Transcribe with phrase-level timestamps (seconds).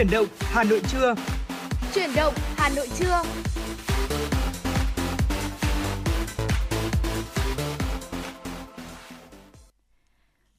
[0.00, 1.14] Chuyển động Hà Nội trưa.
[1.94, 3.22] Chuyển động Hà Nội trưa.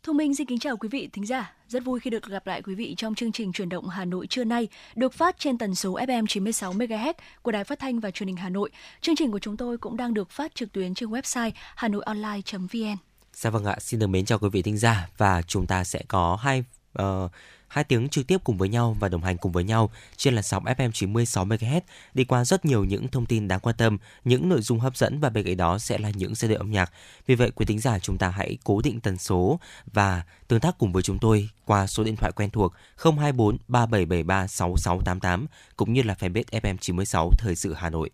[0.04, 1.54] Thu Minh xin kính chào quý vị thính giả.
[1.67, 4.27] Rất vui khi được gặp lại quý vị trong chương trình Chuyển động Hà Nội
[4.27, 8.12] trưa nay, được phát trên tần số FM 96 MHz của Đài Phát thanh và
[8.12, 8.70] Truyền hình Hà Nội.
[9.02, 12.98] Chương trình của chúng tôi cũng đang được phát trực tuyến trên website hanoionline.vn.
[13.34, 16.02] Dạ vâng ạ, xin được mến chào quý vị thính giả và chúng ta sẽ
[16.08, 16.63] có hai
[16.99, 17.31] uh,
[17.71, 20.43] hai tiếng trực tiếp cùng với nhau và đồng hành cùng với nhau trên làn
[20.43, 21.81] sóng FM 96 MHz
[22.13, 25.20] đi qua rất nhiều những thông tin đáng quan tâm, những nội dung hấp dẫn
[25.20, 26.91] và bên cạnh đó sẽ là những giai điệu âm nhạc.
[27.27, 29.59] Vì vậy quý thính giả chúng ta hãy cố định tần số
[29.93, 34.48] và tương tác cùng với chúng tôi qua số điện thoại quen thuộc 024 3773
[34.48, 38.09] 6688 cũng như là fanpage FM 96 Thời sự Hà Nội.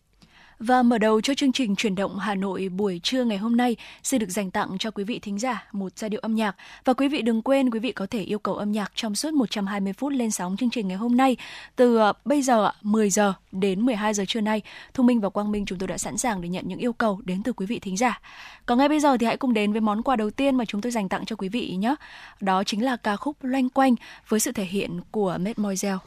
[0.59, 3.75] Và mở đầu cho chương trình chuyển động Hà Nội buổi trưa ngày hôm nay,
[4.03, 6.55] xin được dành tặng cho quý vị thính giả một giai điệu âm nhạc.
[6.85, 9.33] Và quý vị đừng quên, quý vị có thể yêu cầu âm nhạc trong suốt
[9.33, 11.37] 120 phút lên sóng chương trình ngày hôm nay,
[11.75, 14.61] từ ờ, bây giờ 10 giờ đến 12 giờ trưa nay.
[14.93, 17.19] Thu Minh và Quang Minh chúng tôi đã sẵn sàng để nhận những yêu cầu
[17.25, 18.21] đến từ quý vị thính giả.
[18.65, 20.81] Còn ngay bây giờ thì hãy cùng đến với món quà đầu tiên mà chúng
[20.81, 21.95] tôi dành tặng cho quý vị nhé.
[22.41, 23.95] Đó chính là ca khúc Loanh Quanh
[24.27, 25.97] với sự thể hiện của Mademoiselle.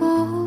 [0.00, 0.39] fall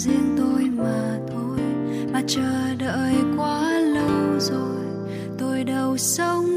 [0.00, 1.58] riêng tôi mà thôi.
[2.12, 4.84] Mà chờ đợi quá lâu rồi
[5.38, 6.49] tôi đâu sống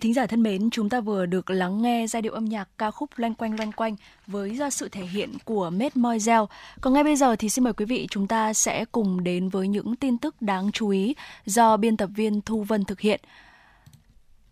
[0.00, 2.90] thính giả thân mến, chúng ta vừa được lắng nghe giai điệu âm nhạc ca
[2.90, 6.46] khúc Loanh quanh loanh quanh với do sự thể hiện của Mademoiselle.
[6.80, 9.68] Còn ngay bây giờ thì xin mời quý vị chúng ta sẽ cùng đến với
[9.68, 11.14] những tin tức đáng chú ý
[11.46, 13.20] do biên tập viên Thu Vân thực hiện.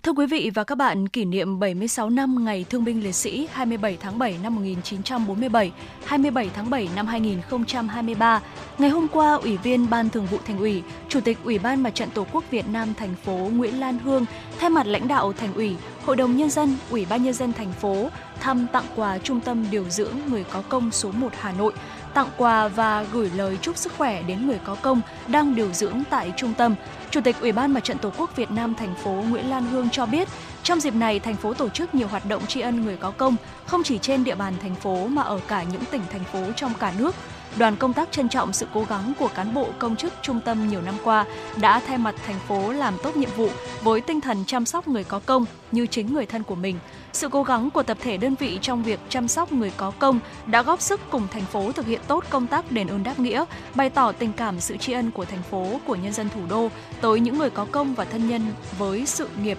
[0.02, 3.48] Thưa quý vị và các bạn, kỷ niệm 76 năm Ngày Thương binh Liệt sĩ
[3.52, 5.72] 27 tháng 7 năm 1947,
[6.04, 8.42] 27 tháng 7 năm 2023.
[8.78, 11.94] Ngày hôm qua, Ủy viên Ban Thường vụ Thành ủy, Chủ tịch Ủy ban Mặt
[11.94, 14.24] trận Tổ quốc Việt Nam thành phố Nguyễn Lan Hương
[14.58, 17.72] thay mặt lãnh đạo Thành ủy, Hội đồng nhân dân, Ủy ban nhân dân thành
[17.72, 18.08] phố
[18.40, 21.72] thăm tặng quà Trung tâm điều dưỡng người có công số 1 Hà Nội,
[22.14, 26.02] tặng quà và gửi lời chúc sức khỏe đến người có công đang điều dưỡng
[26.10, 26.74] tại trung tâm.
[27.10, 29.90] Chủ tịch Ủy ban Mặt trận Tổ quốc Việt Nam thành phố Nguyễn Lan Hương
[29.90, 30.28] cho biết,
[30.62, 33.36] trong dịp này thành phố tổ chức nhiều hoạt động tri ân người có công,
[33.66, 36.72] không chỉ trên địa bàn thành phố mà ở cả những tỉnh thành phố trong
[36.80, 37.14] cả nước.
[37.56, 40.68] Đoàn công tác trân trọng sự cố gắng của cán bộ công chức trung tâm
[40.68, 41.24] nhiều năm qua
[41.60, 43.48] đã thay mặt thành phố làm tốt nhiệm vụ
[43.82, 46.78] với tinh thần chăm sóc người có công như chính người thân của mình.
[47.12, 50.20] Sự cố gắng của tập thể đơn vị trong việc chăm sóc người có công
[50.46, 53.44] đã góp sức cùng thành phố thực hiện tốt công tác đền ơn đáp nghĩa,
[53.74, 56.68] bày tỏ tình cảm sự tri ân của thành phố, của nhân dân thủ đô
[57.00, 58.42] tới những người có công và thân nhân
[58.78, 59.58] với sự nghiệp.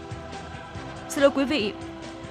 [1.09, 1.73] Xin lỗi quý vị,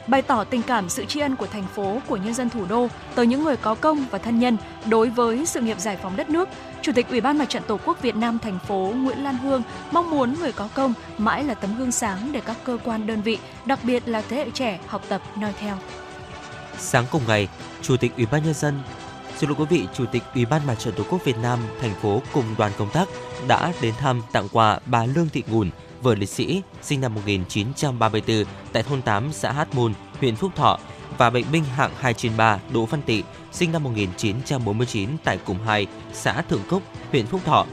[0.06, 2.88] bày tỏ tình cảm sự tri ân của thành phố, của nhân dân thủ đô
[3.14, 4.56] tới những người có công và thân nhân
[4.86, 6.48] đối với sự nghiệp giải phóng đất nước.
[6.82, 9.62] Chủ tịch Ủy ban Mặt trận Tổ quốc Việt Nam thành phố Nguyễn Lan Hương
[9.90, 13.22] mong muốn người có công mãi là tấm gương sáng để các cơ quan đơn
[13.22, 15.78] vị, đặc biệt là thế hệ trẻ học tập noi theo.
[16.78, 17.48] Sáng cùng ngày,
[17.82, 18.82] Chủ tịch Ủy ban nhân dân
[19.38, 21.94] Xin lỗi quý vị, Chủ tịch Ủy ban Mặt trận Tổ quốc Việt Nam thành
[21.94, 23.08] phố cùng đoàn công tác
[23.48, 25.70] đã đến thăm tặng quà bà Lương Thị Ngùn,
[26.02, 30.78] vợ liệt sĩ sinh năm 1934 tại thôn 8 xã Hát Môn, huyện Phúc Thọ
[31.18, 33.22] và bệnh binh hạng 2 trên 3 Đỗ Văn Tị
[33.52, 37.66] sinh năm 1949 tại Cụm 2, xã Thượng Cốc, huyện Phúc Thọ.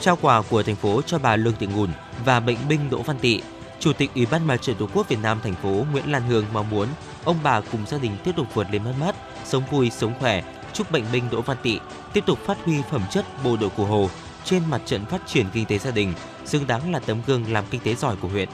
[0.00, 1.90] Trao quà của thành phố cho bà Lương Thị Ngùn
[2.24, 3.40] và bệnh binh Đỗ Văn Tị,
[3.80, 6.44] Chủ tịch Ủy ban Mặt trận Tổ quốc Việt Nam thành phố Nguyễn Lan Hương
[6.52, 6.88] mong muốn
[7.24, 9.14] ông bà cùng gia đình tiếp tục vượt lên mất mát,
[9.44, 10.42] sống vui, sống khỏe,
[10.72, 11.78] chúc bệnh binh Đỗ Văn Tị
[12.12, 14.10] tiếp tục phát huy phẩm chất bộ đội của Hồ
[14.44, 16.14] trên mặt trận phát triển kinh tế gia đình,
[16.44, 18.48] xứng đáng là tấm gương làm kinh tế giỏi của huyện.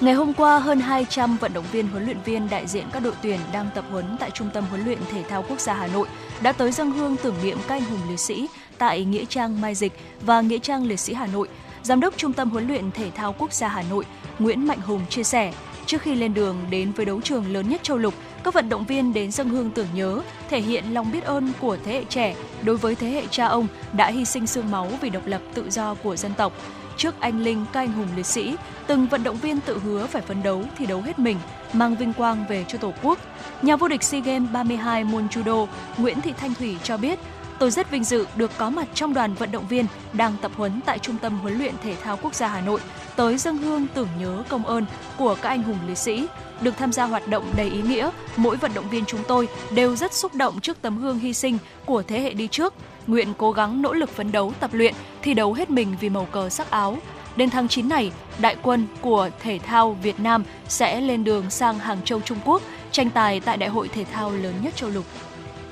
[0.00, 3.12] Ngày hôm qua, hơn 200 vận động viên huấn luyện viên đại diện các đội
[3.22, 6.08] tuyển đang tập huấn tại Trung tâm huấn luyện thể thao quốc gia Hà Nội
[6.42, 8.48] đã tới dân hương tưởng niệm các anh hùng liệt sĩ
[8.78, 11.48] tại nghĩa trang Mai Dịch và nghĩa trang liệt sĩ Hà Nội.
[11.82, 14.04] Giám đốc Trung tâm huấn luyện thể thao quốc gia Hà Nội
[14.38, 15.52] Nguyễn Mạnh Hùng chia sẻ,
[15.86, 18.14] trước khi lên đường đến với đấu trường lớn nhất châu lục,
[18.44, 20.20] các vận động viên đến dân hương tưởng nhớ,
[20.50, 23.66] thể hiện lòng biết ơn của thế hệ trẻ đối với thế hệ cha ông
[23.92, 26.52] đã hy sinh xương máu vì độc lập tự do của dân tộc.
[27.00, 28.56] Trước anh linh các anh hùng liệt sĩ,
[28.86, 31.36] từng vận động viên tự hứa phải phấn đấu thi đấu hết mình,
[31.72, 33.18] mang vinh quang về cho Tổ quốc.
[33.62, 35.66] Nhà vô địch SEA Games 32 môn judo
[35.98, 37.18] Nguyễn Thị Thanh Thủy cho biết,
[37.58, 40.80] Tôi rất vinh dự được có mặt trong đoàn vận động viên đang tập huấn
[40.86, 42.80] tại Trung tâm huấn luyện thể thao quốc gia Hà Nội
[43.16, 44.84] tới dân hương tưởng nhớ công ơn
[45.18, 46.26] của các anh hùng liệt sĩ.
[46.60, 49.96] Được tham gia hoạt động đầy ý nghĩa, mỗi vận động viên chúng tôi đều
[49.96, 52.74] rất xúc động trước tấm gương hy sinh của thế hệ đi trước.
[53.06, 56.24] Nguyện cố gắng nỗ lực phấn đấu tập luyện, thi đấu hết mình vì màu
[56.24, 56.98] cờ sắc áo.
[57.36, 61.78] Đến tháng 9 này, đại quân của thể thao Việt Nam sẽ lên đường sang
[61.78, 62.62] Hàng Châu Trung Quốc
[62.92, 65.04] tranh tài tại đại hội thể thao lớn nhất châu lục.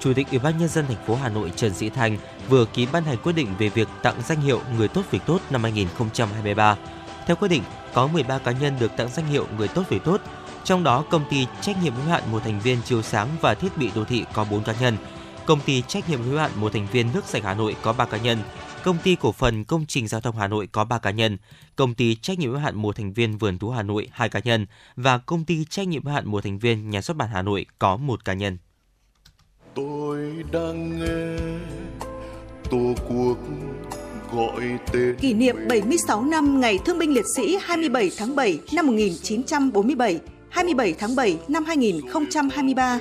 [0.00, 2.86] Chủ tịch Ủy ban nhân dân thành phố Hà Nội Trần Sĩ Thành vừa ký
[2.92, 6.76] ban hành quyết định về việc tặng danh hiệu Người tốt việc tốt năm 2023.
[7.26, 7.62] Theo quyết định,
[7.94, 10.20] có 13 cá nhân được tặng danh hiệu Người tốt việc tốt,
[10.64, 13.76] trong đó công ty trách nhiệm hữu hạn một thành viên chiếu sáng và thiết
[13.76, 14.96] bị đô thị có 4 cá nhân,
[15.48, 18.04] công ty trách nhiệm hữu hạn một thành viên nước sạch Hà Nội có 3
[18.04, 18.38] cá nhân,
[18.84, 21.38] công ty cổ phần công trình giao thông Hà Nội có 3 cá nhân,
[21.76, 24.40] công ty trách nhiệm hữu hạn một thành viên vườn thú Hà Nội 2 cá
[24.44, 27.42] nhân và công ty trách nhiệm hữu hạn một thành viên nhà xuất bản Hà
[27.42, 28.58] Nội có 1 cá nhân.
[29.74, 31.38] Tôi đang nghe
[32.70, 33.38] Tổ quốc
[34.32, 38.86] gọi tên Kỷ niệm 76 năm Ngày Thương binh Liệt sĩ 27 tháng 7 năm
[38.86, 40.20] 1947,
[40.50, 42.98] 27 tháng 7 năm 2023.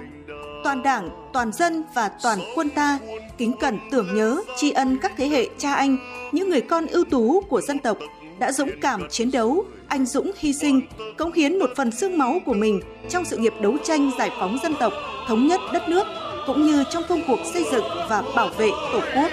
[0.68, 3.00] Toàn Đảng, toàn dân và toàn quân ta
[3.38, 5.98] kính cẩn tưởng nhớ, tri ân các thế hệ cha anh,
[6.32, 7.98] những người con ưu tú của dân tộc
[8.40, 10.82] đã dũng cảm chiến đấu, anh dũng hy sinh,
[11.18, 14.58] cống hiến một phần xương máu của mình trong sự nghiệp đấu tranh giải phóng
[14.64, 14.94] dân tộc,
[15.28, 16.08] thống nhất đất nước
[16.48, 19.30] cũng như trong công cuộc xây dựng và bảo vệ Tổ quốc.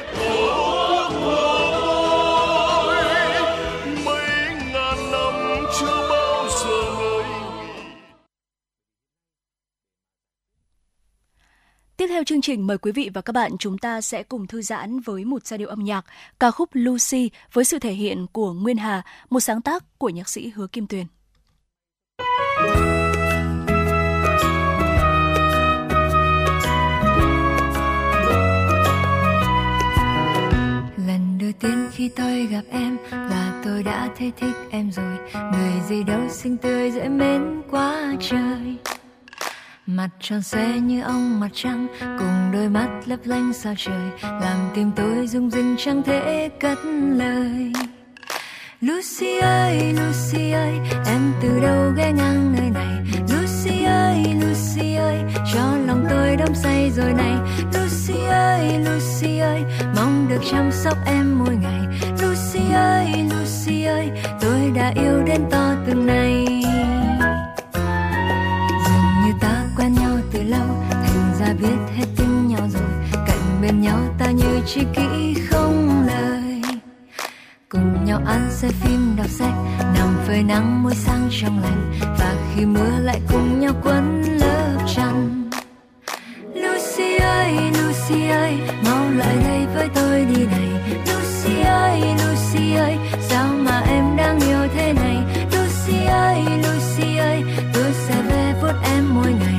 [11.97, 14.63] Tiếp theo chương trình mời quý vị và các bạn chúng ta sẽ cùng thư
[14.63, 16.05] giãn với một giai điệu âm nhạc
[16.41, 20.29] ca khúc Lucy với sự thể hiện của Nguyên Hà, một sáng tác của nhạc
[20.29, 21.07] sĩ Hứa Kim Tuyền.
[31.07, 35.19] Lần đầu tiên khi tôi gặp em là tôi đã thấy thích em rồi
[35.53, 38.77] Người gì đâu xinh tươi dễ mến quá trời
[39.87, 44.71] Mặt tròn xe như ông mặt trăng, Cùng đôi mắt lấp lánh sao trời, Làm
[44.75, 46.79] tim tôi rung rinh chẳng thể cất
[47.12, 47.73] lời.
[48.81, 50.73] Lucy ơi Lucy ơi,
[51.07, 52.97] em từ đâu ghé ngang nơi này?
[53.29, 55.19] Lucy ơi Lucy ơi,
[55.55, 57.35] cho lòng tôi đắm say rồi này.
[57.75, 59.62] Lucy ơi Lucy ơi,
[59.97, 61.81] mong được chăm sóc em mỗi ngày.
[62.23, 64.11] Lucy ơi Lucy ơi,
[64.41, 66.64] tôi đã yêu đến to từng này.
[70.59, 72.91] Lâu, thành ra biết hết tin nhau rồi.
[73.27, 76.63] Cạnh bên nhau ta như tri kỷ không lời.
[77.69, 79.55] Cùng nhau ăn xem phim đọc sách
[79.95, 81.93] nằm phơi nắng môi sang trong lành.
[82.19, 85.45] Và khi mưa lại cùng nhau quấn lớp chăn.
[86.55, 90.69] Lucy ơi Lucy ơi, mau lại đây với tôi đi này.
[91.07, 95.17] Lucy ơi Lucy ơi, sao mà em đang yêu thế này?
[95.53, 97.43] Lucy ơi Lucy ơi,
[97.75, 99.54] tôi sẽ về vuốt em mỗi ngày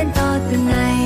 [0.00, 0.96] lên to từng ngày.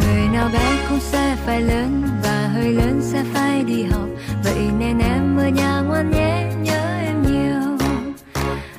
[0.00, 4.08] Người nào bé cũng sẽ phải lớn và hơi lớn sẽ phải đi học.
[4.44, 7.86] Vậy nên em ở nhà ngoan nhé, nhớ em nhiều.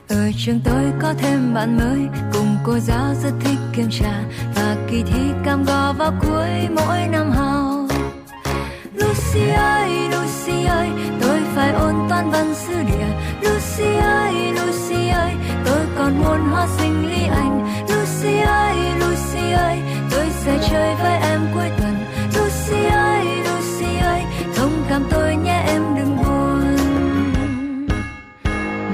[0.09, 4.23] Ở trường tôi có thêm bạn mới, cùng cô giáo rất thích kiểm tra
[4.55, 7.66] và kỳ thi cam go vào cuối mỗi năm học.
[9.27, 10.89] Lucy ơi Lucy ơi,
[11.21, 13.07] tôi phải ôn toán văn sử địa.
[13.41, 15.31] Lucy ơi Lucy ơi,
[15.65, 17.83] tôi còn muốn hoa sinh lý anh.
[17.89, 19.79] Lucy ơi Lucy ơi,
[20.11, 21.95] tôi sẽ chơi với em cuối tuần.
[22.35, 24.21] Lucy ơi Lucy ơi,
[24.55, 26.75] thông cảm tôi nhé, em đừng buồn.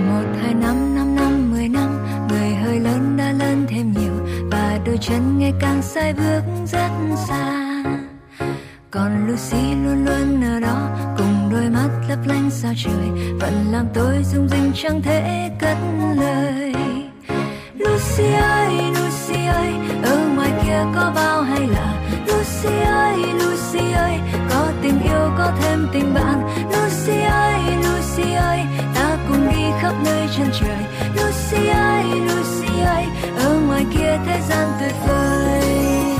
[0.09, 1.97] Một, hai, năm năm năm, mười năm,
[2.29, 4.47] người hơi lớn đã lớn thêm nhiều.
[4.51, 6.89] Và đôi chân ngày càng sai bước rất
[7.27, 7.62] xa
[8.93, 13.33] còn Lucy luôn luôn ở đó, cùng đôi mắt lấp lánh sao trời.
[13.39, 15.77] Vẫn làm tôi rung rinh chẳng thể cất
[16.15, 16.73] lời.
[17.73, 19.73] Lucy ơi Lucy ơi,
[20.03, 24.19] ở ngoài kia có bao hay là Lucy ơi Lucy ơi,
[24.49, 26.65] có tình yêu, có thêm tình bạn.
[26.71, 28.59] Lucy ơi Lucy ơi,
[28.95, 30.83] ta cùng đi khắp nơi chân trời.
[31.15, 33.05] Lucy ơi Lucy ơi,
[33.37, 36.12] ở ngoài kia thế gian tuyệt vời.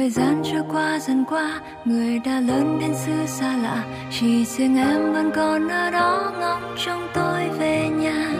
[0.00, 3.84] Thời gian trôi qua dần qua, người đã lớn đến xứ xa lạ.
[4.10, 8.30] Chỉ riêng em vẫn còn ở đó ngóng trông tôi về nhà.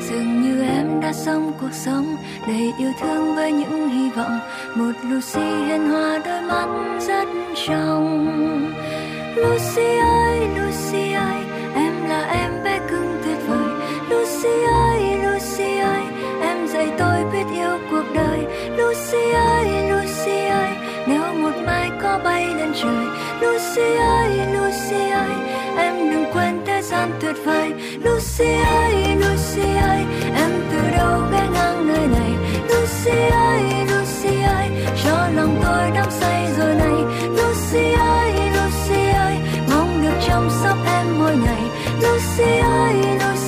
[0.00, 4.38] Dường như em đã sống cuộc sống đầy yêu thương với những hy vọng.
[4.74, 7.28] Một Lucy hiền hòa, đôi mắt rất
[7.66, 8.26] trong.
[9.36, 11.42] Lucy ơi Lucy ơi,
[11.74, 13.74] em là em bé cưng tuyệt vời.
[14.08, 14.79] Lucy ơi.
[23.80, 25.34] Lucy ơi Lucy ơi.
[25.76, 27.72] Em đừng quên thế gian tuyệt vời.
[28.04, 30.04] Lucy ơi Lucy ơi.
[30.34, 32.32] Em từ đâu ghé ngang nơi này?
[32.68, 34.68] Lucy ơi Lucy ơi.
[35.04, 37.04] Cho lòng tôi đắm say rồi này.
[37.22, 39.36] Lucy ơi Lucy ơi.
[39.70, 41.62] Mong được chăm sóc em mỗi ngày.
[42.00, 43.39] Lucy ơi Lucy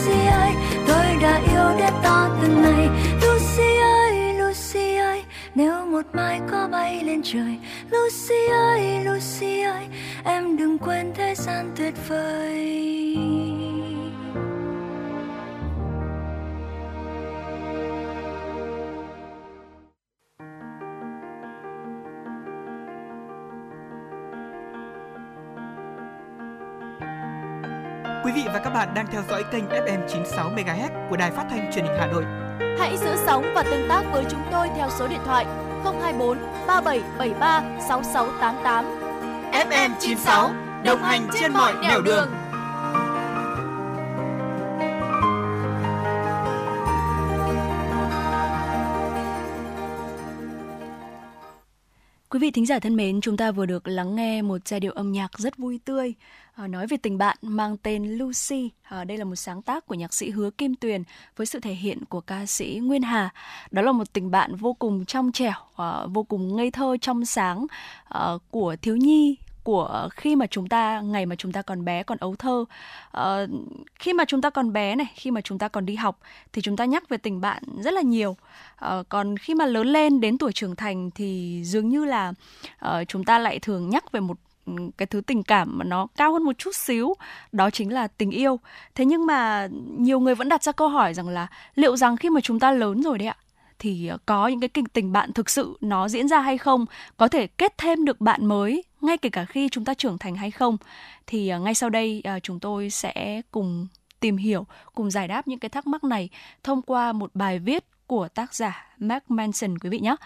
[5.54, 7.58] nếu một mai có bay lên trời,
[7.90, 9.86] Lucy ơi Lucy ơi,
[10.24, 13.16] em đừng quên thế gian tuyệt vời
[28.24, 31.46] Quý vị và các bạn đang theo dõi kênh FM 96 MHz của đài phát
[31.50, 32.41] thanh truyền hình Hà Nội.
[32.78, 35.46] Hãy giữ sóng và tương tác với chúng tôi theo số điện thoại
[35.84, 38.84] 024 3773 6688.
[39.52, 40.50] FM 96
[40.84, 42.28] đồng hành trên mọi nẻo đường.
[52.32, 54.92] Quý vị thính giả thân mến, chúng ta vừa được lắng nghe một giai điệu
[54.92, 56.14] âm nhạc rất vui tươi
[56.56, 58.70] Ờ, nói về tình bạn mang tên Lucy.
[58.88, 61.02] Ờ, đây là một sáng tác của nhạc sĩ Hứa Kim Tuyền
[61.36, 63.30] với sự thể hiện của ca sĩ Nguyên Hà.
[63.70, 67.24] Đó là một tình bạn vô cùng trong trẻo, ờ, vô cùng ngây thơ trong
[67.24, 67.66] sáng
[68.50, 72.18] của thiếu nhi của khi mà chúng ta ngày mà chúng ta còn bé còn
[72.18, 72.64] ấu thơ
[73.18, 73.50] uh,
[73.98, 76.18] khi mà chúng ta còn bé này khi mà chúng ta còn đi học
[76.52, 79.86] thì chúng ta nhắc về tình bạn rất là nhiều uh, còn khi mà lớn
[79.86, 82.32] lên đến tuổi trưởng thành thì dường như là
[82.86, 84.36] uh, chúng ta lại thường nhắc về một
[84.98, 87.14] cái thứ tình cảm mà nó cao hơn một chút xíu,
[87.52, 88.60] đó chính là tình yêu.
[88.94, 92.30] Thế nhưng mà nhiều người vẫn đặt ra câu hỏi rằng là liệu rằng khi
[92.30, 93.36] mà chúng ta lớn rồi đấy ạ,
[93.78, 96.86] thì ờ, có những cái tình tình bạn thực sự nó diễn ra hay không?
[97.16, 100.34] Có thể kết thêm được bạn mới, ngay kể cả khi chúng ta trưởng thành
[100.36, 100.76] hay không?
[101.26, 103.86] Thì ờ, ngay sau đây ờ, chúng tôi sẽ cùng
[104.20, 106.28] tìm hiểu, cùng giải đáp những cái thắc mắc này
[106.62, 110.16] thông qua một bài viết của tác giả Mark Manson quý vị nhé.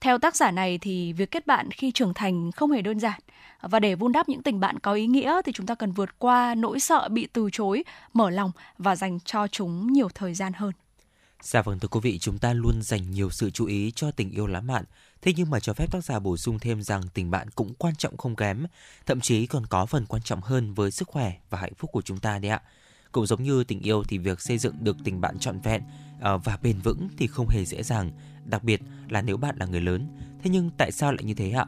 [0.00, 3.20] Theo tác giả này thì việc kết bạn khi trưởng thành không hề đơn giản
[3.60, 6.18] và để vun đắp những tình bạn có ý nghĩa thì chúng ta cần vượt
[6.18, 10.52] qua nỗi sợ bị từ chối, mở lòng và dành cho chúng nhiều thời gian
[10.52, 10.72] hơn.
[11.42, 14.30] Dạ vâng thưa quý vị, chúng ta luôn dành nhiều sự chú ý cho tình
[14.30, 14.84] yêu lãng mạn.
[15.22, 17.94] Thế nhưng mà cho phép tác giả bổ sung thêm rằng tình bạn cũng quan
[17.94, 18.66] trọng không kém,
[19.06, 22.02] thậm chí còn có phần quan trọng hơn với sức khỏe và hạnh phúc của
[22.02, 22.60] chúng ta đấy ạ.
[23.12, 25.82] Cũng giống như tình yêu thì việc xây dựng được tình bạn trọn vẹn
[26.20, 28.10] ờ, và bền vững thì không hề dễ dàng,
[28.44, 30.06] đặc biệt là nếu bạn là người lớn.
[30.42, 31.66] Thế nhưng tại sao lại như thế ạ?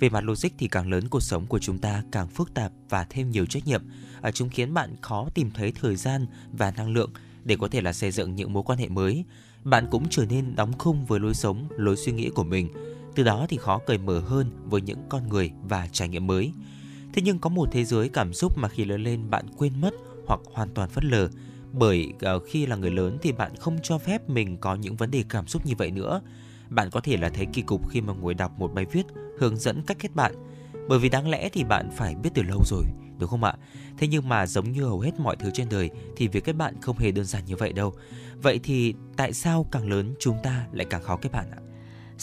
[0.00, 3.06] Về mặt logic thì càng lớn cuộc sống của chúng ta càng phức tạp và
[3.10, 3.82] thêm nhiều trách nhiệm.
[4.20, 7.10] Ờ, chúng khiến bạn khó tìm thấy thời gian và năng lượng
[7.44, 9.24] để có thể là xây dựng những mối quan hệ mới.
[9.64, 12.68] Bạn cũng trở nên đóng khung với lối sống, lối suy nghĩ của mình.
[13.14, 16.52] Từ đó thì khó cởi mở hơn với những con người và trải nghiệm mới.
[17.12, 19.94] Thế nhưng có một thế giới cảm xúc mà khi lớn lên bạn quên mất
[20.26, 21.28] hoặc hoàn toàn phớt lờ.
[21.72, 25.10] Bởi ờ, khi là người lớn thì bạn không cho phép mình có những vấn
[25.10, 26.20] đề cảm xúc như vậy nữa.
[26.68, 29.06] Bạn có thể là thấy kỳ cục khi mà ngồi đọc một bài viết
[29.38, 30.34] hướng dẫn cách kết bạn.
[30.88, 32.84] Bởi vì đáng lẽ thì bạn phải biết từ lâu rồi,
[33.18, 33.54] đúng không ạ?
[33.98, 36.74] Thế nhưng mà giống như hầu hết mọi thứ trên đời thì việc kết bạn
[36.80, 37.94] không hề đơn giản như vậy đâu.
[38.42, 41.58] Vậy thì tại sao càng lớn chúng ta lại càng khó kết bạn ạ?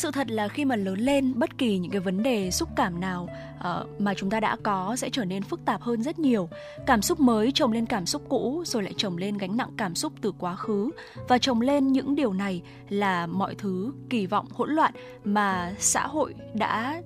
[0.01, 2.99] Sự thật là khi mà lớn lên bất kỳ những cái vấn đề xúc cảm
[2.99, 6.49] nào uh, mà chúng ta đã có sẽ trở nên phức tạp hơn rất nhiều.
[6.85, 9.95] Cảm xúc mới chồng lên cảm xúc cũ rồi lại chồng lên gánh nặng cảm
[9.95, 10.89] xúc từ quá khứ.
[11.27, 14.93] Và chồng lên những điều này là mọi thứ kỳ vọng hỗn loạn
[15.23, 17.01] mà xã hội đã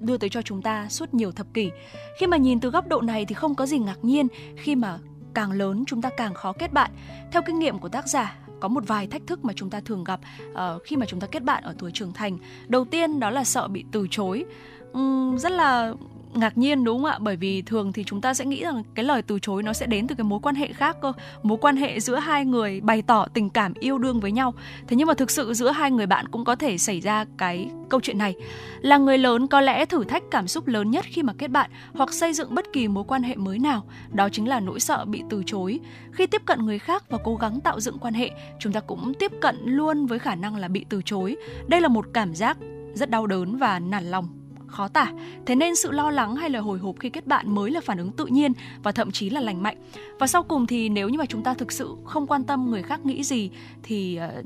[0.00, 1.70] đưa tới cho chúng ta suốt nhiều thập kỷ.
[2.18, 4.26] Khi mà nhìn từ góc độ này thì không có gì ngạc nhiên
[4.56, 4.98] khi mà
[5.34, 6.90] càng lớn chúng ta càng khó kết bạn.
[7.32, 10.04] Theo kinh nghiệm của tác giả có một vài thách thức mà chúng ta thường
[10.04, 10.20] gặp
[10.52, 12.38] uh, khi mà chúng ta kết bạn ở tuổi trưởng thành.
[12.66, 14.44] Đầu tiên đó là sợ bị từ chối.
[14.92, 15.94] Um, rất là
[16.36, 17.18] ngạc nhiên, đúng không ạ?
[17.20, 19.86] Bởi vì thường thì chúng ta sẽ nghĩ rằng cái lời từ chối nó sẽ
[19.86, 21.12] đến từ cái mối quan hệ khác cơ.
[21.42, 24.54] Mối quan hệ giữa hai người bày tỏ tình cảm yêu đương với nhau.
[24.86, 27.70] Thế nhưng mà thực sự giữa hai người bạn cũng có thể xảy ra cái
[27.88, 28.34] câu chuyện này.
[28.80, 31.70] Là người lớn có lẽ thử thách cảm xúc lớn nhất khi mà kết bạn
[31.94, 33.84] hoặc xây dựng bất kỳ mối quan hệ mới nào.
[34.12, 35.80] Đó chính là nỗi sợ bị từ chối.
[36.12, 39.14] Khi tiếp cận người khác và cố gắng tạo dựng quan hệ, chúng ta cũng
[39.14, 41.36] tiếp cận luôn với khả năng là bị từ chối.
[41.66, 42.56] Đây là một cảm giác
[42.94, 44.43] rất đau đớn và nản lòng
[44.74, 45.12] khó tả.
[45.46, 47.98] Thế nên sự lo lắng hay là hồi hộp khi kết bạn mới là phản
[47.98, 49.76] ứng tự nhiên và thậm chí là lành mạnh.
[50.18, 52.82] Và sau cùng thì nếu như mà chúng ta thực sự không quan tâm người
[52.82, 53.50] khác nghĩ gì
[53.82, 54.42] thì ờ,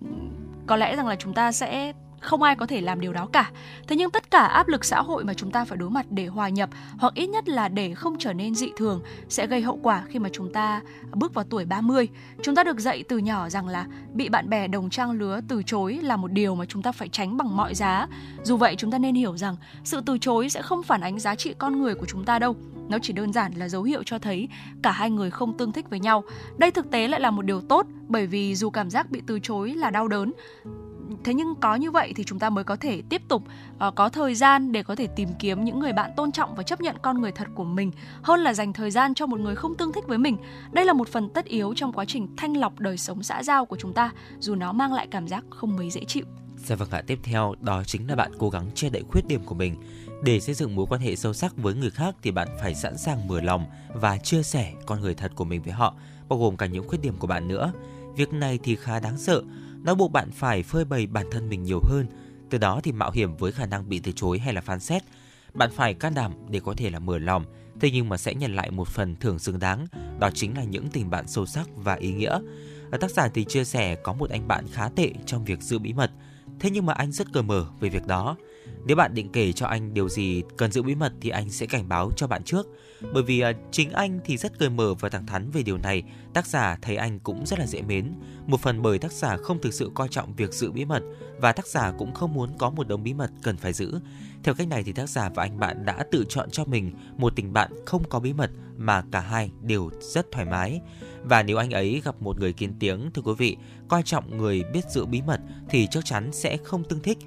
[0.67, 3.51] có lẽ rằng là chúng ta sẽ không ai có thể làm điều đó cả.
[3.89, 6.27] Thế nhưng tất cả áp lực xã hội mà chúng ta phải đối mặt để
[6.27, 9.79] hòa nhập, hoặc ít nhất là để không trở nên dị thường, sẽ gây hậu
[9.83, 10.81] quả khi mà chúng ta
[11.15, 12.09] bước vào tuổi 30.
[12.43, 15.63] Chúng ta được dạy từ nhỏ rằng là bị bạn bè đồng trang lứa từ
[15.63, 18.07] chối là một điều mà chúng ta phải tránh bằng mọi giá.
[18.43, 21.35] Dù vậy, chúng ta nên hiểu rằng sự từ chối sẽ không phản ánh giá
[21.35, 22.57] trị con người của chúng ta đâu.
[22.89, 24.49] Nó chỉ đơn giản là dấu hiệu cho thấy
[24.83, 26.25] cả hai người không tương thích với nhau.
[26.59, 29.41] Đây thực tế lại là một điều tốt, bởi vì dù cảm giác bị từ
[29.41, 30.33] chối là đau đớn
[31.25, 33.43] thế nhưng có như vậy thì chúng ta mới có thể tiếp tục
[33.89, 36.63] uh, có thời gian để có thể tìm kiếm những người bạn tôn trọng và
[36.63, 37.91] chấp nhận con người thật của mình
[38.23, 40.37] hơn là dành thời gian cho một người không tương thích với mình
[40.73, 43.65] đây là một phần tất yếu trong quá trình thanh lọc đời sống xã giao
[43.65, 46.25] của chúng ta dù nó mang lại cảm giác không mấy dễ chịu
[46.65, 49.41] Dạ vâng ạ, tiếp theo đó chính là bạn cố gắng che đậy khuyết điểm
[49.45, 49.77] của mình.
[50.23, 52.99] Để xây dựng mối quan hệ sâu sắc với người khác thì bạn phải sẵn
[52.99, 55.95] sàng mở lòng và chia sẻ con người thật của mình với họ,
[56.29, 57.73] bao gồm cả những khuyết điểm của bạn nữa.
[58.17, 59.43] Việc này thì khá đáng sợ
[59.89, 62.07] nó buộc bạn phải phơi bày bản thân mình nhiều hơn,
[62.51, 65.03] từ đó thì mạo hiểm với khả năng bị từ chối hay là phán xét.
[65.55, 67.45] Bạn phải can đảm để có thể là mở lòng,
[67.81, 69.87] thế nhưng mà sẽ nhận lại một phần thưởng xứng đáng,
[70.19, 72.39] đó chính là những tình bạn sâu sắc và ý nghĩa.
[72.91, 75.79] Ở tác giả thì chia sẻ có một anh bạn khá tệ trong việc giữ
[75.79, 76.11] bí mật,
[76.61, 78.37] thế nhưng mà anh rất cởi mở về việc đó.
[78.87, 81.67] Nếu bạn định kể cho anh điều gì cần giữ bí mật thì anh sẽ
[81.67, 82.67] cảnh báo cho bạn trước.
[83.13, 86.03] Bởi vì à, chính anh thì rất cởi mở và thẳng thắn về điều này,
[86.35, 88.13] tác giả thấy anh cũng rất là dễ mến.
[88.47, 91.03] Một phần bởi tác giả không thực sự coi trọng việc giữ bí mật
[91.41, 94.01] và tác giả cũng không muốn có một đống bí mật cần phải giữ.
[94.43, 97.37] Theo cách này thì tác giả và anh bạn đã tự chọn cho mình một
[97.37, 100.81] tình bạn không có bí mật mà cả hai đều rất thoải mái.
[101.23, 103.57] Và nếu anh ấy gặp một người kiến tiếng, thưa quý vị,
[103.89, 107.19] coi trọng người biết giữ bí mật thì chắc chắn sẽ không tương thích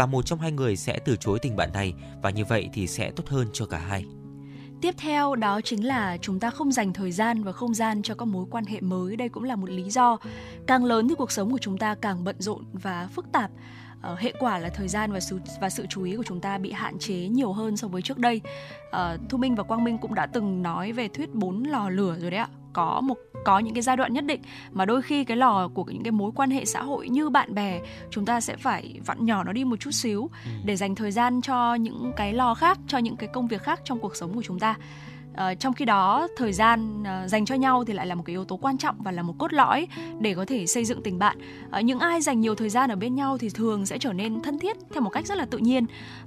[0.00, 2.86] và một trong hai người sẽ từ chối tình bạn này, và như vậy thì
[2.86, 4.04] sẽ tốt hơn cho cả hai.
[4.80, 8.14] Tiếp theo đó chính là chúng ta không dành thời gian và không gian cho
[8.14, 9.16] các mối quan hệ mới.
[9.16, 10.16] Đây cũng là một lý do.
[10.66, 13.50] Càng lớn thì cuộc sống của chúng ta càng bận rộn và phức tạp
[14.12, 16.58] uh, hệ quả là thời gian và sự và sự chú ý của chúng ta
[16.58, 18.40] bị hạn chế nhiều hơn so với trước đây.
[18.88, 22.16] Uh, thu minh và quang minh cũng đã từng nói về thuyết bốn lò lửa
[22.20, 22.48] rồi đấy ạ.
[22.72, 24.40] Có một có những cái giai đoạn nhất định
[24.72, 27.54] mà đôi khi cái lò của những cái mối quan hệ xã hội như bạn
[27.54, 30.50] bè chúng ta sẽ phải vặn nhỏ nó đi một chút xíu ừ.
[30.64, 33.80] để dành thời gian cho những cái lò khác cho những cái công việc khác
[33.84, 34.76] trong cuộc sống của chúng ta
[35.40, 38.34] Ờ, trong khi đó thời gian uh, dành cho nhau thì lại là một cái
[38.34, 39.86] yếu tố quan trọng và là một cốt lõi
[40.20, 41.38] để có thể xây dựng tình bạn.
[41.78, 44.42] Uh, những ai dành nhiều thời gian ở bên nhau thì thường sẽ trở nên
[44.42, 45.86] thân thiết theo một cách rất là tự nhiên.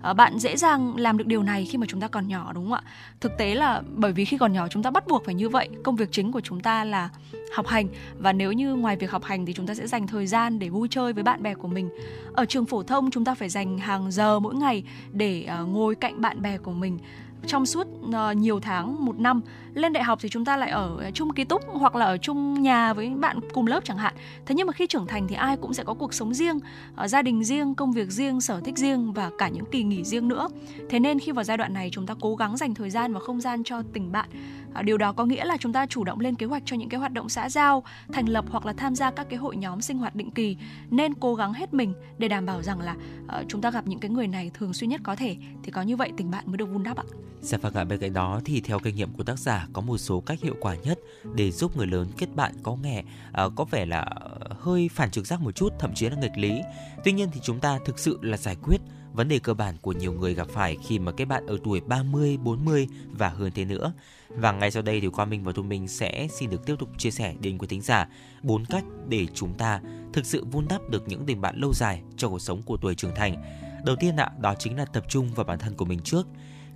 [0.10, 2.63] Uh, bạn dễ dàng làm được điều này khi mà chúng ta còn nhỏ đúng
[2.63, 2.82] không ạ?
[3.19, 5.69] Thực tế là bởi vì khi còn nhỏ chúng ta bắt buộc phải như vậy
[5.84, 7.10] công việc chính của chúng ta là
[7.56, 7.88] học hành.
[8.19, 10.69] Và nếu như ngoài việc học hành thì chúng ta sẽ dành thời gian để
[10.69, 11.89] vui chơi với bạn bè của mình.
[12.34, 15.95] Ở trường phổ thông chúng ta phải dành hàng giờ mỗi ngày để uh, ngồi
[15.95, 16.99] cạnh bạn bè của mình
[17.47, 19.41] trong suốt uh, nhiều tháng một năm
[19.73, 22.62] lên đại học thì chúng ta lại ở chung ký túc hoặc là ở chung
[22.62, 24.13] nhà với bạn cùng lớp chẳng hạn.
[24.45, 26.59] Thế nhưng mà khi trưởng thành thì ai cũng sẽ có cuộc sống riêng
[26.95, 30.03] ờ, gia đình riêng công việc riêng sở thích riêng và cả những kỳ nghỉ
[30.03, 30.49] riêng nữa.
[30.89, 33.19] Thế nên khi vào giai đoạn này chúng ta cố gắng dành thời gian và
[33.19, 34.29] không gian cho tình bạn.
[34.73, 36.89] Ờ, điều đó có nghĩa là chúng ta chủ động lên kế hoạch cho những
[36.89, 39.81] cái hoạt động xã giao thành lập hoặc là tham gia các cái hội nhóm
[39.81, 40.57] sinh hoạt định kỳ.
[40.89, 43.99] Nên cố gắng hết mình để đảm bảo rằng là uh, chúng ta gặp những
[43.99, 45.36] cái người này thường xuyên nhất có thể.
[45.63, 47.03] Thì có như vậy tình bạn mới được vun đắp ạ.
[47.41, 49.97] Dạ vâng ạ, bên cạnh đó thì theo kinh nghiệm của tác giả có một
[49.97, 50.99] số cách hiệu quả nhất
[51.34, 54.06] để giúp người lớn kết bạn có nghe à, có vẻ là
[54.60, 56.62] hơi phản trực giác một chút, thậm chí là nghịch lý.
[57.04, 58.78] Tuy nhiên thì chúng ta thực sự là giải quyết
[59.13, 61.82] vấn đề cơ bản của nhiều người gặp phải khi mà kết bạn ở tuổi
[61.82, 63.93] 30, 40 và hơn thế nữa.
[64.30, 66.89] Và ngay sau đây thì Quang Minh và Thu Minh sẽ xin được tiếp tục
[66.97, 68.08] chia sẻ đến quý thính giả
[68.43, 69.82] bốn cách để chúng ta
[70.13, 72.95] thực sự vun đắp được những tình bạn lâu dài cho cuộc sống của tuổi
[72.95, 73.43] trưởng thành.
[73.86, 76.28] Đầu tiên ạ, đó chính là tập trung vào bản thân của mình trước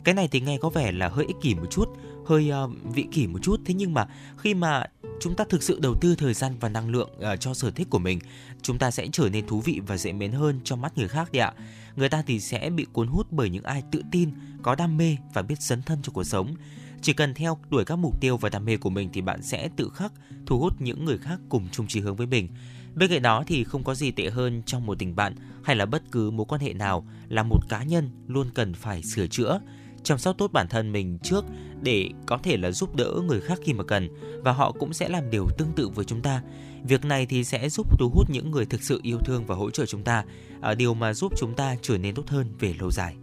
[0.08, 1.90] cái này thì nghe có vẻ là hơi ích kỷ một chút
[2.28, 3.62] hơi uh, vị kỷ một chút.
[3.66, 4.84] Thế nhưng mà khi mà
[5.20, 7.88] chúng ta thực sự đầu tư thời gian và năng lượng uh, cho sở thích
[7.90, 8.20] của mình
[8.62, 11.32] chúng ta sẽ trở nên thú vị và dễ mến hơn trong mắt người khác
[11.32, 11.54] đấy ạ.
[11.96, 15.18] Người ta thì sẽ bị cuốn hút bởi những ai tự tin có đam mê
[15.34, 16.56] và biết dấn thân cho cuộc sống.
[17.02, 19.70] Chỉ cần theo đuổi các mục tiêu và đam mê của mình thì bạn sẽ
[19.76, 20.12] tự khắc
[20.46, 22.48] thu hút những người khác cùng chung chí hướng với mình.
[22.96, 25.86] Bên cạnh đó thì không có gì tệ hơn trong một tình bạn hay là
[25.86, 29.60] bất cứ mối quan hệ nào là một cá nhân luôn cần phải sửa chữa,
[30.04, 31.46] chăm sóc tốt bản thân mình trước
[31.82, 34.10] để có thể là giúp đỡ người khác khi mà cần
[34.44, 36.42] và họ cũng sẽ làm điều tương tự với chúng ta.
[36.84, 39.70] Việc này thì sẽ giúp thu hút những người thực sự yêu thương và hỗ
[39.70, 40.24] trợ chúng ta,
[40.62, 43.16] ở điều mà giúp chúng ta trở nên tốt hơn về lâu dài.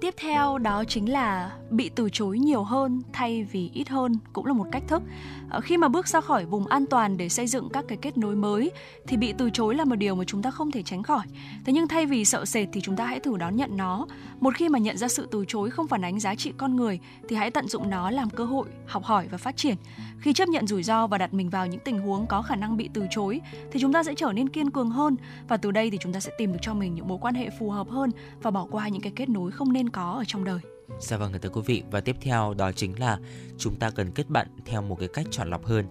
[0.00, 4.46] Tiếp theo đó chính là bị từ chối nhiều hơn thay vì ít hơn cũng
[4.46, 5.02] là một cách thức.
[5.50, 8.18] Ờ, khi mà bước ra khỏi vùng an toàn để xây dựng các cái kết
[8.18, 8.70] nối mới
[9.06, 11.26] thì bị từ chối là một điều mà chúng ta không thể tránh khỏi.
[11.64, 14.06] Thế nhưng thay vì sợ sệt thì chúng ta hãy thử đón nhận nó.
[14.40, 16.98] Một khi mà nhận ra sự từ chối không phản ánh giá trị con người
[17.28, 19.76] thì hãy tận dụng nó làm cơ hội học hỏi và phát triển.
[20.20, 22.76] Khi chấp nhận rủi ro và đặt mình vào những tình huống có khả năng
[22.76, 23.40] bị từ chối
[23.72, 25.16] thì chúng ta sẽ trở nên kiên cường hơn
[25.48, 27.50] và từ đây thì chúng ta sẽ tìm được cho mình những mối quan hệ
[27.58, 28.10] phù hợp hơn
[28.42, 30.58] và bỏ qua những cái kết nối không nên có ở trong đời.
[31.00, 33.18] Dạ vâng thưa quý vị và tiếp theo đó chính là
[33.58, 35.86] chúng ta cần kết bạn theo một cái cách chọn lọc hơn.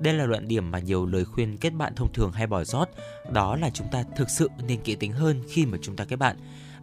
[0.00, 2.86] Đây là luận điểm mà nhiều lời khuyên kết bạn thông thường hay bỏ sót,
[3.32, 6.16] đó là chúng ta thực sự nên kỹ tính hơn khi mà chúng ta kết
[6.16, 6.36] bạn.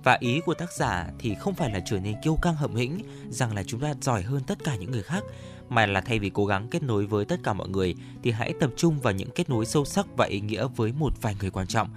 [0.04, 3.02] Và ý của tác giả thì không phải là trở nên kiêu căng hậm hĩnh
[3.30, 5.24] rằng là chúng ta giỏi hơn tất cả những người khác
[5.70, 8.54] mà là thay vì cố gắng kết nối với tất cả mọi người thì hãy
[8.60, 11.50] tập trung vào những kết nối sâu sắc và ý nghĩa với một vài người
[11.50, 11.90] quan trọng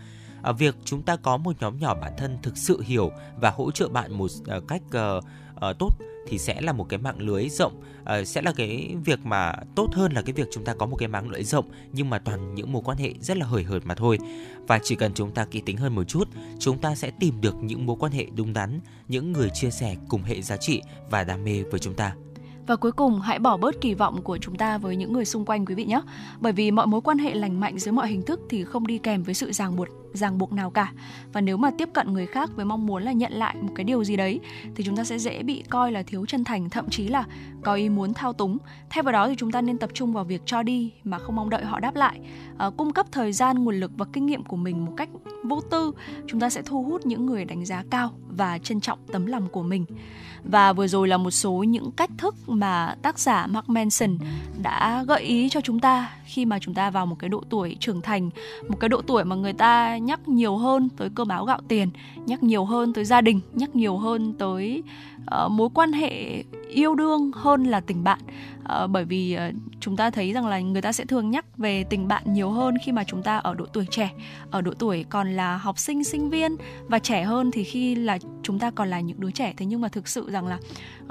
[0.52, 3.88] việc chúng ta có một nhóm nhỏ bản thân thực sự hiểu và hỗ trợ
[3.88, 5.20] bạn một ờ, cách ờ,
[5.54, 5.90] ờ, tốt
[6.26, 7.80] thì sẽ là một cái mạng lưới rộng.
[8.02, 10.96] Uh, sẽ là cái việc mà tốt hơn là cái việc chúng ta có một
[10.96, 13.86] cái mạng lưới rộng nhưng mà toàn những mối quan hệ rất là hời hợt
[13.86, 14.18] mà thôi.
[14.66, 16.28] Và chỉ cần chúng ta kỹ tính hơn một chút
[16.58, 19.96] chúng ta sẽ tìm được những mối quan hệ đúng đắn những người chia sẻ
[20.08, 22.14] cùng hệ giá trị và đam mê với chúng ta
[22.66, 25.44] và cuối cùng hãy bỏ bớt kỳ vọng của chúng ta với những người xung
[25.44, 26.00] quanh quý vị nhé.
[26.40, 28.98] Bởi vì mọi mối quan hệ lành mạnh dưới mọi hình thức thì không đi
[28.98, 30.92] kèm với sự ràng buộc ràng buộc nào cả.
[31.32, 33.84] Và nếu mà tiếp cận người khác với mong muốn là nhận lại một cái
[33.84, 34.40] điều gì đấy
[34.74, 37.24] thì chúng ta sẽ dễ bị coi là thiếu chân thành, thậm chí là
[37.62, 38.58] có ý muốn thao túng.
[38.90, 41.36] Thay vào đó thì chúng ta nên tập trung vào việc cho đi mà không
[41.36, 42.20] mong đợi họ đáp lại.
[42.58, 45.08] À, cung cấp thời gian, nguồn lực và kinh nghiệm của mình một cách
[45.44, 45.92] vô tư,
[46.26, 49.48] chúng ta sẽ thu hút những người đánh giá cao và trân trọng tấm lòng
[49.48, 49.84] của mình.
[50.44, 54.18] Và vừa rồi là một số những cách thức mà tác giả Mark Manson
[54.62, 57.76] đã gợi ý cho chúng ta khi mà chúng ta vào một cái độ tuổi
[57.80, 58.30] trưởng thành,
[58.68, 61.88] một cái độ tuổi mà người ta nhắc nhiều hơn tới cơm áo gạo tiền,
[62.26, 64.82] nhắc nhiều hơn tới gia đình, nhắc nhiều hơn tới
[65.44, 68.18] uh, mối quan hệ yêu đương hơn là tình bạn.
[68.62, 71.84] Uh, bởi vì uh, chúng ta thấy rằng là người ta sẽ thường nhắc về
[71.84, 74.10] tình bạn nhiều hơn khi mà chúng ta ở độ tuổi trẻ,
[74.50, 76.56] ở độ tuổi còn là học sinh, sinh viên
[76.88, 79.54] và trẻ hơn thì khi là chúng ta còn là những đứa trẻ.
[79.56, 80.58] Thế nhưng mà thực sự rằng là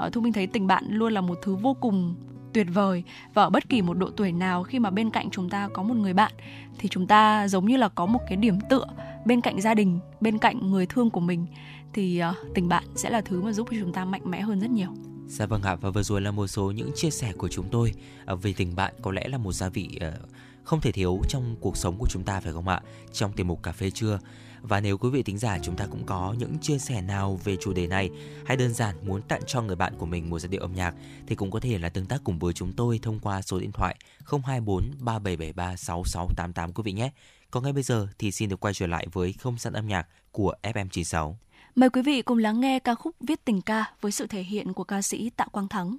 [0.06, 2.14] uh, thu minh thấy tình bạn luôn là một thứ vô cùng
[2.54, 3.02] tuyệt vời
[3.34, 5.82] và ở bất kỳ một độ tuổi nào khi mà bên cạnh chúng ta có
[5.82, 6.32] một người bạn
[6.78, 8.84] thì chúng ta giống như là có một cái điểm tựa
[9.24, 11.46] bên cạnh gia đình bên cạnh người thương của mình
[11.94, 14.60] thì uh, tình bạn sẽ là thứ mà giúp cho chúng ta mạnh mẽ hơn
[14.60, 14.88] rất nhiều
[15.28, 17.92] Dạ vâng ạ và vừa rồi là một số những chia sẻ của chúng tôi
[18.32, 20.28] uh, về tình bạn có lẽ là một gia vị uh,
[20.64, 22.80] không thể thiếu trong cuộc sống của chúng ta phải không ạ?
[23.12, 24.18] Trong tiềm mục cà phê trưa.
[24.62, 27.56] Và nếu quý vị thính giả chúng ta cũng có những chia sẻ nào về
[27.60, 28.10] chủ đề này
[28.46, 30.94] hay đơn giản muốn tặng cho người bạn của mình một giai điệu âm nhạc
[31.26, 33.72] thì cũng có thể là tương tác cùng với chúng tôi thông qua số điện
[33.72, 37.10] thoại 024 3773 6688 quý vị nhé.
[37.50, 40.08] Còn ngay bây giờ thì xin được quay trở lại với không gian âm nhạc
[40.32, 41.34] của FM96.
[41.74, 44.72] Mời quý vị cùng lắng nghe ca khúc Viết tình ca với sự thể hiện
[44.72, 45.96] của ca sĩ Tạ Quang Thắng.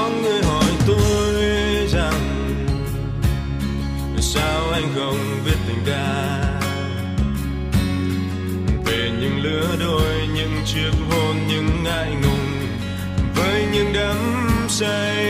[0.00, 2.20] Có người hỏi tôi rằng,
[4.20, 6.40] sao anh không viết tình ca?
[8.86, 12.68] Về những lứa đôi, những chiếc hôn, những ngại ngùng,
[13.34, 14.16] với những đắm
[14.68, 15.29] say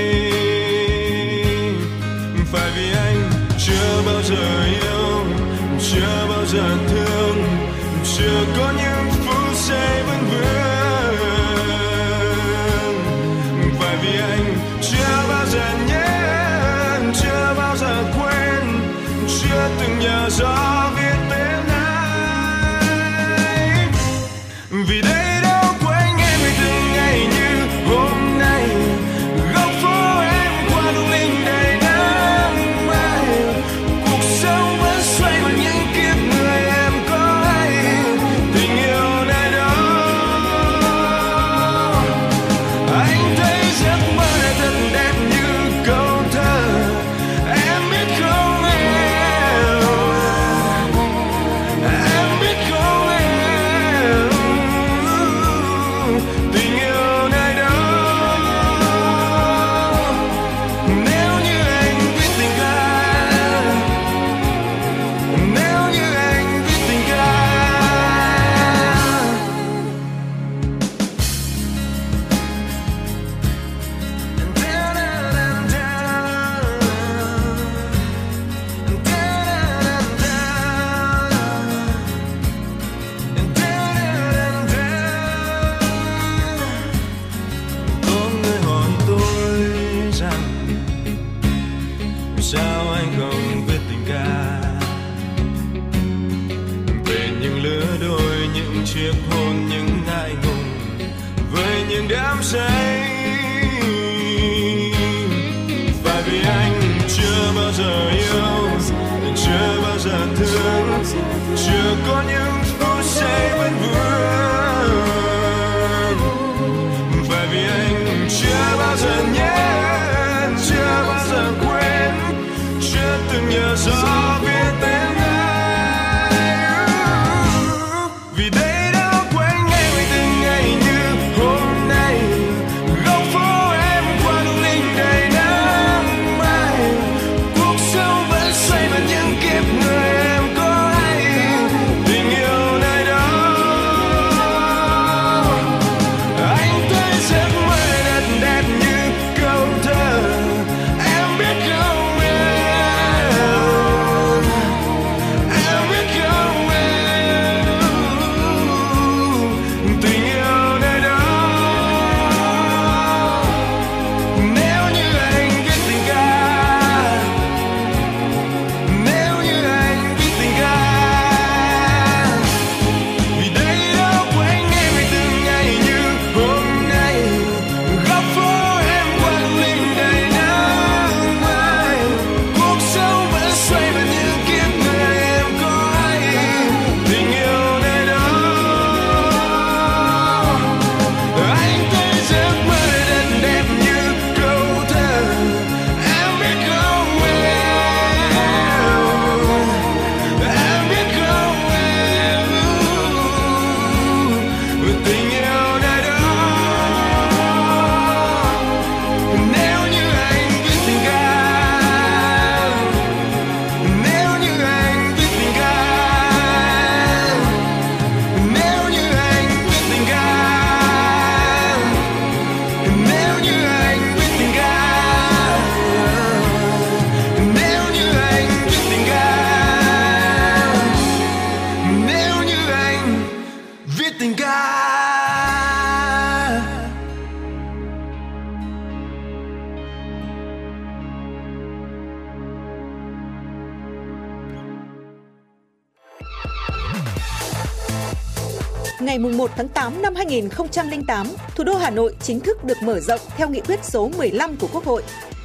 [249.50, 253.48] 1 tháng 8 năm 2008, thủ đô Hà Nội chính thức được mở rộng theo
[253.48, 255.02] nghị quyết số 15 của Quốc hội.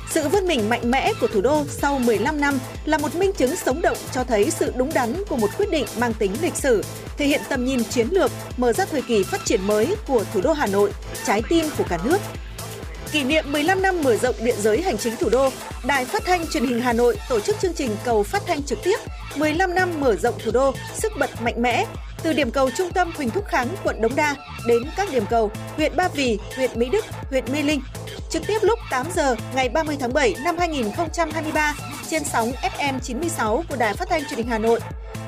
[0.09, 3.55] Sự vươn mình mạnh mẽ của thủ đô sau 15 năm là một minh chứng
[3.55, 6.83] sống động cho thấy sự đúng đắn của một quyết định mang tính lịch sử,
[7.17, 10.41] thể hiện tầm nhìn chiến lược, mở ra thời kỳ phát triển mới của thủ
[10.41, 10.91] đô Hà Nội,
[11.25, 12.17] trái tim của cả nước.
[13.11, 15.49] Kỷ niệm 15 năm mở rộng địa giới hành chính thủ đô,
[15.85, 18.79] Đài Phát thanh Truyền hình Hà Nội tổ chức chương trình cầu phát thanh trực
[18.83, 18.99] tiếp
[19.35, 21.85] 15 năm mở rộng thủ đô, sức bật mạnh mẽ
[22.25, 24.35] từ điểm cầu trung tâm Huỳnh Thúc Kháng, quận Đống Đa
[24.67, 27.81] đến các điểm cầu huyện Ba Vì, huyện Mỹ Đức, huyện Mê Linh.
[28.29, 31.75] Trực tiếp lúc 8 giờ ngày 30 tháng 7 năm 2023
[32.09, 34.79] trên sóng FM 96 của Đài Phát thanh Truyền hình Hà Nội.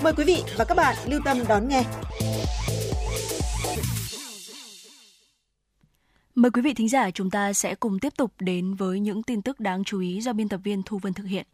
[0.03, 1.83] Mời quý vị và các bạn lưu tâm đón nghe.
[6.35, 9.41] Mời quý vị thính giả chúng ta sẽ cùng tiếp tục đến với những tin
[9.41, 11.45] tức đáng chú ý do biên tập viên Thu Vân thực hiện.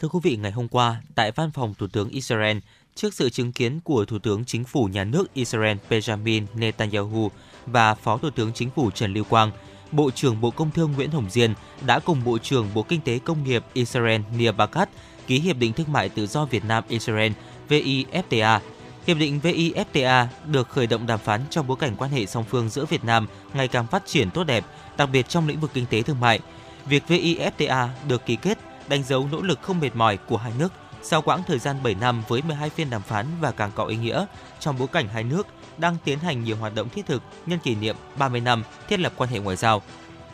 [0.00, 2.58] Thưa quý vị, ngày hôm qua, tại văn phòng Thủ tướng Israel,
[2.94, 7.30] trước sự chứng kiến của Thủ tướng Chính phủ Nhà nước Israel Benjamin Netanyahu
[7.66, 9.50] và Phó Thủ tướng Chính phủ Trần Lưu Quang,
[9.92, 11.54] Bộ trưởng Bộ Công Thương Nguyễn Hồng Diên
[11.86, 14.88] đã cùng Bộ trưởng Bộ Kinh tế Công nghiệp Israel Nir Barkat
[15.26, 17.32] ký Hiệp định Thương mại Tự do Việt Nam-Israel
[17.68, 18.58] VIFTA.
[19.06, 22.68] Hiệp định VIFTA được khởi động đàm phán trong bối cảnh quan hệ song phương
[22.68, 24.64] giữa Việt Nam ngày càng phát triển tốt đẹp,
[24.96, 26.40] đặc biệt trong lĩnh vực kinh tế thương mại.
[26.86, 30.72] Việc VIFTA được ký kết đánh dấu nỗ lực không mệt mỏi của hai nước
[31.02, 33.96] sau quãng thời gian 7 năm với 12 phiên đàm phán và càng có ý
[33.96, 34.24] nghĩa,
[34.60, 35.46] trong bối cảnh hai nước
[35.78, 39.12] đang tiến hành nhiều hoạt động thiết thực nhân kỷ niệm 30 năm thiết lập
[39.16, 39.82] quan hệ ngoại giao.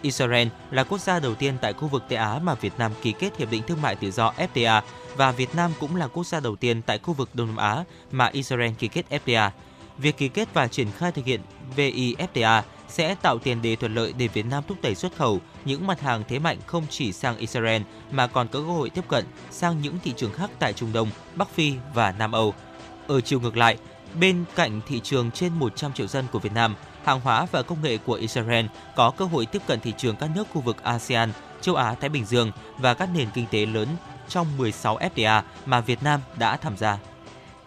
[0.02, 3.12] Israel là quốc gia đầu tiên tại khu vực Tây Á mà Việt Nam ký
[3.12, 4.82] kết hiệp định thương mại tự do FTA
[5.16, 7.84] và Việt Nam cũng là quốc gia đầu tiên tại khu vực Đông Nam Á
[8.10, 9.50] mà Israel ký kết FTA.
[9.98, 11.40] Việc ký kết và triển khai thực hiện
[11.76, 15.86] VIFTA sẽ tạo tiền đề thuận lợi để Việt Nam thúc đẩy xuất khẩu những
[15.86, 19.24] mặt hàng thế mạnh không chỉ sang Israel mà còn có cơ hội tiếp cận
[19.50, 22.54] sang những thị trường khác tại Trung Đông, Bắc Phi và Nam Âu.
[23.06, 23.76] Ở chiều ngược lại,
[24.20, 27.82] bên cạnh thị trường trên 100 triệu dân của Việt Nam, hàng hóa và công
[27.82, 31.32] nghệ của Israel có cơ hội tiếp cận thị trường các nước khu vực ASEAN,
[31.60, 33.88] châu Á Thái Bình Dương và các nền kinh tế lớn
[34.28, 36.98] trong 16 FTA mà Việt Nam đã tham gia.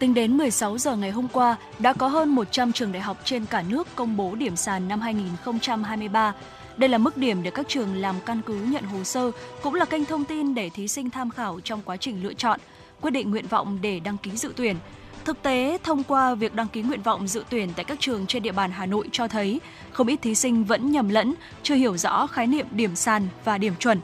[0.00, 3.46] Tính đến 16 giờ ngày hôm qua, đã có hơn 100 trường đại học trên
[3.46, 6.34] cả nước công bố điểm sàn năm 2023.
[6.76, 9.30] Đây là mức điểm để các trường làm căn cứ nhận hồ sơ,
[9.62, 12.60] cũng là kênh thông tin để thí sinh tham khảo trong quá trình lựa chọn,
[13.00, 14.76] quyết định nguyện vọng để đăng ký dự tuyển.
[15.24, 18.42] Thực tế, thông qua việc đăng ký nguyện vọng dự tuyển tại các trường trên
[18.42, 19.60] địa bàn Hà Nội cho thấy
[19.92, 23.58] không ít thí sinh vẫn nhầm lẫn, chưa hiểu rõ khái niệm điểm sàn và
[23.58, 24.00] điểm chuẩn.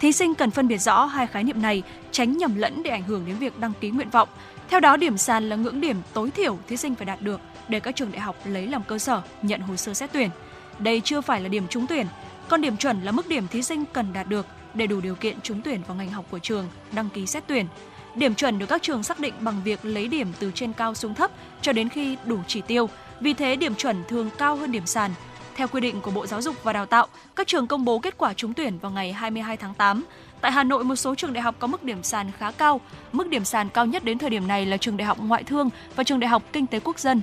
[0.00, 3.02] Thí sinh cần phân biệt rõ hai khái niệm này, tránh nhầm lẫn để ảnh
[3.02, 4.28] hưởng đến việc đăng ký nguyện vọng.
[4.68, 7.80] Theo đó, điểm sàn là ngưỡng điểm tối thiểu thí sinh phải đạt được để
[7.80, 10.30] các trường đại học lấy làm cơ sở nhận hồ sơ xét tuyển.
[10.78, 12.06] Đây chưa phải là điểm trúng tuyển,
[12.48, 15.40] còn điểm chuẩn là mức điểm thí sinh cần đạt được để đủ điều kiện
[15.40, 17.66] trúng tuyển vào ngành học của trường, đăng ký xét tuyển.
[18.14, 21.14] Điểm chuẩn được các trường xác định bằng việc lấy điểm từ trên cao xuống
[21.14, 21.30] thấp
[21.62, 22.88] cho đến khi đủ chỉ tiêu.
[23.20, 25.10] Vì thế điểm chuẩn thường cao hơn điểm sàn.
[25.56, 28.14] Theo quy định của Bộ Giáo dục và Đào tạo, các trường công bố kết
[28.18, 30.04] quả trúng tuyển vào ngày 22 tháng 8.
[30.40, 32.80] Tại Hà Nội, một số trường đại học có mức điểm sàn khá cao.
[33.12, 35.70] Mức điểm sàn cao nhất đến thời điểm này là trường Đại học Ngoại thương
[35.96, 37.22] và trường Đại học Kinh tế Quốc dân.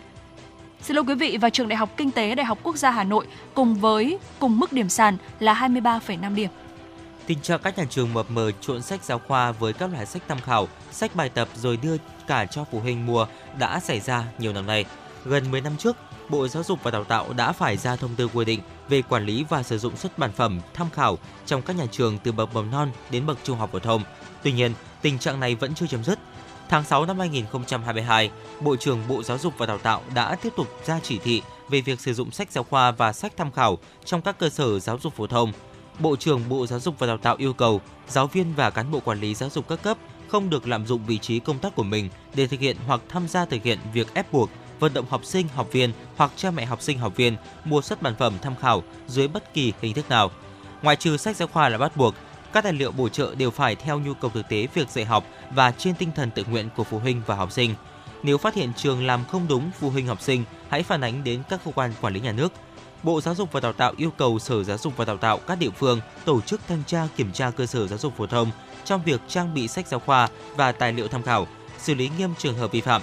[0.81, 3.03] Xin lỗi quý vị và trường Đại học Kinh tế Đại học Quốc gia Hà
[3.03, 6.49] Nội cùng với cùng mức điểm sàn là 23,5 điểm.
[7.25, 10.21] Tình trạng các nhà trường mập mờ trộn sách giáo khoa với các loại sách
[10.27, 13.27] tham khảo, sách bài tập rồi đưa cả cho phụ huynh mua
[13.59, 14.85] đã xảy ra nhiều năm nay.
[15.25, 15.97] Gần 10 năm trước,
[16.31, 18.59] Bộ Giáo dục và Đào tạo đã phải ra thông tư quy định
[18.89, 22.17] về quản lý và sử dụng xuất bản phẩm tham khảo trong các nhà trường
[22.23, 24.03] từ bậc mầm non đến bậc trung học phổ thông.
[24.43, 26.19] Tuy nhiên, tình trạng này vẫn chưa chấm dứt.
[26.69, 30.67] Tháng 6 năm 2022, Bộ trưởng Bộ Giáo dục và Đào tạo đã tiếp tục
[30.85, 34.21] ra chỉ thị về việc sử dụng sách giáo khoa và sách tham khảo trong
[34.21, 35.53] các cơ sở giáo dục phổ thông.
[35.99, 38.99] Bộ trưởng Bộ Giáo dục và Đào tạo yêu cầu giáo viên và cán bộ
[38.99, 41.83] quản lý giáo dục các cấp không được lạm dụng vị trí công tác của
[41.83, 44.49] mình để thực hiện hoặc tham gia thực hiện việc ép buộc
[44.81, 48.01] vận động học sinh, học viên hoặc cha mẹ học sinh, học viên mua xuất
[48.01, 50.31] bản phẩm tham khảo dưới bất kỳ hình thức nào.
[50.81, 52.15] Ngoài trừ sách giáo khoa là bắt buộc,
[52.53, 55.25] các tài liệu bổ trợ đều phải theo nhu cầu thực tế việc dạy học
[55.51, 57.75] và trên tinh thần tự nguyện của phụ huynh và học sinh.
[58.23, 61.43] Nếu phát hiện trường làm không đúng phụ huynh học sinh, hãy phản ánh đến
[61.49, 62.51] các cơ quan quản lý nhà nước.
[63.03, 65.59] Bộ Giáo dục và Đào tạo yêu cầu Sở Giáo dục và Đào tạo các
[65.59, 68.51] địa phương tổ chức thanh tra kiểm tra cơ sở giáo dục phổ thông
[68.85, 72.33] trong việc trang bị sách giáo khoa và tài liệu tham khảo, xử lý nghiêm
[72.37, 73.01] trường hợp vi phạm.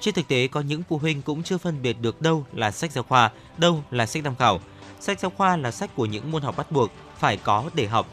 [0.00, 2.92] Trên thực tế có những phụ huynh cũng chưa phân biệt được đâu là sách
[2.92, 4.60] giáo khoa, đâu là sách tham khảo.
[5.00, 8.06] Sách giáo khoa là sách của những môn học bắt buộc phải có để học.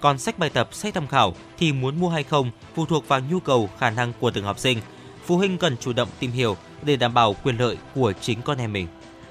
[0.00, 3.20] Còn sách bài tập, sách tham khảo thì muốn mua hay không phụ thuộc vào
[3.20, 4.80] nhu cầu, khả năng của từng học sinh.
[5.26, 8.58] Phụ huynh cần chủ động tìm hiểu để đảm bảo quyền lợi của chính con
[8.58, 8.86] em mình.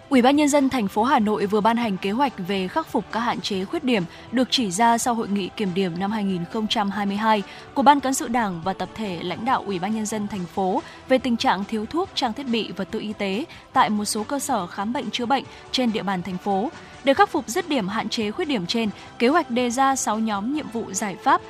[0.10, 2.88] Ủy ban nhân dân thành phố Hà Nội vừa ban hành kế hoạch về khắc
[2.88, 6.12] phục các hạn chế khuyết điểm được chỉ ra sau hội nghị kiểm điểm năm
[6.12, 7.44] 2022
[7.74, 10.46] của Ban cán sự Đảng và tập thể lãnh đạo Ủy ban nhân dân thành
[10.46, 14.06] phố về tình trạng thiếu thuốc, trang thiết bị vật tư y tế tại một
[14.06, 16.70] số cơ sở khám bệnh chữa bệnh trên địa bàn thành phố.
[17.04, 18.90] Để khắc phục dứt điểm hạn chế khuyết điểm trên,
[19.20, 21.42] kế hoạch đề ra 6 nhóm nhiệm vụ giải pháp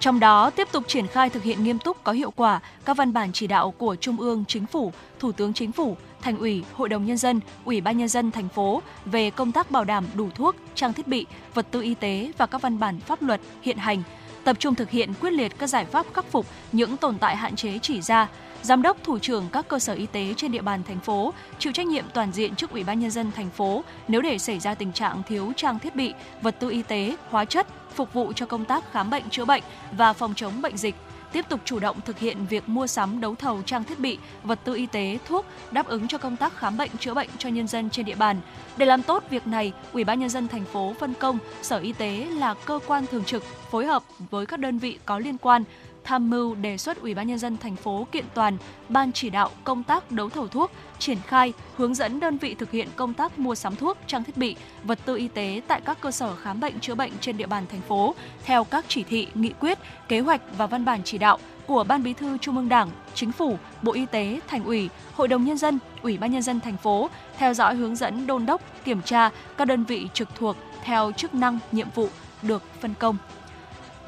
[0.00, 3.12] trong đó, tiếp tục triển khai thực hiện nghiêm túc có hiệu quả các văn
[3.12, 6.88] bản chỉ đạo của Trung ương, Chính phủ, Thủ tướng Chính phủ, Thành ủy, Hội
[6.88, 10.28] đồng Nhân dân, Ủy ban Nhân dân thành phố về công tác bảo đảm đủ
[10.34, 13.76] thuốc, trang thiết bị, vật tư y tế và các văn bản pháp luật hiện
[13.76, 14.02] hành,
[14.44, 17.56] tập trung thực hiện quyết liệt các giải pháp khắc phục những tồn tại hạn
[17.56, 18.28] chế chỉ ra,
[18.66, 21.72] giám đốc thủ trưởng các cơ sở y tế trên địa bàn thành phố chịu
[21.72, 24.74] trách nhiệm toàn diện trước Ủy ban nhân dân thành phố nếu để xảy ra
[24.74, 26.12] tình trạng thiếu trang thiết bị,
[26.42, 29.62] vật tư y tế, hóa chất phục vụ cho công tác khám bệnh chữa bệnh
[29.92, 30.94] và phòng chống bệnh dịch
[31.32, 34.58] tiếp tục chủ động thực hiện việc mua sắm đấu thầu trang thiết bị, vật
[34.64, 37.66] tư y tế, thuốc đáp ứng cho công tác khám bệnh chữa bệnh cho nhân
[37.66, 38.40] dân trên địa bàn.
[38.76, 41.92] Để làm tốt việc này, Ủy ban nhân dân thành phố phân công Sở Y
[41.92, 45.64] tế là cơ quan thường trực phối hợp với các đơn vị có liên quan
[46.06, 48.56] tham mưu đề xuất Ủy ban nhân dân thành phố kiện toàn
[48.88, 52.70] ban chỉ đạo công tác đấu thầu thuốc, triển khai, hướng dẫn đơn vị thực
[52.70, 56.00] hiện công tác mua sắm thuốc, trang thiết bị, vật tư y tế tại các
[56.00, 59.28] cơ sở khám bệnh chữa bệnh trên địa bàn thành phố theo các chỉ thị,
[59.34, 59.78] nghị quyết,
[60.08, 63.32] kế hoạch và văn bản chỉ đạo của Ban Bí thư Trung ương Đảng, Chính
[63.32, 66.76] phủ, Bộ Y tế, Thành ủy, Hội đồng nhân dân, Ủy ban nhân dân thành
[66.76, 71.12] phố theo dõi hướng dẫn đôn đốc, kiểm tra các đơn vị trực thuộc theo
[71.16, 72.08] chức năng, nhiệm vụ
[72.42, 73.16] được phân công.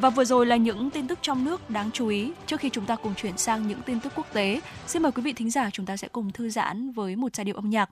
[0.01, 2.33] Và vừa rồi là những tin tức trong nước đáng chú ý.
[2.47, 5.23] Trước khi chúng ta cùng chuyển sang những tin tức quốc tế, xin mời quý
[5.23, 7.91] vị thính giả chúng ta sẽ cùng thư giãn với một giai điệu âm nhạc.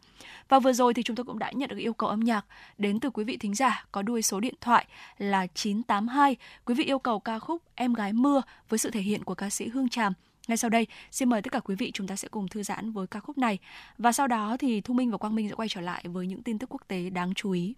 [0.48, 2.46] Và vừa rồi thì chúng tôi cũng đã nhận được yêu cầu âm nhạc
[2.78, 4.86] đến từ quý vị thính giả có đuôi số điện thoại
[5.18, 6.36] là 982.
[6.64, 9.50] Quý vị yêu cầu ca khúc Em gái mưa với sự thể hiện của ca
[9.50, 10.12] sĩ Hương Tràm.
[10.48, 12.92] Ngay sau đây, xin mời tất cả quý vị chúng ta sẽ cùng thư giãn
[12.92, 13.59] với ca khúc này.
[13.98, 16.42] Và sau đó thì Thu Minh và Quang Minh sẽ quay trở lại với những
[16.42, 17.74] tin tức quốc tế đáng chú ý.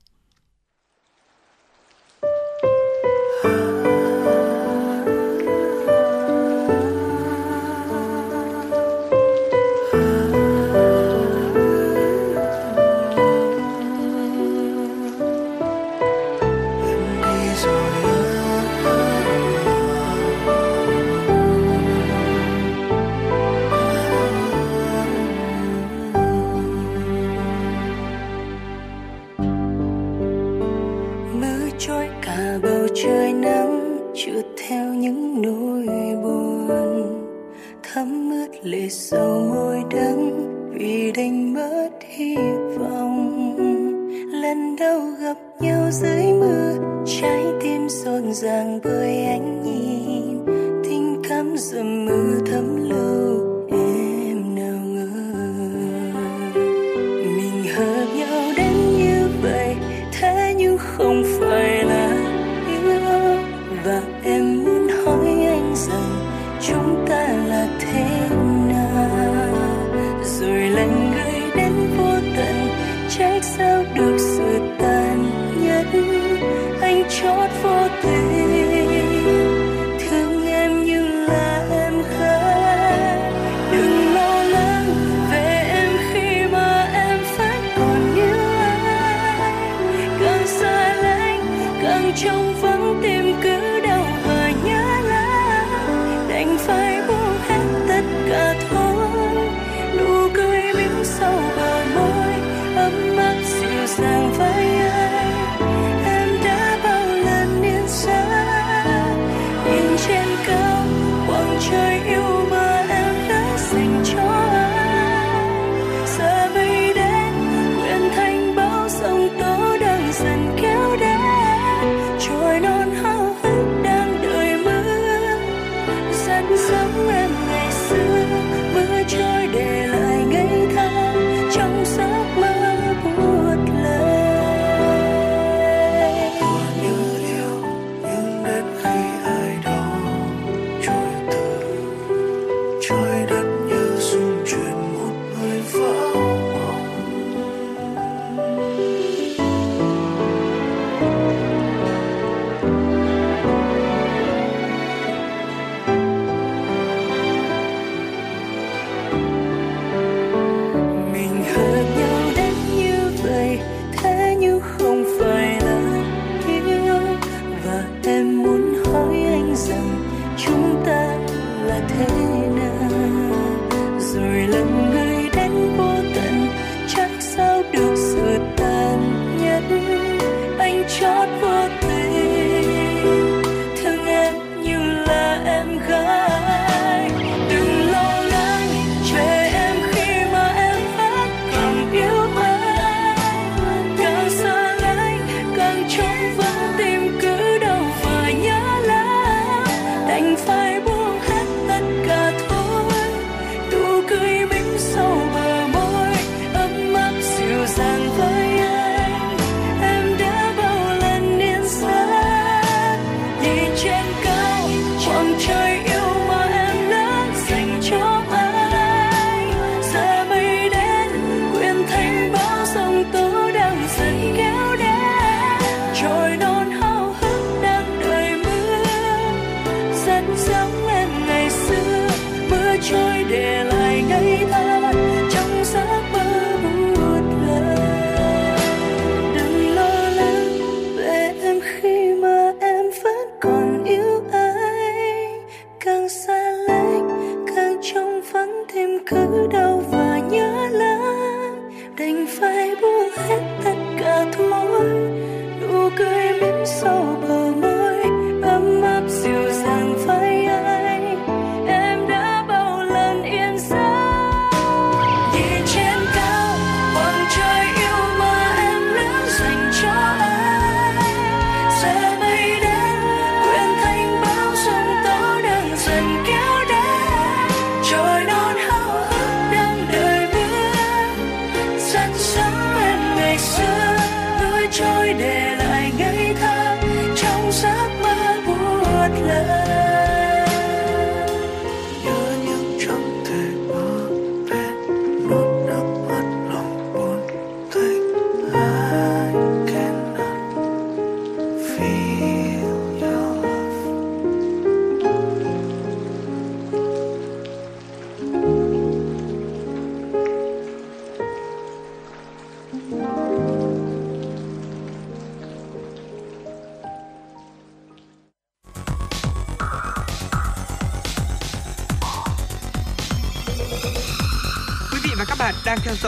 [45.89, 46.75] Nhau dưới mưa
[47.07, 50.45] trái tim rộn ràng bởi ánh nhìn
[50.85, 52.38] tình cảm dầm mưa.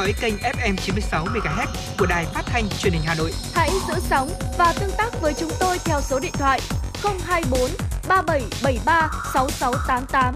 [0.00, 1.66] Dõi kênh FM 96 MHz
[1.98, 3.32] của đài phát thanh truyền hình Hà Nội.
[3.54, 6.60] Hãy giữ sóng và tương tác với chúng tôi theo số điện thoại
[7.02, 7.70] 024
[8.08, 10.34] 3773 6688.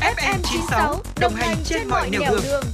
[0.00, 2.64] FM 96 đồng hành trên mọi nẻo đường.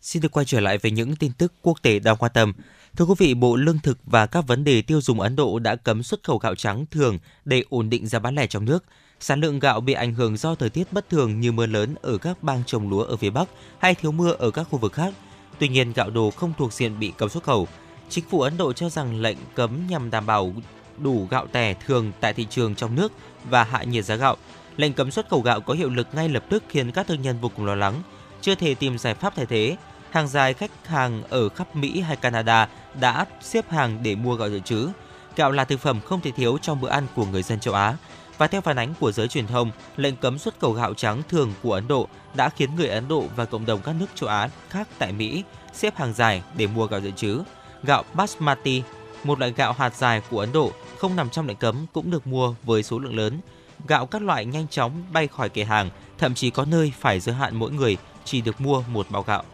[0.00, 2.52] Xin được quay trở lại với những tin tức quốc tế đáng quan tâm.
[2.96, 5.76] Thưa quý vị, Bộ Lương thực và các vấn đề tiêu dùng Ấn Độ đã
[5.76, 8.84] cấm xuất khẩu gạo trắng thường để ổn định giá bán lẻ trong nước.
[9.22, 12.18] Sản lượng gạo bị ảnh hưởng do thời tiết bất thường như mưa lớn ở
[12.18, 13.48] các bang trồng lúa ở phía Bắc
[13.78, 15.14] hay thiếu mưa ở các khu vực khác.
[15.58, 17.68] Tuy nhiên, gạo đồ không thuộc diện bị cấm xuất khẩu.
[18.08, 20.52] Chính phủ Ấn Độ cho rằng lệnh cấm nhằm đảm bảo
[20.98, 23.12] đủ gạo tẻ thường tại thị trường trong nước
[23.50, 24.36] và hạ nhiệt giá gạo.
[24.76, 27.36] Lệnh cấm xuất khẩu gạo có hiệu lực ngay lập tức khiến các thương nhân
[27.40, 28.02] vô cùng lo lắng,
[28.40, 29.76] chưa thể tìm giải pháp thay thế.
[30.10, 32.68] Hàng dài khách hàng ở khắp Mỹ hay Canada
[33.00, 34.88] đã xếp hàng để mua gạo dự trữ.
[35.36, 37.96] Gạo là thực phẩm không thể thiếu trong bữa ăn của người dân châu Á.
[38.42, 41.52] Và theo phản ánh của giới truyền thông, lệnh cấm xuất khẩu gạo trắng thường
[41.62, 44.48] của Ấn Độ đã khiến người Ấn Độ và cộng đồng các nước châu Á
[44.68, 47.42] khác tại Mỹ xếp hàng dài để mua gạo dự trữ.
[47.82, 48.82] Gạo Basmati,
[49.24, 52.26] một loại gạo hạt dài của Ấn Độ, không nằm trong lệnh cấm cũng được
[52.26, 53.40] mua với số lượng lớn.
[53.88, 57.34] Gạo các loại nhanh chóng bay khỏi kệ hàng, thậm chí có nơi phải giới
[57.34, 59.44] hạn mỗi người chỉ được mua một bao gạo.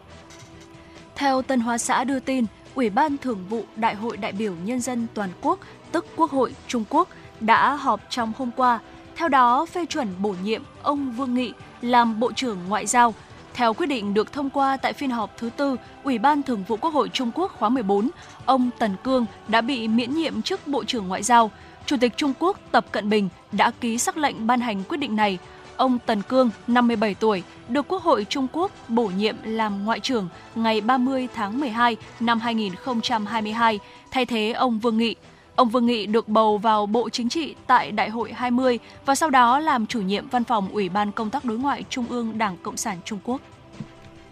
[1.15, 4.81] Theo Tân Hoa Xã đưa tin, Ủy ban Thường vụ Đại hội đại biểu Nhân
[4.81, 5.59] dân Toàn quốc,
[5.91, 7.09] tức Quốc hội Trung Quốc,
[7.39, 8.79] đã họp trong hôm qua.
[9.15, 13.13] Theo đó, phê chuẩn bổ nhiệm ông Vương Nghị làm Bộ trưởng Ngoại giao.
[13.53, 16.77] Theo quyết định được thông qua tại phiên họp thứ tư, Ủy ban Thường vụ
[16.77, 18.09] Quốc hội Trung Quốc khóa 14,
[18.45, 21.51] ông Tần Cương đã bị miễn nhiệm chức Bộ trưởng Ngoại giao.
[21.85, 25.15] Chủ tịch Trung Quốc Tập Cận Bình đã ký sắc lệnh ban hành quyết định
[25.15, 25.37] này.
[25.77, 30.27] Ông Tần Cương, 57 tuổi, được Quốc hội Trung Quốc bổ nhiệm làm Ngoại trưởng
[30.55, 33.79] ngày 30 tháng 12 năm 2022,
[34.11, 35.15] thay thế ông Vương Nghị.
[35.59, 39.29] Ông Vương Nghị được bầu vào Bộ Chính trị tại Đại hội 20 và sau
[39.29, 42.57] đó làm chủ nhiệm văn phòng Ủy ban Công tác Đối ngoại Trung ương Đảng
[42.57, 43.41] Cộng sản Trung Quốc.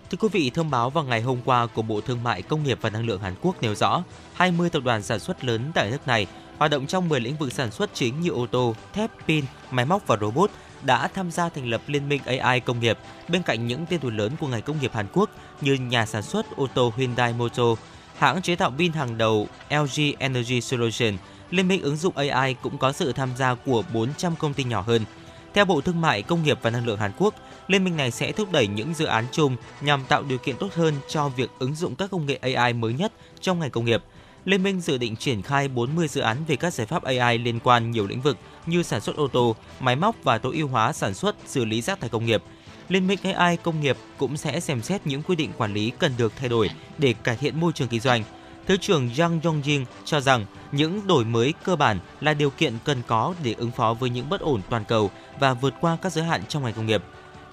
[0.09, 2.77] Thưa quý vị, thông báo vào ngày hôm qua của Bộ Thương mại Công nghiệp
[2.81, 4.03] và Năng lượng Hàn Quốc nêu rõ
[4.33, 7.53] 20 tập đoàn sản xuất lớn tại nước này hoạt động trong 10 lĩnh vực
[7.53, 10.51] sản xuất chính như ô tô, thép, pin, máy móc và robot
[10.83, 12.97] đã tham gia thành lập Liên minh AI công nghiệp
[13.27, 15.29] bên cạnh những tên tuổi lớn của ngành công nghiệp Hàn Quốc
[15.61, 17.79] như nhà sản xuất ô tô Hyundai Motor,
[18.17, 21.13] hãng chế tạo pin hàng đầu LG Energy Solution.
[21.51, 24.81] Liên minh ứng dụng AI cũng có sự tham gia của 400 công ty nhỏ
[24.81, 25.05] hơn.
[25.53, 27.33] Theo Bộ Thương mại, Công nghiệp và Năng lượng Hàn Quốc,
[27.67, 30.73] liên minh này sẽ thúc đẩy những dự án chung nhằm tạo điều kiện tốt
[30.73, 34.03] hơn cho việc ứng dụng các công nghệ AI mới nhất trong ngành công nghiệp.
[34.45, 37.59] Liên minh dự định triển khai 40 dự án về các giải pháp AI liên
[37.59, 40.93] quan nhiều lĩnh vực như sản xuất ô tô, máy móc và tối ưu hóa
[40.93, 42.43] sản xuất, xử lý rác thải công nghiệp.
[42.89, 46.11] Liên minh AI công nghiệp cũng sẽ xem xét những quy định quản lý cần
[46.17, 48.23] được thay đổi để cải thiện môi trường kinh doanh.
[48.67, 53.01] Thứ trưởng Jang Yongjin cho rằng những đổi mới cơ bản là điều kiện cần
[53.07, 56.23] có để ứng phó với những bất ổn toàn cầu và vượt qua các giới
[56.23, 57.03] hạn trong ngành công nghiệp.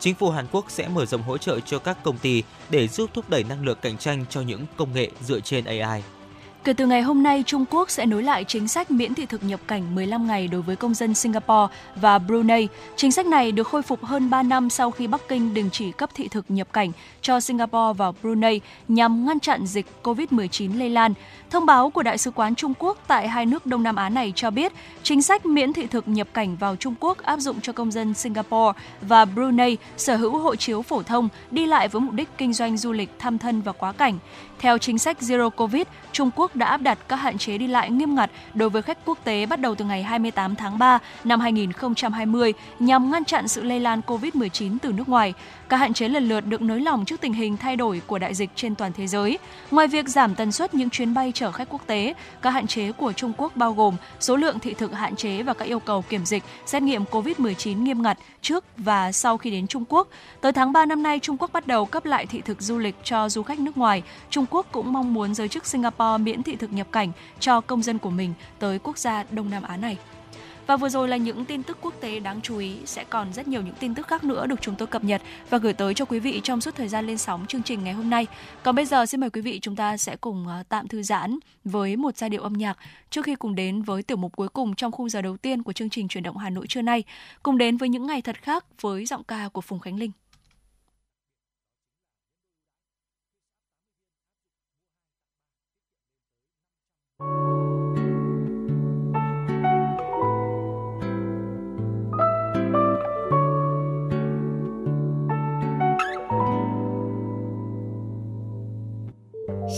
[0.00, 3.10] Chính phủ Hàn Quốc sẽ mở rộng hỗ trợ cho các công ty để giúp
[3.14, 6.02] thúc đẩy năng lực cạnh tranh cho những công nghệ dựa trên AI.
[6.64, 9.44] Kể từ ngày hôm nay, Trung Quốc sẽ nối lại chính sách miễn thị thực
[9.44, 12.68] nhập cảnh 15 ngày đối với công dân Singapore và Brunei.
[12.96, 15.92] Chính sách này được khôi phục hơn 3 năm sau khi Bắc Kinh đình chỉ
[15.92, 16.92] cấp thị thực nhập cảnh
[17.22, 21.14] cho Singapore và Brunei nhằm ngăn chặn dịch COVID-19 lây lan.
[21.50, 24.32] Thông báo của Đại sứ quán Trung Quốc tại hai nước Đông Nam Á này
[24.36, 27.72] cho biết, chính sách miễn thị thực nhập cảnh vào Trung Quốc áp dụng cho
[27.72, 32.14] công dân Singapore và Brunei sở hữu hộ chiếu phổ thông đi lại với mục
[32.14, 34.18] đích kinh doanh du lịch, thăm thân và quá cảnh.
[34.64, 37.90] Theo chính sách Zero Covid, Trung Quốc đã áp đặt các hạn chế đi lại
[37.90, 41.40] nghiêm ngặt đối với khách quốc tế bắt đầu từ ngày 28 tháng 3 năm
[41.40, 45.34] 2020 nhằm ngăn chặn sự lây lan COVID-19 từ nước ngoài.
[45.68, 48.34] Các hạn chế lần lượt được nới lỏng trước tình hình thay đổi của đại
[48.34, 49.38] dịch trên toàn thế giới.
[49.70, 52.92] Ngoài việc giảm tần suất những chuyến bay chở khách quốc tế, các hạn chế
[52.92, 56.02] của Trung Quốc bao gồm số lượng thị thực hạn chế và các yêu cầu
[56.02, 60.08] kiểm dịch, xét nghiệm COVID-19 nghiêm ngặt trước và sau khi đến Trung Quốc.
[60.40, 62.94] Tới tháng 3 năm nay, Trung Quốc bắt đầu cấp lại thị thực du lịch
[63.04, 64.02] cho du khách nước ngoài.
[64.30, 67.82] Trung Quốc cũng mong muốn giới chức Singapore miễn thị thực nhập cảnh cho công
[67.82, 69.96] dân của mình tới quốc gia Đông Nam Á này.
[70.66, 73.48] Và vừa rồi là những tin tức quốc tế đáng chú ý, sẽ còn rất
[73.48, 76.04] nhiều những tin tức khác nữa được chúng tôi cập nhật và gửi tới cho
[76.04, 78.26] quý vị trong suốt thời gian lên sóng chương trình ngày hôm nay.
[78.62, 81.38] Còn bây giờ xin mời quý vị chúng ta sẽ cùng à, tạm thư giãn
[81.64, 82.78] với một giai điệu âm nhạc
[83.10, 85.72] trước khi cùng đến với tiểu mục cuối cùng trong khung giờ đầu tiên của
[85.72, 87.04] chương trình chuyển động Hà Nội trưa nay,
[87.42, 90.10] cùng đến với những ngày thật khác với giọng ca của Phùng Khánh Linh.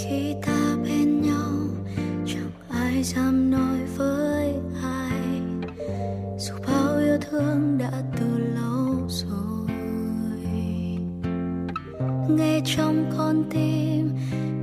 [0.04, 1.52] Khi ta bên nhau,
[2.26, 5.40] chẳng ai dám nói với ai.
[6.38, 9.76] Dù bao yêu thương đã từ lâu rồi.
[12.28, 14.10] Nghe trong con tim,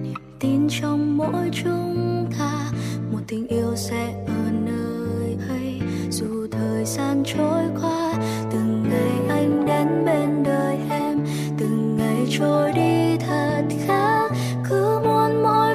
[0.03, 2.71] niềm tin trong mỗi chúng ta,
[3.11, 5.79] một tình yêu sẽ ở nơi ấy.
[6.09, 8.13] Dù thời gian trôi qua,
[8.51, 11.19] từng ngày anh đến bên đời em,
[11.57, 12.92] từng ngày trôi đi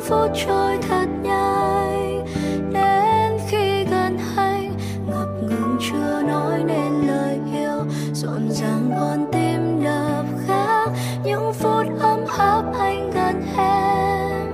[0.09, 2.25] phút trôi thật nhanh.
[2.73, 4.73] Đến khi gần anh
[5.07, 7.85] ngập ngừng chưa nói nên lời yêu.
[8.13, 10.91] Rộn ràng con tim đập khác,
[11.25, 14.47] những phút ấm áp anh gần em.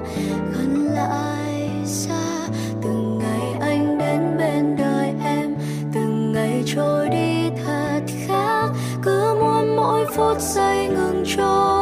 [0.52, 2.48] Gần lại xa,
[2.82, 5.57] từng ngày anh đến bên đời em.
[5.94, 8.68] Từng ngày trôi đi thật khác,
[9.02, 11.73] cứ muốn mỗi phút giây ngừng trôi.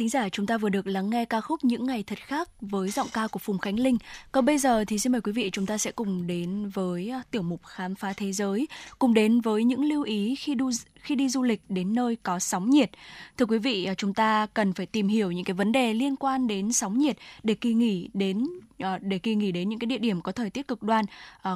[0.00, 2.90] Thính giả, chúng ta vừa được lắng nghe ca khúc Những ngày thật khác với
[2.90, 3.96] giọng ca của Phùng Khánh Linh.
[4.32, 7.22] Còn bây giờ thì xin mời quý vị chúng ta sẽ cùng đến với à,
[7.30, 11.14] tiểu mục khám phá thế giới, cùng đến với những lưu ý khi đu khi
[11.14, 12.90] đi du lịch đến nơi có sóng nhiệt.
[13.38, 16.16] Thưa quý vị, à, chúng ta cần phải tìm hiểu những cái vấn đề liên
[16.16, 18.46] quan đến sóng nhiệt để kỳ nghỉ đến
[18.78, 21.04] à, để kỳ nghỉ đến những cái địa điểm có thời tiết cực đoan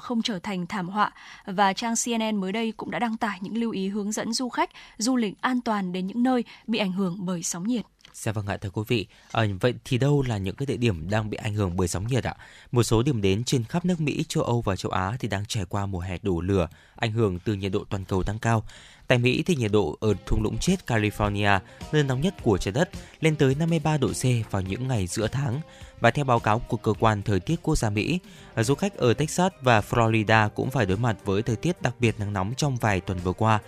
[0.03, 1.13] không trở thành thảm họa
[1.47, 4.49] và trang CNN mới đây cũng đã đăng tải những lưu ý hướng dẫn du
[4.49, 7.85] khách du lịch an toàn đến những nơi bị ảnh hưởng bởi sóng nhiệt.
[8.15, 9.07] Dạ vâng ạ thưa quý vị.
[9.33, 12.07] À, vậy thì đâu là những cái địa điểm đang bị ảnh hưởng bởi sóng
[12.07, 12.35] nhiệt ạ?
[12.73, 15.45] Một số điểm đến trên khắp nước Mỹ, châu Âu và châu Á thì đang
[15.47, 18.65] trải qua mùa hè đổ lửa, ảnh hưởng từ nhiệt độ toàn cầu tăng cao.
[19.07, 21.61] Tại Mỹ thì nhiệt độ ở thung lũng chết California,
[21.93, 22.91] nơi nóng nhất của trái đất,
[23.21, 25.61] lên tới 53 độ C vào những ngày giữa tháng.
[26.01, 28.19] Và theo báo cáo của cơ quan thời tiết quốc gia Mỹ,
[28.57, 32.15] du khách ở Texas và Florida cũng phải đối mặt với thời tiết đặc biệt
[32.19, 33.61] nắng nóng trong vài tuần vừa qua.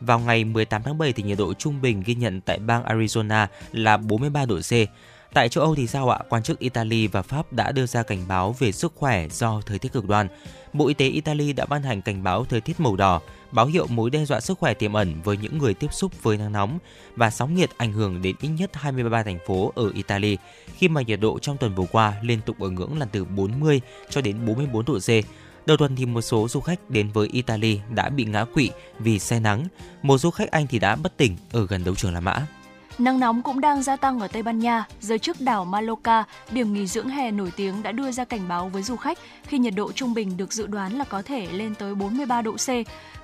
[0.00, 3.46] Vào ngày 18 tháng 7 thì nhiệt độ trung bình ghi nhận tại bang Arizona
[3.72, 4.72] là 43 độ C.
[5.34, 6.18] Tại châu Âu thì sao ạ?
[6.28, 9.78] Quan chức Italy và Pháp đã đưa ra cảnh báo về sức khỏe do thời
[9.78, 10.28] tiết cực đoan.
[10.72, 13.20] Bộ Y tế Italy đã ban hành cảnh báo thời tiết màu đỏ,
[13.52, 16.36] báo hiệu mối đe dọa sức khỏe tiềm ẩn với những người tiếp xúc với
[16.36, 16.78] nắng nóng
[17.16, 20.38] và sóng nhiệt ảnh hưởng đến ít nhất 23 thành phố ở Italy
[20.76, 23.80] khi mà nhiệt độ trong tuần vừa qua liên tục ở ngưỡng là từ 40
[24.10, 25.08] cho đến 44 độ C.
[25.70, 29.18] Đầu tuần thì một số du khách đến với Italy đã bị ngã quỵ vì
[29.18, 29.64] say nắng.
[30.02, 32.46] Một du khách Anh thì đã bất tỉnh ở gần đấu trường La Mã.
[32.98, 34.84] Nắng nóng cũng đang gia tăng ở Tây Ban Nha.
[35.00, 38.68] Giới chức đảo Mallorca, điểm nghỉ dưỡng hè nổi tiếng đã đưa ra cảnh báo
[38.68, 41.74] với du khách khi nhiệt độ trung bình được dự đoán là có thể lên
[41.74, 42.68] tới 43 độ C.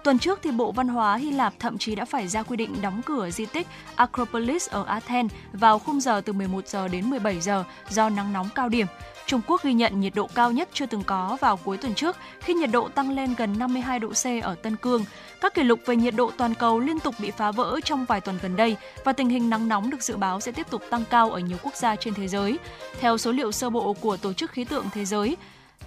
[0.04, 2.82] Tuần trước thì Bộ Văn hóa Hy Lạp thậm chí đã phải ra quy định
[2.82, 3.66] đóng cửa di tích
[3.96, 8.48] Acropolis ở Athens vào khung giờ từ 11 giờ đến 17 giờ do nắng nóng
[8.54, 8.86] cao điểm.
[9.26, 12.16] Trung Quốc ghi nhận nhiệt độ cao nhất chưa từng có vào cuối tuần trước
[12.40, 15.04] khi nhiệt độ tăng lên gần 52 độ C ở Tân Cương.
[15.40, 18.20] Các kỷ lục về nhiệt độ toàn cầu liên tục bị phá vỡ trong vài
[18.20, 21.04] tuần gần đây và tình hình nắng nóng được dự báo sẽ tiếp tục tăng
[21.10, 22.58] cao ở nhiều quốc gia trên thế giới.
[23.00, 25.36] Theo số liệu sơ bộ của Tổ chức Khí tượng Thế giới,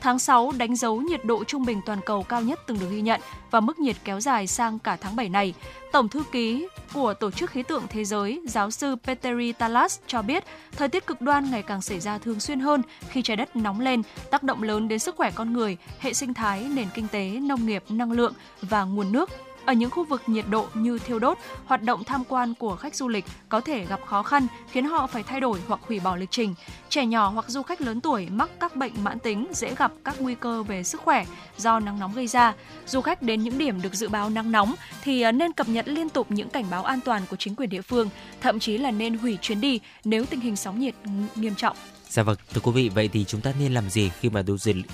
[0.02, 3.02] Tháng 6 đánh dấu nhiệt độ trung bình toàn cầu cao nhất từng được ghi
[3.02, 3.22] nhận
[3.52, 5.54] và mức nhiệt kéo dài sang cả tháng 7 này.
[5.92, 10.22] Tổng thư ký của Tổ chức Khí tượng Thế giới, giáo sư Petteri Talas cho
[10.22, 13.56] biết, thời tiết cực đoan ngày càng xảy ra thường xuyên hơn khi trái đất
[13.56, 17.08] nóng lên, tác động lớn đến sức khỏe con người, hệ sinh thái, nền kinh
[17.08, 19.30] tế, nông nghiệp, năng lượng và nguồn nước
[19.70, 22.96] ở những khu vực nhiệt độ như thiêu đốt, hoạt động tham quan của khách
[22.96, 26.16] du lịch có thể gặp khó khăn khiến họ phải thay đổi hoặc hủy bỏ
[26.16, 26.56] lịch trình.
[26.90, 30.22] Trẻ nhỏ hoặc du khách lớn tuổi mắc các bệnh mãn tính dễ gặp các
[30.22, 31.26] nguy cơ về sức khỏe
[31.58, 32.54] do nắng nóng gây ra.
[32.88, 35.88] Du khách đến những điểm được dự báo nắng nóng thì à, nên cập nhật
[35.88, 38.10] liên tục những cảnh báo an toàn của chính quyền địa phương,
[38.42, 40.96] thậm chí là nên hủy chuyến đi nếu tình hình sóng nhiệt
[41.36, 41.78] nghiêm trọng.
[42.10, 44.44] Dạ vâng, thưa quý vị, vậy thì chúng ta nên làm gì khi mà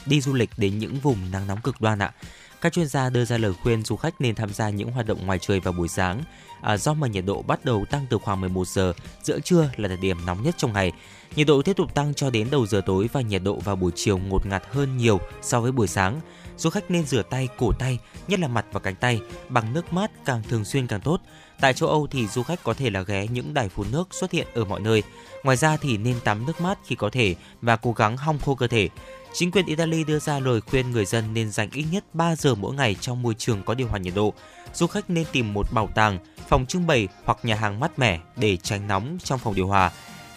[0.05, 2.13] đi du lịch đến những vùng nắng nóng cực đoan ạ?
[2.65, 5.25] Các chuyên gia đưa ra lời khuyên du khách nên tham gia những hoạt động
[5.25, 6.23] ngoài trời vào buổi sáng
[6.61, 8.93] à, do mà nhiệt độ bắt đầu tăng từ khoảng 11 giờ,
[9.23, 10.91] giữa trưa là thời điểm nóng nhất trong ngày.
[11.35, 13.91] Nhiệt độ tiếp tục tăng cho đến đầu giờ tối và nhiệt độ vào buổi
[13.95, 16.21] chiều ngột ngạt hơn nhiều so với buổi sáng.
[16.57, 19.93] Du khách nên rửa tay, cổ tay, nhất là mặt và cánh tay bằng nước
[19.93, 21.21] mát càng thường xuyên càng tốt.
[21.59, 24.31] Tại châu Âu thì du khách có thể là ghé những đài phun nước xuất
[24.31, 25.03] hiện ở mọi nơi.
[25.43, 28.55] Ngoài ra thì nên tắm nước mát khi có thể và cố gắng hong khô
[28.55, 28.89] cơ thể.
[29.37, 32.55] Chính quyền Italy đưa ra lời khuyên người dân nên dành ít nhất 3 giờ
[32.55, 34.33] mỗi ngày trong môi trường có điều hòa nhiệt độ.
[34.73, 38.19] Du khách nên tìm một bảo tàng, phòng trưng bày hoặc nhà hàng mát mẻ
[38.35, 39.91] để tránh nóng trong phòng điều hòa.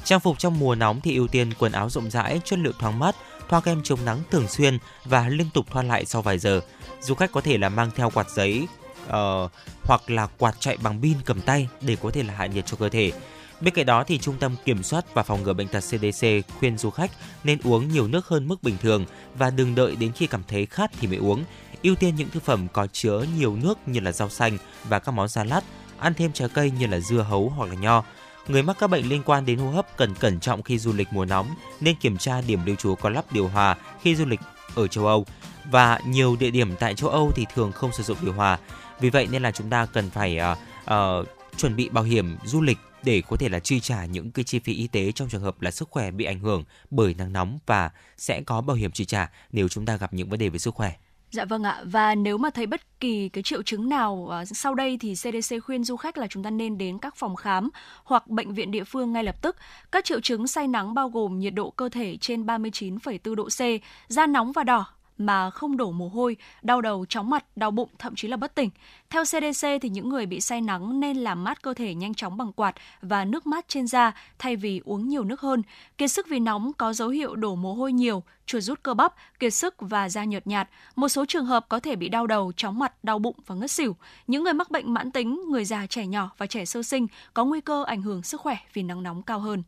[0.05, 2.99] Trang phục trong mùa nóng thì ưu tiên quần áo rộng rãi, chất liệu thoáng
[2.99, 3.17] mát,
[3.49, 6.61] thoa kem chống nắng thường xuyên và liên tục thoa lại sau vài giờ.
[7.01, 8.67] Du khách có thể là mang theo quạt giấy
[9.07, 9.51] uh,
[9.83, 12.77] hoặc là quạt chạy bằng pin cầm tay để có thể là hạ nhiệt cho
[12.77, 13.13] cơ thể.
[13.61, 16.27] Bên cạnh đó thì Trung tâm Kiểm soát và Phòng ngừa bệnh tật CDC
[16.59, 17.11] khuyên du khách
[17.45, 19.05] nên uống nhiều nước hơn mức bình thường
[19.35, 21.45] và đừng đợi đến khi cảm thấy khát thì mới uống.
[21.83, 25.13] Ưu tiên những thực phẩm có chứa nhiều nước như là rau xanh và các
[25.13, 25.65] món salad,
[25.99, 28.05] ăn thêm trái cây như là dưa hấu hoặc là nho.
[28.49, 31.09] Người mắc các bệnh liên quan đến hô hấp cần cẩn trọng khi du lịch
[31.11, 34.41] mùa nóng, nên kiểm tra điểm lưu trú có lắp điều hòa khi du lịch
[34.75, 35.27] ở châu Âu.
[35.71, 38.59] Và nhiều địa điểm tại châu Âu thì thường không sử dụng điều hòa.
[39.01, 40.59] Vì vậy nên là chúng ta cần phải uh,
[40.95, 44.45] uh, chuẩn bị bảo hiểm du lịch để có thể là chi trả những cái
[44.45, 47.33] chi phí y tế trong trường hợp là sức khỏe bị ảnh hưởng bởi nắng
[47.33, 50.49] nóng và sẽ có bảo hiểm chi trả nếu chúng ta gặp những vấn đề
[50.49, 50.93] về sức khỏe.
[51.31, 54.75] Dạ vâng ạ, và nếu mà thấy bất kỳ cái triệu chứng nào à, sau
[54.75, 57.71] đây thì CDC khuyên du khách là chúng ta nên đến các phòng khám
[58.05, 59.57] hoặc bệnh viện địa phương ngay lập tức.
[59.93, 63.61] Các triệu chứng say nắng bao gồm nhiệt độ cơ thể trên 39,4 độ C,
[64.09, 64.87] da nóng và đỏ,
[65.19, 68.55] mà không đổ mồ hôi, đau đầu, chóng mặt, đau bụng, thậm chí là bất
[68.55, 68.71] tỉnh.
[69.11, 72.37] Theo CDC thì những người bị say nắng nên làm mát cơ thể nhanh chóng
[72.37, 75.63] bằng quạt và nước mát trên da thay vì uống nhiều nước hơn.
[75.99, 79.15] Kiệt sức vì nóng có dấu hiệu đổ mồ hôi nhiều, chuột rút cơ bắp,
[79.39, 80.69] kiệt sức và da nhợt nhạt.
[80.97, 83.71] Một số trường hợp có thể bị đau đầu, chóng mặt, đau bụng và ngất
[83.71, 83.97] xỉu.
[84.27, 87.45] Những người mắc bệnh mãn tính, người già, trẻ nhỏ và trẻ sơ sinh có
[87.45, 89.63] nguy cơ ảnh hưởng sức khỏe vì nắng nóng cao hơn.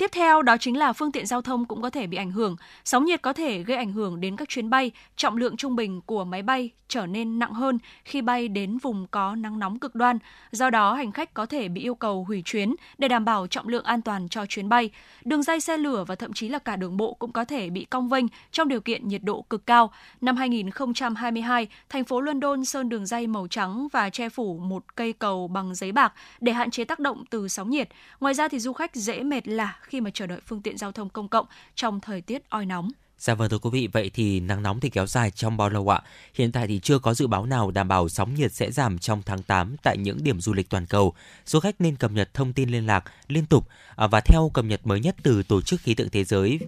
[0.00, 2.56] Tiếp theo đó chính là phương tiện giao thông cũng có thể bị ảnh hưởng.
[2.84, 6.00] Sóng nhiệt có thể gây ảnh hưởng đến các chuyến bay, trọng lượng trung bình
[6.06, 9.94] của máy bay trở nên nặng hơn khi bay đến vùng có nắng nóng cực
[9.94, 10.18] đoan.
[10.52, 13.68] Do đó, hành khách có thể bị yêu cầu hủy chuyến để đảm bảo trọng
[13.68, 14.90] lượng an toàn cho chuyến bay.
[15.24, 17.84] Đường dây xe lửa và thậm chí là cả đường bộ cũng có thể bị
[17.84, 19.92] cong vênh trong điều kiện nhiệt độ cực cao.
[20.20, 25.12] Năm 2022, thành phố London sơn đường dây màu trắng và che phủ một cây
[25.12, 27.88] cầu bằng giấy bạc để hạn chế tác động từ sóng nhiệt.
[28.20, 30.92] Ngoài ra thì du khách dễ mệt lả khi mà chờ đợi phương tiện giao
[30.92, 32.90] thông công cộng trong thời tiết oi nóng.
[33.18, 35.88] Dạ vâng thưa quý vị, vậy thì nắng nóng thì kéo dài trong bao lâu
[35.88, 36.02] ạ?
[36.34, 39.22] Hiện tại thì chưa có dự báo nào đảm bảo sóng nhiệt sẽ giảm trong
[39.26, 41.14] tháng 8 tại những điểm du lịch toàn cầu.
[41.46, 44.64] Du khách nên cập nhật thông tin liên lạc liên tục à, và theo cập
[44.64, 46.58] nhật mới nhất từ Tổ chức Khí tượng Thế giới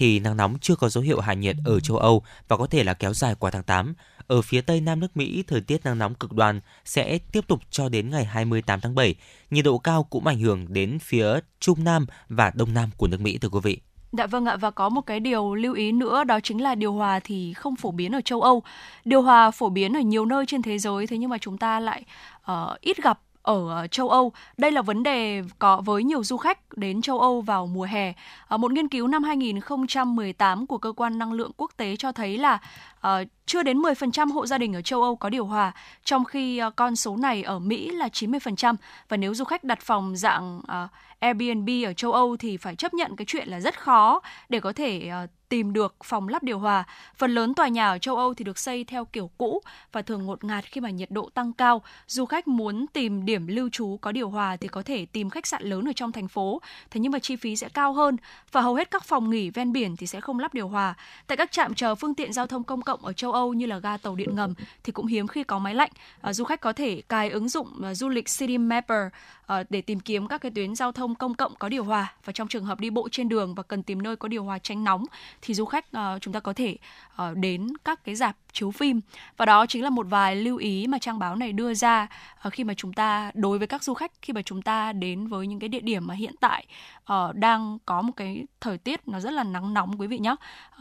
[0.00, 2.84] thì nắng nóng chưa có dấu hiệu hạ nhiệt ở châu Âu và có thể
[2.84, 3.94] là kéo dài qua tháng 8.
[4.26, 7.60] Ở phía tây nam nước Mỹ, thời tiết nắng nóng cực đoan sẽ tiếp tục
[7.70, 9.14] cho đến ngày 28 tháng 7.
[9.50, 13.20] Nhiệt độ cao cũng ảnh hưởng đến phía trung nam và đông nam của nước
[13.20, 13.80] Mỹ thưa quý vị.
[14.12, 16.92] Dạ vâng ạ và có một cái điều lưu ý nữa đó chính là điều
[16.92, 18.62] hòa thì không phổ biến ở châu Âu.
[19.04, 21.80] Điều hòa phổ biến ở nhiều nơi trên thế giới thế nhưng mà chúng ta
[21.80, 22.04] lại
[22.52, 24.32] uh, ít gặp ở ờ, châu Âu.
[24.56, 28.12] Đây là vấn đề có với nhiều du khách đến châu Âu vào mùa hè.
[28.48, 32.38] Ờ, một nghiên cứu năm 2018 của cơ quan năng lượng quốc tế cho thấy
[32.38, 32.58] là
[33.06, 35.72] uh, chưa đến 10% hộ gia đình ở châu Âu có điều hòa,
[36.04, 38.74] trong khi uh, con số này ở Mỹ là 90%
[39.08, 42.94] và nếu du khách đặt phòng dạng uh, Airbnb ở châu Âu thì phải chấp
[42.94, 46.58] nhận cái chuyện là rất khó để có thể uh, tìm được phòng lắp điều
[46.58, 46.84] hòa.
[47.16, 50.26] Phần lớn tòa nhà ở châu Âu thì được xây theo kiểu cũ và thường
[50.26, 51.82] ngột ngạt khi mà nhiệt độ tăng cao.
[52.06, 55.46] Du khách muốn tìm điểm lưu trú có điều hòa thì có thể tìm khách
[55.46, 58.16] sạn lớn ở trong thành phố, thế nhưng mà chi phí sẽ cao hơn
[58.52, 60.94] và hầu hết các phòng nghỉ ven biển thì sẽ không lắp điều hòa.
[61.26, 63.78] Tại các trạm chờ phương tiện giao thông công cộng ở châu Âu như là
[63.78, 65.90] ga tàu điện ngầm thì cũng hiếm khi có máy lạnh.
[66.20, 69.08] À, du khách có thể cài ứng dụng à, du lịch City Mapper
[69.46, 72.32] à, để tìm kiếm các cái tuyến giao thông công cộng có điều hòa và
[72.32, 74.84] trong trường hợp đi bộ trên đường và cần tìm nơi có điều hòa tránh
[74.84, 75.04] nóng
[75.42, 76.76] thì du khách uh, chúng ta có thể
[77.22, 79.00] uh, đến các cái dạp chiếu phim.
[79.36, 82.08] Và đó chính là một vài lưu ý mà trang báo này đưa ra
[82.46, 85.26] uh, khi mà chúng ta đối với các du khách khi mà chúng ta đến
[85.26, 86.66] với những cái địa điểm mà hiện tại
[87.12, 90.34] uh, đang có một cái thời tiết nó rất là nắng nóng quý vị nhé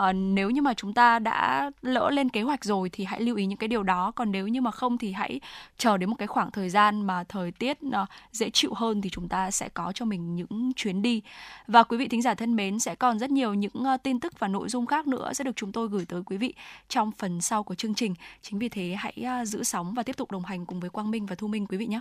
[0.04, 3.36] uh, nếu như mà chúng ta đã lỡ lên kế hoạch rồi thì hãy lưu
[3.36, 4.12] ý những cái điều đó.
[4.12, 5.40] Còn nếu như mà không thì hãy
[5.78, 9.10] chờ đến một cái khoảng thời gian mà thời tiết uh, dễ chịu hơn thì
[9.10, 11.22] chúng ta sẽ có cho mình những chuyến đi.
[11.68, 14.40] Và quý vị thính giả thân mến sẽ còn rất nhiều những uh, tin tức
[14.40, 16.54] và nội dung khác nữa sẽ được chúng tôi gửi tới quý vị
[16.90, 18.14] trong phần sau của chương trình.
[18.42, 21.12] Chính vì thế hãy uh, giữ sóng và tiếp tục đồng hành cùng với Quang
[21.12, 22.00] Minh và Thu Minh quý vị nhé.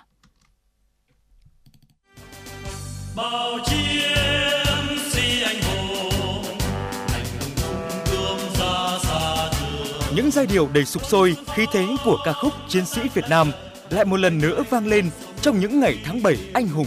[3.17, 6.45] Bao chiến sĩ anh hùng
[7.13, 11.87] anh hùng tung gươm ra xa trường Những giai điệu đầy sục sôi, khí thế
[12.05, 13.51] của ca khúc Chiến sĩ Việt Nam
[13.91, 15.11] lại một lần nữa vang lên
[15.43, 16.87] trong những ngày tháng 7 anh hùng.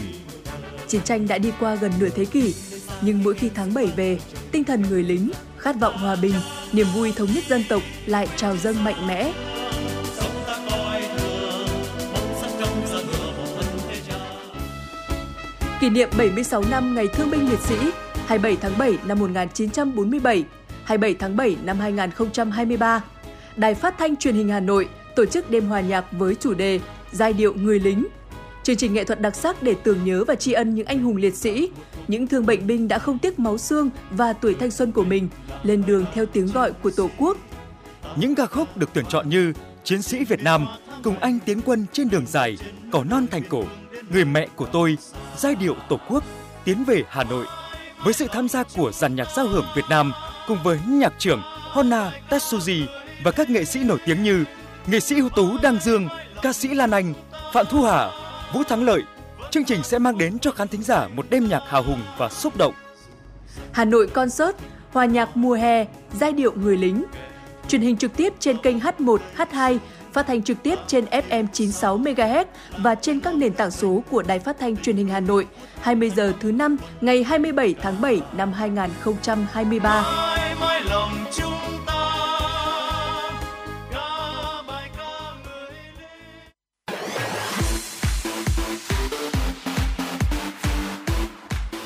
[0.87, 2.53] Chiến tranh đã đi qua gần nửa thế kỷ,
[3.01, 4.19] nhưng mỗi khi tháng 7 về,
[4.51, 5.31] tinh thần người lính,
[5.61, 6.33] khát vọng hòa bình,
[6.73, 9.31] niềm vui thống nhất dân tộc lại trào dâng mạnh mẽ.
[15.79, 17.75] Kỷ niệm 76 năm Ngày Thương binh Liệt sĩ
[18.25, 20.43] 27 tháng 7 năm 1947,
[20.83, 23.03] 27 tháng 7 năm 2023.
[23.55, 26.79] Đài Phát thanh Truyền hình Hà Nội tổ chức đêm hòa nhạc với chủ đề
[27.11, 28.07] Giai điệu người lính.
[28.63, 31.15] Chương trình nghệ thuật đặc sắc để tưởng nhớ và tri ân những anh hùng
[31.15, 31.69] liệt sĩ,
[32.07, 35.29] những thương bệnh binh đã không tiếc máu xương và tuổi thanh xuân của mình
[35.63, 37.37] lên đường theo tiếng gọi của Tổ quốc.
[38.15, 39.53] Những ca khúc được tuyển chọn như
[39.83, 40.67] Chiến sĩ Việt Nam,
[41.03, 42.57] Cùng anh tiến quân trên đường dài,
[42.91, 43.63] Cỏ non thành cổ,
[44.13, 44.97] Người mẹ của tôi,
[45.37, 46.23] Giai điệu Tổ quốc,
[46.65, 47.45] Tiến về Hà Nội.
[48.03, 50.13] Với sự tham gia của dàn nhạc giao hưởng Việt Nam
[50.47, 52.85] cùng với nhạc trưởng Honna Tetsuji
[53.23, 54.45] và các nghệ sĩ nổi tiếng như
[54.87, 56.07] nghệ sĩ ưu tú Đăng Dương,
[56.41, 57.13] ca sĩ Lan Anh,
[57.53, 58.09] Phạm Thu Hà,
[58.53, 59.03] Vũ Thắng Lợi.
[59.51, 62.29] Chương trình sẽ mang đến cho khán thính giả một đêm nhạc hào hùng và
[62.29, 62.73] xúc động.
[63.71, 64.55] Hà Nội Concert,
[64.91, 67.03] hòa nhạc mùa hè, giai điệu người lính.
[67.67, 69.77] Truyền hình trực tiếp trên kênh H1, H2,
[70.13, 72.45] phát thanh trực tiếp trên FM 96 MHz
[72.77, 75.47] và trên các nền tảng số của Đài Phát thanh Truyền hình Hà Nội.
[75.81, 80.01] 20 giờ thứ năm ngày 27 tháng 7 năm 2023.
[80.01, 81.80] mãi mãi lòng chúng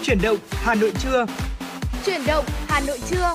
[0.06, 1.26] Chuyển động Hà Nội trưa.
[2.06, 3.34] Chuyển động Hà Nội trưa.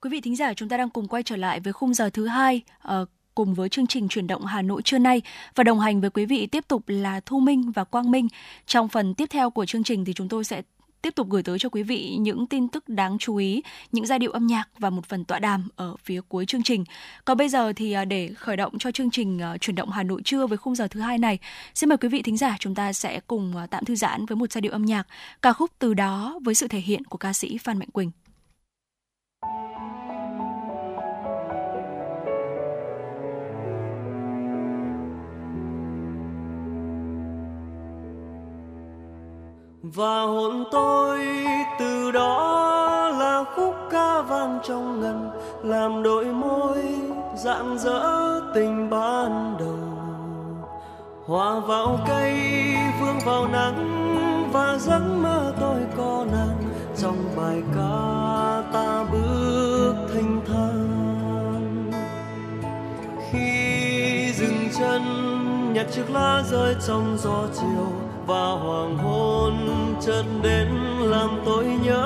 [0.00, 2.26] Quý vị thính giả, chúng ta đang cùng quay trở lại với khung giờ thứ
[2.26, 5.22] hai uh, cùng với chương trình chuyển động Hà Nội trưa nay
[5.54, 8.28] và đồng hành với quý vị tiếp tục là Thu Minh và Quang Minh.
[8.66, 10.62] Trong phần tiếp theo của chương trình thì chúng tôi sẽ
[11.02, 14.18] tiếp tục gửi tới cho quý vị những tin tức đáng chú ý, những giai
[14.18, 16.84] điệu âm nhạc và một phần tọa đàm ở phía cuối chương trình.
[17.24, 20.02] Còn bây giờ thì à, để khởi động cho chương trình à, chuyển động Hà
[20.02, 21.38] Nội trưa với khung giờ thứ hai này,
[21.74, 24.36] xin mời quý vị thính giả chúng ta sẽ cùng à, tạm thư giãn với
[24.36, 25.06] một giai điệu âm nhạc
[25.42, 28.10] ca khúc từ đó với sự thể hiện của ca sĩ Phan Mạnh Quỳnh.
[39.94, 41.18] Và hồn tôi
[41.78, 45.30] từ đó là khúc ca vang trong ngần
[45.62, 46.84] làm đôi môi
[47.36, 49.78] dạng dỡ tình ban đầu.
[51.26, 52.34] Hòa vào cây,
[53.00, 54.08] vương vào nắng,
[54.52, 56.62] và giấc mơ tôi có nàng.
[56.96, 61.92] Trong bài ca ta bước thanh thang.
[63.30, 65.02] Khi dừng chân
[65.72, 69.54] nhặt chiếc lá rơi trong gió chiều và hoàng hôn
[70.06, 70.68] chợt đến
[71.00, 72.04] làm tôi nhớ.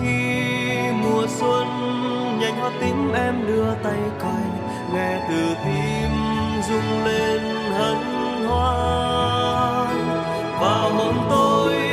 [0.00, 0.42] Khi
[1.02, 1.66] mùa xuân
[2.40, 4.44] nhanh hoa tím em đưa tay cài,
[4.94, 6.10] nghe từ tim
[6.68, 7.40] rung lên
[7.78, 7.96] hân
[8.46, 9.96] hoan.
[10.60, 11.83] Và hôm tôi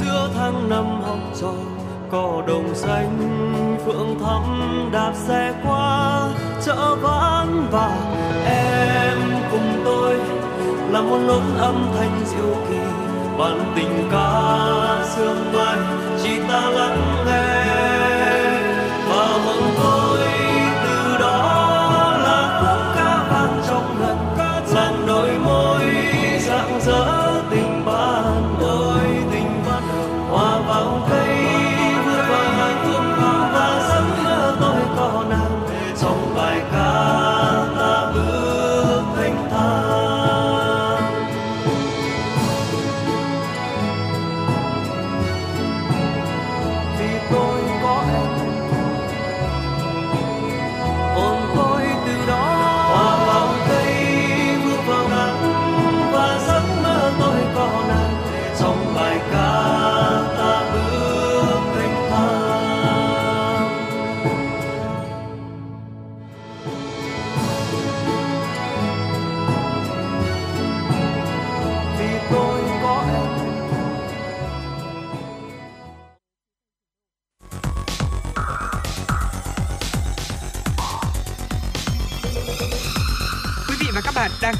[0.00, 1.52] giữa tháng năm học trò,
[2.10, 3.18] cỏ đồng xanh
[3.86, 4.42] phượng thắm
[4.92, 6.28] đạp xe qua
[6.64, 7.90] chợ vắng và
[8.46, 9.18] em
[9.50, 10.16] cùng tôi
[10.90, 12.78] là một nốt âm thanh diệu kỳ
[13.38, 15.78] bản tình ca sương mai,
[16.22, 17.55] chỉ ta lắng nghe.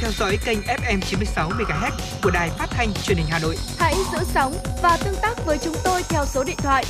[0.07, 1.91] Theo dõi kênh FM 96 MHz
[2.23, 3.57] của đài phát thanh truyền hình Hà Nội.
[3.79, 6.85] Hãy giữ sóng và tương tác với chúng tôi theo số điện thoại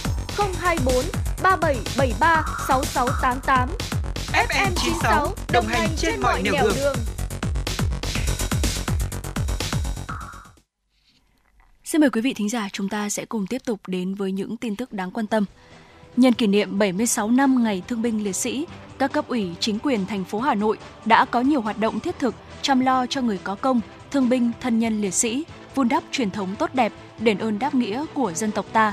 [0.58, 0.94] 024
[1.42, 3.68] 3773 6688.
[4.32, 6.96] FM 96 đồng hành trên mọi nẻo đường.
[11.84, 14.56] Xin mời quý vị thính giả chúng ta sẽ cùng tiếp tục đến với những
[14.56, 15.44] tin tức đáng quan tâm.
[16.16, 18.66] Nhân kỷ niệm 76 năm Ngày Thương binh Liệt sĩ,
[18.98, 22.18] các cấp ủy chính quyền thành phố Hà Nội đã có nhiều hoạt động thiết
[22.18, 22.34] thực
[22.66, 25.44] chăm lo cho người có công, thương binh, thân nhân liệt sĩ,
[25.74, 28.92] vun đắp truyền thống tốt đẹp, đền ơn đáp nghĩa của dân tộc ta.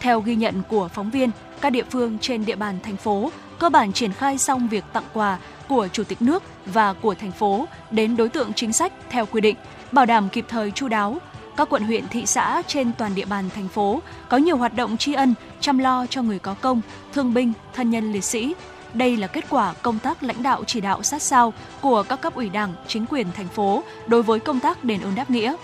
[0.00, 3.68] Theo ghi nhận của phóng viên, các địa phương trên địa bàn thành phố cơ
[3.68, 7.66] bản triển khai xong việc tặng quà của Chủ tịch nước và của thành phố
[7.90, 9.56] đến đối tượng chính sách theo quy định,
[9.92, 11.18] bảo đảm kịp thời chu đáo,
[11.56, 14.96] các quận huyện thị xã trên toàn địa bàn thành phố có nhiều hoạt động
[14.96, 16.80] tri ân, chăm lo cho người có công,
[17.12, 18.54] thương binh, thân nhân liệt sĩ.
[18.94, 22.34] Đây là kết quả công tác lãnh đạo chỉ đạo sát sao của các cấp
[22.34, 25.56] ủy Đảng, chính quyền thành phố đối với công tác đền ơn đáp nghĩa.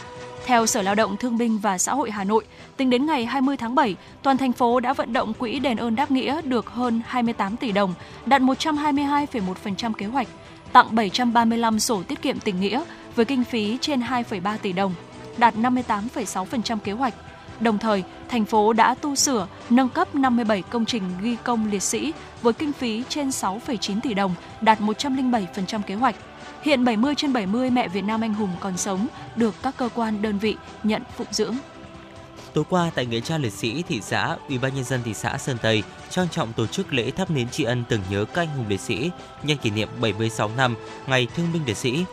[0.47, 2.45] Theo Sở Lao động Thương binh và Xã hội Hà Nội,
[2.77, 5.97] tính đến ngày 20 tháng 7, toàn thành phố đã vận động quỹ đền ơn
[5.97, 7.95] đáp nghĩa được hơn 28 tỷ đồng,
[8.27, 10.29] đạt 122,1% kế hoạch,
[10.73, 12.83] tặng 735 sổ tiết kiệm tình nghĩa
[13.17, 14.95] với kinh phí trên 2,3 tỷ đồng,
[15.37, 17.15] đạt 58,6% kế hoạch,
[17.61, 21.83] Đồng thời, thành phố đã tu sửa, nâng cấp 57 công trình ghi công liệt
[21.83, 26.17] sĩ với kinh phí trên 6,9 tỷ đồng, đạt 107% kế hoạch.
[26.63, 30.23] Hiện 70 trên 70 mẹ Việt Nam anh hùng còn sống được các cơ quan
[30.23, 31.57] đơn vị nhận phụng dưỡng.
[32.55, 35.39] Tối qua tại nghĩa trang liệt sĩ thị xã, Ủy ban nhân dân thị xã
[35.39, 38.57] Sơn Tây trang trọng tổ chức lễ thắp nến tri ân tưởng nhớ các anh
[38.57, 39.11] hùng liệt sĩ
[39.43, 40.75] nhân kỷ niệm 76 năm
[41.07, 42.05] ngày Thương binh liệt sĩ.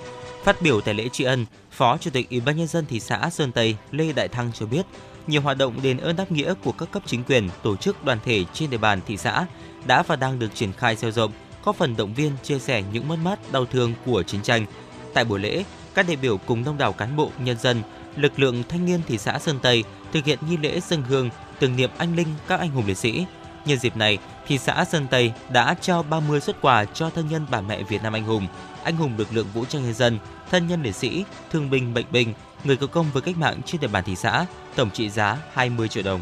[0.44, 3.30] Phát biểu tại lễ tri ân, Phó Chủ tịch Ủy ban nhân dân thị xã
[3.30, 4.86] Sơn Tây Lê Đại Thăng cho biết,
[5.28, 8.18] nhiều hoạt động đền ơn đáp nghĩa của các cấp chính quyền, tổ chức đoàn
[8.26, 9.46] thể trên địa bàn thị xã
[9.86, 11.32] đã và đang được triển khai sâu rộng,
[11.64, 14.66] có phần động viên chia sẻ những mất mát đau thương của chiến tranh.
[15.14, 15.64] Tại buổi lễ,
[15.94, 17.82] các đại biểu cùng đông đảo cán bộ, nhân dân,
[18.16, 21.76] lực lượng thanh niên thị xã Sơn Tây thực hiện nghi lễ dân hương tưởng
[21.76, 23.26] niệm anh linh các anh hùng liệt sĩ.
[23.66, 24.18] Nhân dịp này,
[24.48, 28.04] thị xã Sơn Tây đã trao 30 xuất quà cho thân nhân bà mẹ Việt
[28.04, 28.48] Nam anh hùng,
[28.84, 30.20] anh hùng lực lượng vũ trang nhân dân,
[30.52, 32.34] thân nhân liệt sĩ, thương binh bệnh binh,
[32.64, 34.46] người có công với cách mạng trên địa bàn thị xã,
[34.76, 36.22] tổng trị giá 20 triệu đồng.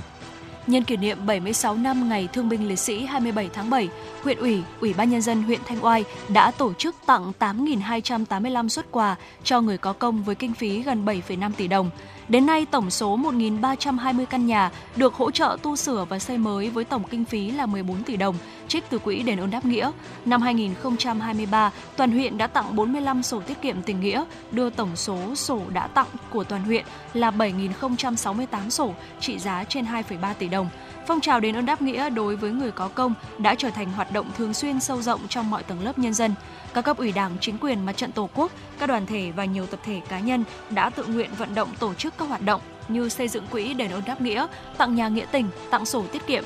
[0.68, 3.90] Nhân kỷ niệm 76 năm ngày Thương binh Liệt sĩ 27 tháng 7,
[4.24, 8.92] huyện ủy, Ủy ban nhân dân huyện Thanh Oai đã tổ chức tặng 8.285 xuất
[8.92, 11.90] quà cho người có công với kinh phí gần 7,5 tỷ đồng.
[12.32, 16.70] Đến nay, tổng số 1.320 căn nhà được hỗ trợ tu sửa và xây mới
[16.70, 18.36] với tổng kinh phí là 14 tỷ đồng,
[18.68, 19.92] trích từ quỹ đền ơn đáp nghĩa.
[20.26, 25.36] Năm 2023, toàn huyện đã tặng 45 sổ tiết kiệm tình nghĩa, đưa tổng số
[25.36, 30.70] sổ đã tặng của toàn huyện là 7.068 sổ, trị giá trên 2,3 tỷ đồng.
[31.08, 34.12] Phong trào đền ơn đáp nghĩa đối với người có công đã trở thành hoạt
[34.12, 36.34] động thường xuyên sâu rộng trong mọi tầng lớp nhân dân.
[36.74, 39.66] Các cấp ủy đảng, chính quyền, mặt trận tổ quốc, các đoàn thể và nhiều
[39.66, 43.10] tập thể cá nhân đã tự nguyện vận động tổ chức các hoạt động như
[43.10, 44.48] xây dựng quỹ đền ơn đáp nghĩa,
[44.78, 46.44] tặng nhà nghĩa tình, tặng sổ tiết kiệm,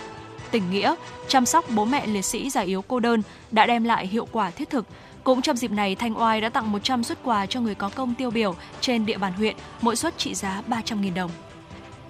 [0.51, 0.95] tình nghĩa,
[1.27, 4.51] chăm sóc bố mẹ liệt sĩ già yếu cô đơn đã đem lại hiệu quả
[4.51, 4.85] thiết thực.
[5.23, 8.15] Cũng trong dịp này, Thanh Oai đã tặng 100 xuất quà cho người có công
[8.15, 11.31] tiêu biểu trên địa bàn huyện, mỗi suất trị giá 300.000 đồng.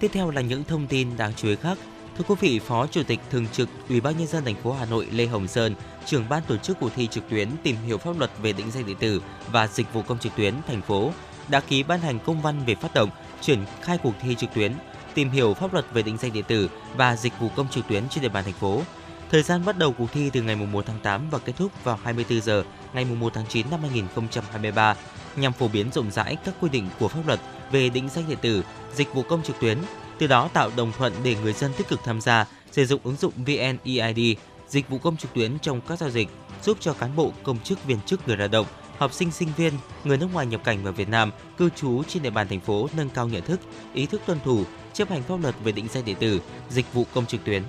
[0.00, 1.78] Tiếp theo là những thông tin đáng chú ý khác.
[2.18, 4.84] Thưa quý vị, Phó Chủ tịch Thường trực Ủy ban nhân dân thành phố Hà
[4.84, 5.74] Nội Lê Hồng Sơn,
[6.06, 8.86] trưởng ban tổ chức cuộc thi trực tuyến tìm hiểu pháp luật về định danh
[8.86, 9.22] điện tử
[9.52, 11.12] và dịch vụ công trực tuyến thành phố
[11.48, 13.10] đã ký ban hành công văn về phát động
[13.40, 14.72] triển khai cuộc thi trực tuyến
[15.14, 18.08] tìm hiểu pháp luật về định danh điện tử và dịch vụ công trực tuyến
[18.08, 18.82] trên địa bàn thành phố.
[19.30, 21.98] Thời gian bắt đầu cuộc thi từ ngày 1 tháng 8 và kết thúc vào
[22.02, 24.96] 24 giờ ngày 1 tháng 9 năm 2023
[25.36, 27.40] nhằm phổ biến rộng rãi các quy định của pháp luật
[27.72, 28.62] về định danh điện tử,
[28.94, 29.78] dịch vụ công trực tuyến,
[30.18, 33.16] từ đó tạo đồng thuận để người dân tích cực tham gia sử dụng ứng
[33.16, 34.36] dụng VNEID,
[34.68, 36.28] dịch vụ công trực tuyến trong các giao dịch,
[36.62, 38.66] giúp cho cán bộ, công chức, viên chức, người lao động,
[38.98, 39.72] học sinh, sinh viên,
[40.04, 42.88] người nước ngoài nhập cảnh vào Việt Nam cư trú trên địa bàn thành phố
[42.96, 43.60] nâng cao nhận thức,
[43.94, 46.40] ý thức tuân thủ, chấp hành pháp luật về định danh điện tử,
[46.70, 47.62] dịch vụ công trực tuyến.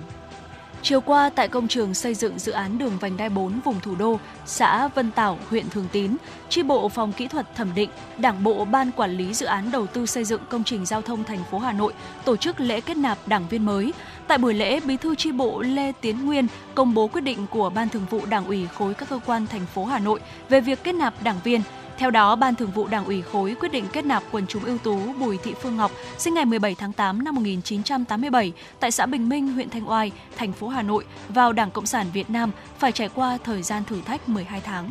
[0.82, 3.94] Chiều qua tại công trường xây dựng dự án đường vành đai 4 vùng thủ
[3.98, 6.16] đô, xã Vân Tảo, huyện Thường Tín,
[6.48, 9.86] chi bộ phòng kỹ thuật thẩm định, Đảng bộ ban quản lý dự án đầu
[9.86, 11.92] tư xây dựng công trình giao thông thành phố Hà Nội
[12.24, 13.92] tổ chức lễ kết nạp đảng viên mới.
[14.26, 17.70] Tại buổi lễ, Bí thư chi bộ Lê Tiến Nguyên công bố quyết định của
[17.70, 20.84] Ban Thường vụ Đảng ủy khối các cơ quan thành phố Hà Nội về việc
[20.84, 21.62] kết nạp đảng viên.
[21.98, 24.78] Theo đó, Ban Thường vụ Đảng ủy khối quyết định kết nạp quần chúng ưu
[24.78, 29.28] tú Bùi Thị Phương Ngọc, sinh ngày 17 tháng 8 năm 1987 tại xã Bình
[29.28, 32.92] Minh, huyện Thanh Oai, thành phố Hà Nội vào Đảng Cộng sản Việt Nam phải
[32.92, 34.90] trải qua thời gian thử thách 12 tháng.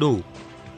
[0.00, 0.18] Đủ,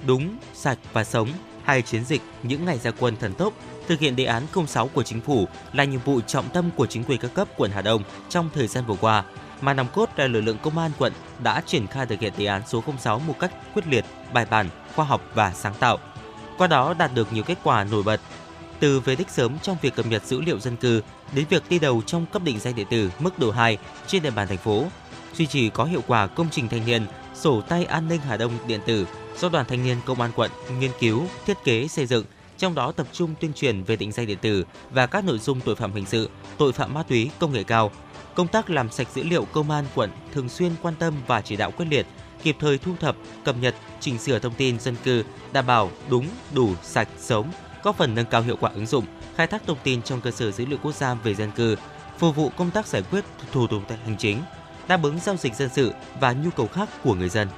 [0.06, 1.28] đúng, sạch và sống,
[1.64, 3.52] hai chiến dịch những ngày ra quân thần tốc
[3.88, 7.04] thực hiện đề án 06 của chính phủ là nhiệm vụ trọng tâm của chính
[7.04, 9.24] quyền các cấp quận Hà Đông trong thời gian vừa qua,
[9.60, 12.46] mà nòng cốt là lực lượng công an quận đã triển khai thực hiện đề
[12.46, 14.68] án số 06 một cách quyết liệt, bài bản,
[14.98, 15.98] khoa học và sáng tạo.
[16.58, 18.20] Qua đó đạt được nhiều kết quả nổi bật,
[18.80, 21.02] từ về đích sớm trong việc cập nhật dữ liệu dân cư
[21.32, 24.30] đến việc đi đầu trong cấp định danh điện tử mức độ 2 trên địa
[24.30, 24.84] bàn thành phố,
[25.34, 28.52] duy trì có hiệu quả công trình thanh niên, sổ tay an ninh Hà Đông
[28.66, 29.06] điện tử
[29.38, 30.50] do Đoàn Thanh niên Công an quận
[30.80, 32.24] nghiên cứu, thiết kế xây dựng,
[32.56, 35.60] trong đó tập trung tuyên truyền về định danh điện tử và các nội dung
[35.60, 37.90] tội phạm hình sự, tội phạm ma túy, công nghệ cao.
[38.34, 41.56] Công tác làm sạch dữ liệu công an quận thường xuyên quan tâm và chỉ
[41.56, 42.06] đạo quyết liệt,
[42.42, 46.26] kịp thời thu thập, cập nhật, chỉnh sửa thông tin dân cư, đảm bảo đúng,
[46.54, 47.50] đủ, sạch, sống,
[47.82, 49.04] góp phần nâng cao hiệu quả ứng dụng,
[49.34, 51.76] khai thác thông tin trong cơ sở dữ liệu quốc gia về dân cư,
[52.18, 54.42] phục vụ công tác giải quyết thủ tục hành chính,
[54.88, 57.48] đáp ứng giao dịch dân sự và nhu cầu khác của người dân.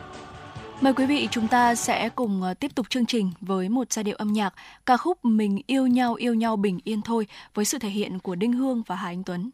[0.80, 4.04] Mời quý vị chúng ta sẽ cùng ờ, tiếp tục chương trình với một giai
[4.04, 4.54] điệu âm nhạc
[4.86, 8.34] ca khúc Mình yêu nhau yêu nhau bình yên thôi với sự thể hiện của
[8.34, 9.50] Đinh Hương và Hà Anh Tuấn.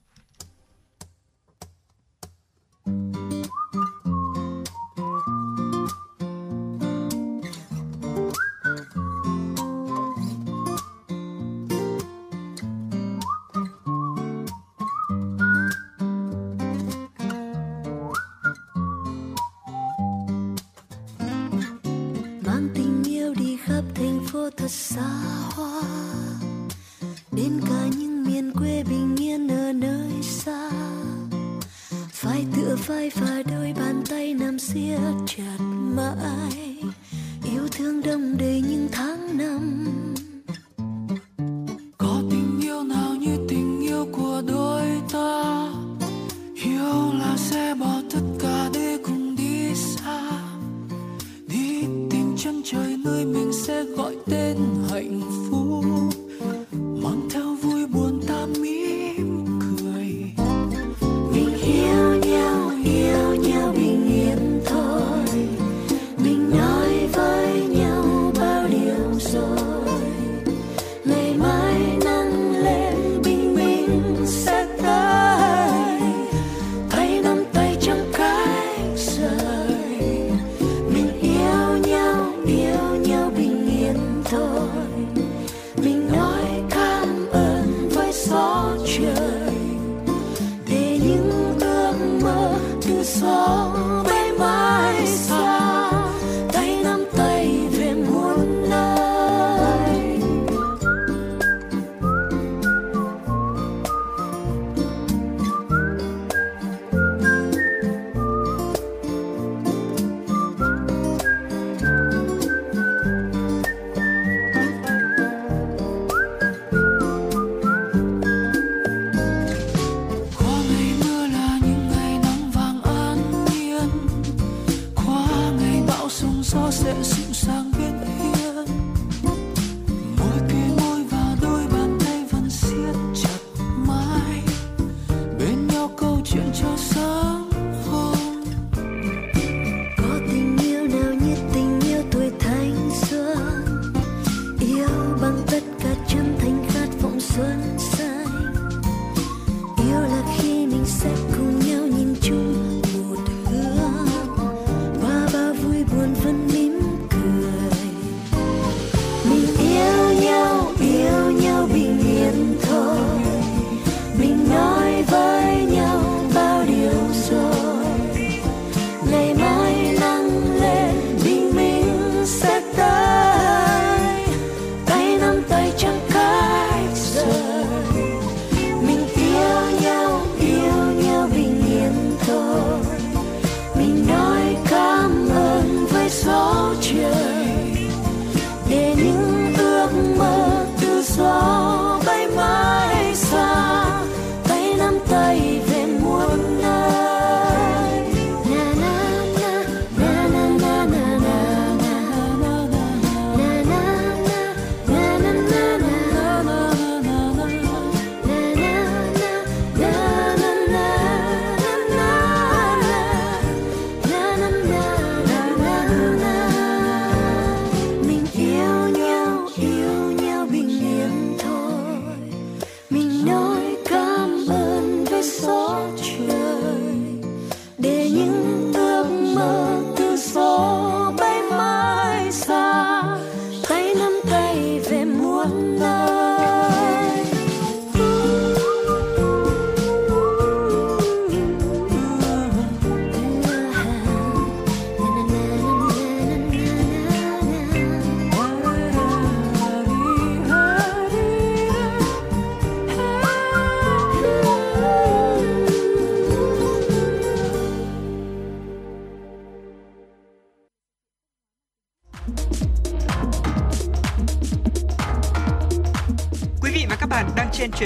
[2.87, 4.16] mang
[24.51, 25.01] thành phố
[25.57, 26.06] thật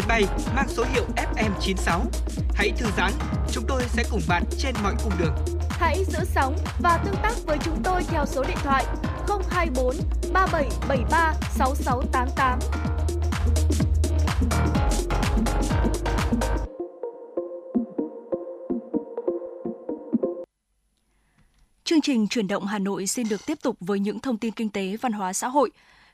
[0.00, 0.24] chuyến bay
[0.56, 2.00] mang số hiệu FM96.
[2.54, 3.12] Hãy thư giãn,
[3.52, 5.34] chúng tôi sẽ cùng bạn trên mọi cung đường.
[5.70, 8.84] Hãy giữ sóng và tương tác với chúng tôi theo số điện thoại
[9.50, 9.96] 024
[10.32, 12.58] 3773 6688.
[21.84, 24.70] Chương trình chuyển động Hà Nội xin được tiếp tục với những thông tin kinh
[24.70, 25.70] tế, văn hóa xã hội.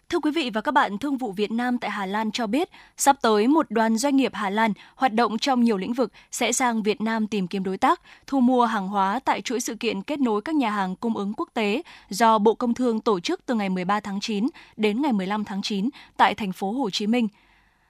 [0.08, 2.70] Thưa quý vị và các bạn, Thương vụ Việt Nam tại Hà Lan cho biết,
[2.96, 6.52] sắp tới một đoàn doanh nghiệp Hà Lan hoạt động trong nhiều lĩnh vực sẽ
[6.52, 10.02] sang Việt Nam tìm kiếm đối tác, thu mua hàng hóa tại chuỗi sự kiện
[10.02, 13.40] kết nối các nhà hàng cung ứng quốc tế do Bộ Công Thương tổ chức
[13.46, 14.46] từ ngày 13 tháng 9
[14.76, 17.28] đến ngày 15 tháng 9 tại thành phố Hồ Chí Minh.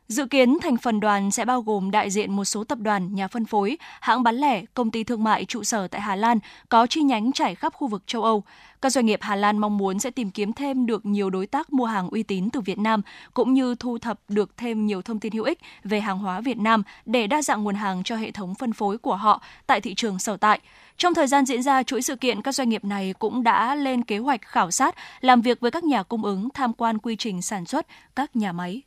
[0.08, 3.28] Dự kiến thành phần đoàn sẽ bao gồm đại diện một số tập đoàn, nhà
[3.28, 6.38] phân phối, hãng bán lẻ, công ty thương mại trụ sở tại Hà Lan
[6.68, 8.42] có chi nhánh trải khắp khu vực châu Âu.
[8.86, 11.72] Các doanh nghiệp Hà Lan mong muốn sẽ tìm kiếm thêm được nhiều đối tác
[11.72, 13.02] mua hàng uy tín từ Việt Nam
[13.34, 16.58] cũng như thu thập được thêm nhiều thông tin hữu ích về hàng hóa Việt
[16.58, 19.94] Nam để đa dạng nguồn hàng cho hệ thống phân phối của họ tại thị
[19.94, 20.60] trường sở tại.
[20.96, 24.04] Trong thời gian diễn ra chuỗi sự kiện, các doanh nghiệp này cũng đã lên
[24.04, 27.42] kế hoạch khảo sát, làm việc với các nhà cung ứng, tham quan quy trình
[27.42, 27.86] sản xuất
[28.16, 28.82] các nhà máy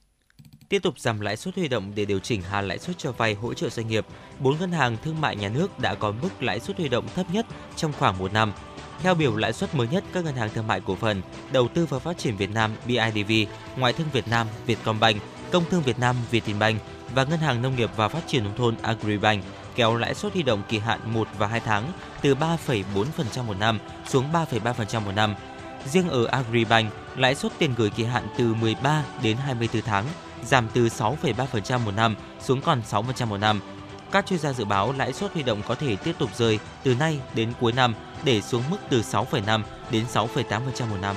[0.70, 3.34] tiếp tục giảm lãi suất huy động để điều chỉnh hạ lãi suất cho vay
[3.34, 4.06] hỗ trợ doanh nghiệp.
[4.40, 7.26] Bốn ngân hàng thương mại nhà nước đã có mức lãi suất huy động thấp
[7.34, 7.46] nhất
[7.76, 8.54] trong khoảng một năm.
[9.04, 11.22] Theo biểu lãi suất mới nhất, các ngân hàng thương mại cổ phần,
[11.52, 13.32] đầu tư và phát triển Việt Nam BIDV,
[13.78, 15.22] Ngoại thương Việt Nam Vietcombank,
[15.52, 16.82] Công thương Việt Nam Vietinbank
[17.16, 19.44] và Ngân hàng Nông nghiệp và Phát triển nông thôn Agribank
[19.76, 23.80] kéo lãi suất huy động kỳ hạn 1 và 2 tháng từ 3,4% một năm
[24.08, 25.36] xuống 3,3% một năm.
[25.86, 30.06] Riêng ở Agribank, lãi suất tiền gửi kỳ hạn từ 13 đến 24 tháng
[30.46, 33.62] giảm từ 6,3% một năm xuống còn 6% một năm.
[34.12, 36.96] Các chuyên gia dự báo lãi suất huy động có thể tiếp tục rơi từ
[36.96, 39.62] nay đến cuối năm để xuống mức từ 6,5
[39.92, 41.16] đến 6,8% một năm.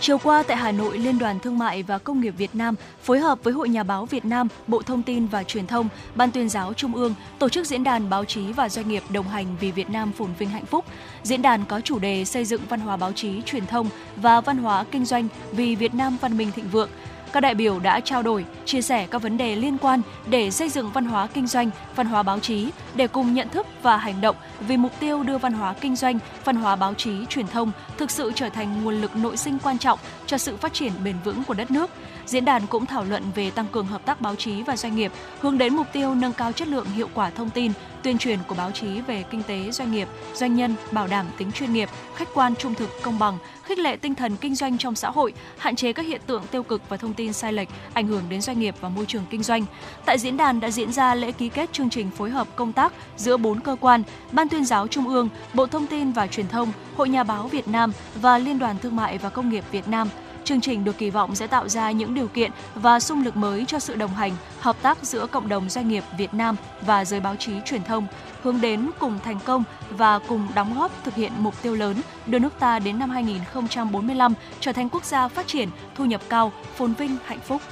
[0.00, 3.18] Chiều qua tại Hà Nội, Liên đoàn Thương mại và Công nghiệp Việt Nam phối
[3.18, 6.48] hợp với Hội Nhà báo Việt Nam, Bộ Thông tin và Truyền thông, Ban tuyên
[6.48, 9.70] giáo Trung ương tổ chức diễn đàn báo chí và doanh nghiệp đồng hành vì
[9.70, 10.84] Việt Nam phồn vinh hạnh phúc.
[11.22, 14.58] Diễn đàn có chủ đề xây dựng văn hóa báo chí, truyền thông và văn
[14.58, 16.90] hóa kinh doanh vì Việt Nam văn minh thịnh vượng
[17.32, 20.68] các đại biểu đã trao đổi, chia sẻ các vấn đề liên quan để xây
[20.68, 24.20] dựng văn hóa kinh doanh, văn hóa báo chí để cùng nhận thức và hành
[24.20, 27.72] động vì mục tiêu đưa văn hóa kinh doanh, văn hóa báo chí, truyền thông
[27.96, 31.16] thực sự trở thành nguồn lực nội sinh quan trọng cho sự phát triển bền
[31.24, 31.90] vững của đất nước.
[32.28, 35.12] Diễn đàn cũng thảo luận về tăng cường hợp tác báo chí và doanh nghiệp,
[35.40, 37.72] hướng đến mục tiêu nâng cao chất lượng hiệu quả thông tin,
[38.02, 41.52] tuyên truyền của báo chí về kinh tế doanh nghiệp, doanh nhân, bảo đảm tính
[41.52, 44.94] chuyên nghiệp, khách quan trung thực, công bằng, khích lệ tinh thần kinh doanh trong
[44.94, 48.06] xã hội, hạn chế các hiện tượng tiêu cực và thông tin sai lệch ảnh
[48.06, 49.64] hưởng đến doanh nghiệp và môi trường kinh doanh.
[50.04, 52.92] Tại diễn đàn đã diễn ra lễ ký kết chương trình phối hợp công tác
[53.16, 54.02] giữa bốn cơ quan:
[54.32, 57.68] Ban tuyên giáo Trung ương, Bộ Thông tin và Truyền thông, Hội Nhà báo Việt
[57.68, 60.08] Nam và Liên đoàn Thương mại và Công nghiệp Việt Nam
[60.48, 63.64] Chương trình được kỳ vọng sẽ tạo ra những điều kiện và sung lực mới
[63.64, 67.20] cho sự đồng hành, hợp tác giữa cộng đồng doanh nghiệp Việt Nam và giới
[67.20, 68.06] báo chí truyền thông,
[68.42, 71.96] hướng đến cùng thành công và cùng đóng góp thực hiện mục tiêu lớn
[72.26, 76.52] đưa nước ta đến năm 2045 trở thành quốc gia phát triển, thu nhập cao,
[76.76, 77.62] phồn vinh, hạnh phúc.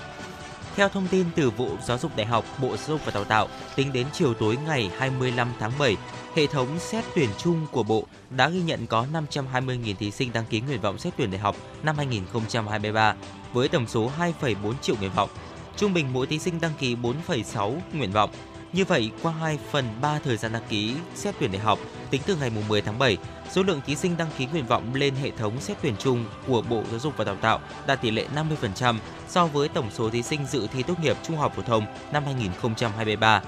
[0.77, 3.49] Theo thông tin từ Vụ Giáo dục Đại học, Bộ Giáo dục và Đào tạo,
[3.77, 5.97] tính đến chiều tối ngày 25 tháng 7,
[6.35, 10.45] hệ thống xét tuyển chung của Bộ đã ghi nhận có 520.000 thí sinh đăng
[10.45, 13.15] ký nguyện vọng xét tuyển đại học năm 2023
[13.53, 15.31] với tổng số 2,4 triệu nguyện vọng.
[15.77, 18.31] Trung bình mỗi thí sinh đăng ký 4,6 nguyện vọng.
[18.77, 21.79] Như vậy, qua 2 phần 3 thời gian đăng ký xét tuyển đại học,
[22.11, 23.17] tính từ ngày 10 tháng 7,
[23.51, 26.63] số lượng thí sinh đăng ký nguyện vọng lên hệ thống xét tuyển chung của
[26.63, 28.99] Bộ Giáo dục và Đào tạo đạt tỷ lệ 50%
[29.29, 32.25] so với tổng số thí sinh dự thi tốt nghiệp trung học phổ thông năm
[32.25, 33.43] 2023.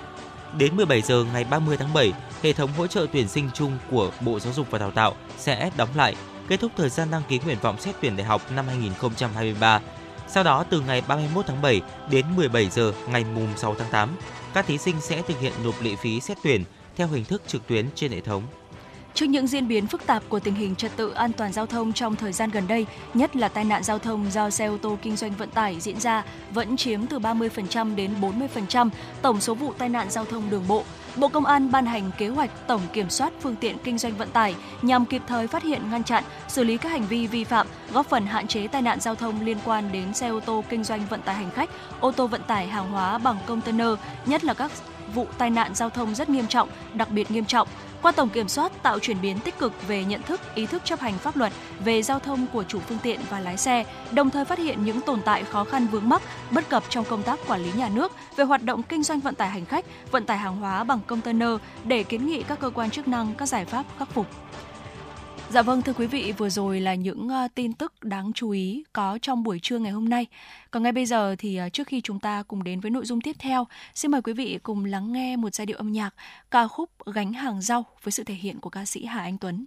[0.59, 4.10] Đến 17 giờ ngày 30 tháng 7, hệ thống hỗ trợ tuyển sinh chung của
[4.20, 6.14] Bộ Giáo dục và Đào tạo sẽ đóng lại,
[6.48, 9.80] kết thúc thời gian đăng ký nguyện vọng xét tuyển đại học năm 2023.
[10.28, 11.80] Sau đó từ ngày 31 tháng 7
[12.10, 14.16] đến 17 giờ ngày mùng 6 tháng 8,
[14.55, 16.64] các thí sinh sẽ thực hiện nộp lệ phí xét tuyển
[16.96, 18.42] theo hình thức trực tuyến trên hệ thống.
[19.14, 21.92] Trước những diễn biến phức tạp của tình hình trật tự an toàn giao thông
[21.92, 24.98] trong thời gian gần đây, nhất là tai nạn giao thông do xe ô tô
[25.02, 28.88] kinh doanh vận tải diễn ra vẫn chiếm từ 30% đến 40%
[29.22, 30.84] tổng số vụ tai nạn giao thông đường bộ.
[31.19, 34.28] Bộ Công an ban hành kế hoạch tổng kiểm soát phương tiện kinh doanh vận
[34.31, 37.66] tải nhằm kịp thời phát hiện, ngăn chặn, xử lý các hành vi vi phạm,
[37.93, 40.85] góp phần hạn chế tai nạn giao thông liên quan đến xe ô tô kinh
[40.85, 41.70] doanh vận tải hành khách,
[42.01, 43.89] ô tô vận tải hàng hóa bằng container,
[44.27, 44.73] nhất là các
[45.14, 47.68] vụ tai nạn giao thông rất nghiêm trọng, đặc biệt nghiêm trọng.
[48.02, 51.01] Qua tổng kiểm soát tạo chuyển biến tích cực về nhận thức, ý thức chấp
[51.01, 51.52] hành pháp luật
[51.85, 55.01] về giao thông của chủ phương tiện và lái xe, đồng thời phát hiện những
[55.01, 58.12] tồn tại khó khăn vướng mắc, bất cập trong công tác quản lý nhà nước
[58.36, 61.51] về hoạt động kinh doanh vận tải hành khách, vận tải hàng hóa bằng container
[61.85, 64.26] để kiến nghị các cơ quan chức năng các giải pháp khắc phục.
[65.51, 68.85] Dạ vâng thưa quý vị, vừa rồi là những ờ, tin tức đáng chú ý
[68.93, 70.27] có trong buổi trưa ngày hôm nay.
[70.70, 73.20] Còn ngay bây giờ thì ờ, trước khi chúng ta cùng đến với nội dung
[73.20, 76.15] tiếp theo, xin mời quý vị cùng lắng nghe một giai điệu âm nhạc
[76.51, 79.66] ca khúc Gánh hàng rau với sự thể hiện của ca sĩ Hà Anh Tuấn.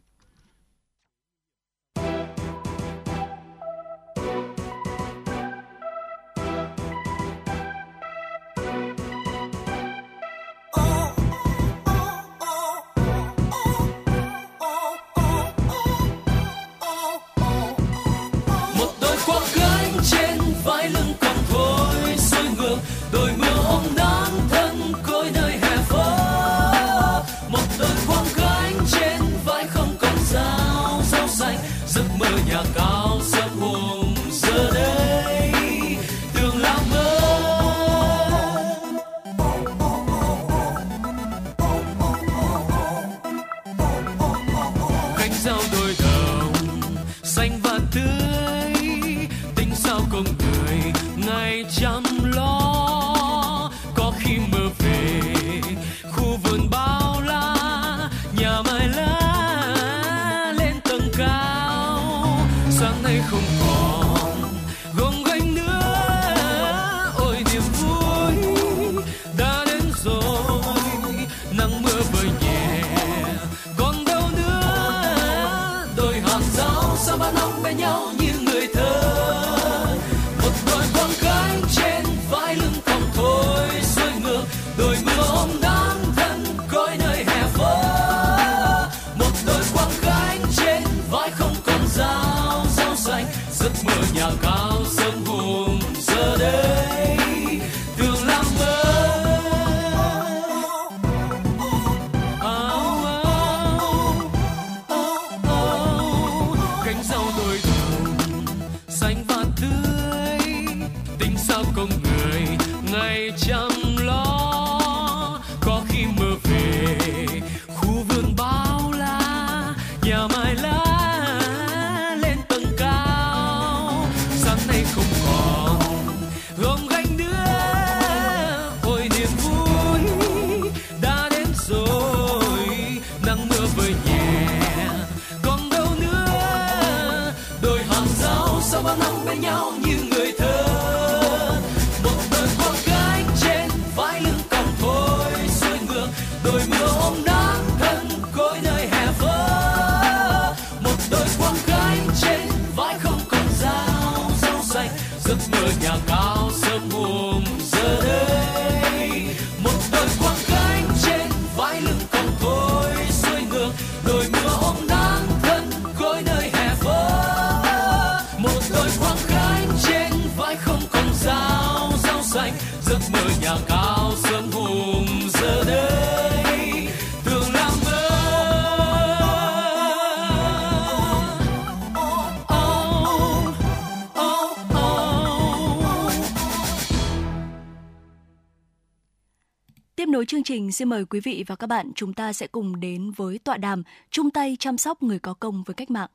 [190.82, 193.84] Xin mời quý vị và các bạn chúng ta sẽ cùng đến với tọa đàm
[194.10, 196.10] chung tay chăm sóc người có công với cách mạng.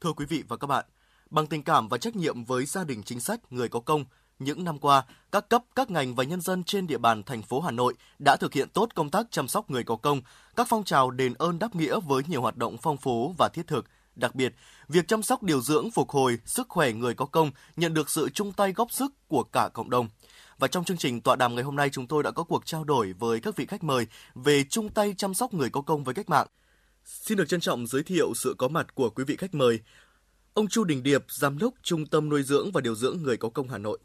[0.00, 0.84] Thưa quý vị và các bạn,
[1.30, 4.04] bằng tình cảm và trách nhiệm với gia đình chính sách, người có công,
[4.38, 7.60] những năm qua, các cấp, các ngành và nhân dân trên địa bàn thành phố
[7.60, 10.22] Hà Nội đã thực hiện tốt công tác chăm sóc người có công,
[10.56, 13.66] các phong trào đền ơn đáp nghĩa với nhiều hoạt động phong phú và thiết
[13.66, 13.86] thực.
[14.14, 14.54] Đặc biệt,
[14.88, 18.28] việc chăm sóc điều dưỡng phục hồi sức khỏe người có công nhận được sự
[18.28, 20.08] chung tay góp sức của cả cộng đồng.
[20.60, 22.84] Và trong chương trình tọa đàm ngày hôm nay chúng tôi đã có cuộc trao
[22.84, 26.14] đổi với các vị khách mời về chung tay chăm sóc người có công với
[26.14, 26.46] cách mạng.
[27.04, 29.80] Xin được trân trọng giới thiệu sự có mặt của quý vị khách mời.
[30.54, 33.48] Ông Chu Đình Điệp, Giám đốc Trung tâm Nuôi dưỡng và Điều dưỡng Người có
[33.48, 33.98] công Hà Nội.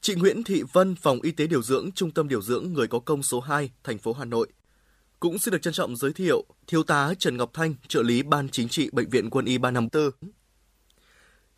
[0.00, 2.98] Chị Nguyễn Thị Vân, Phòng Y tế Điều dưỡng Trung tâm Điều dưỡng Người có
[2.98, 4.48] công số 2, thành phố Hà Nội.
[5.20, 8.48] Cũng xin được trân trọng giới thiệu Thiếu tá Trần Ngọc Thanh, trợ lý Ban
[8.48, 10.30] Chính trị Bệnh viện Quân y 354.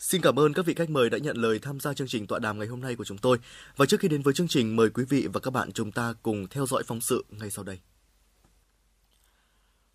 [0.03, 2.39] Xin cảm ơn các vị khách mời đã nhận lời tham gia chương trình tọa
[2.39, 3.39] đàm ngày hôm nay của chúng tôi.
[3.77, 6.15] Và trước khi đến với chương trình, mời quý vị và các bạn chúng ta
[6.23, 7.79] cùng theo dõi phóng sự ngay sau đây.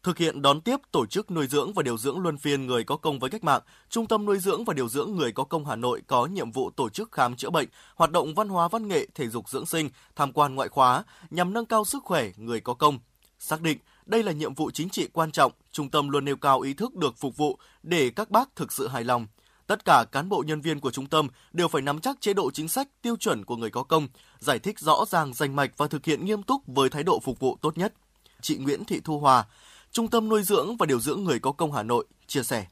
[0.03, 2.97] Thực hiện đón tiếp tổ chức nuôi dưỡng và điều dưỡng luân phiên người có
[2.97, 5.75] công với cách mạng, Trung tâm nuôi dưỡng và điều dưỡng người có công Hà
[5.75, 9.07] Nội có nhiệm vụ tổ chức khám chữa bệnh, hoạt động văn hóa văn nghệ,
[9.15, 12.73] thể dục dưỡng sinh, tham quan ngoại khóa nhằm nâng cao sức khỏe người có
[12.73, 12.99] công.
[13.39, 16.61] Xác định đây là nhiệm vụ chính trị quan trọng, trung tâm luôn nêu cao
[16.61, 19.27] ý thức được phục vụ để các bác thực sự hài lòng.
[19.67, 22.51] Tất cả cán bộ nhân viên của trung tâm đều phải nắm chắc chế độ
[22.51, 24.07] chính sách tiêu chuẩn của người có công,
[24.39, 27.39] giải thích rõ ràng rành mạch và thực hiện nghiêm túc với thái độ phục
[27.39, 27.93] vụ tốt nhất.
[28.41, 29.45] Chị Nguyễn Thị Thu Hòa,
[29.91, 32.65] Trung tâm nuôi dưỡng và điều dưỡng người có công Hà Nội chia sẻ.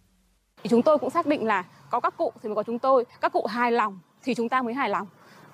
[0.69, 3.33] Chúng tôi cũng xác định là có các cụ thì mới có chúng tôi, các
[3.33, 5.07] cụ hài lòng thì chúng ta mới hài lòng.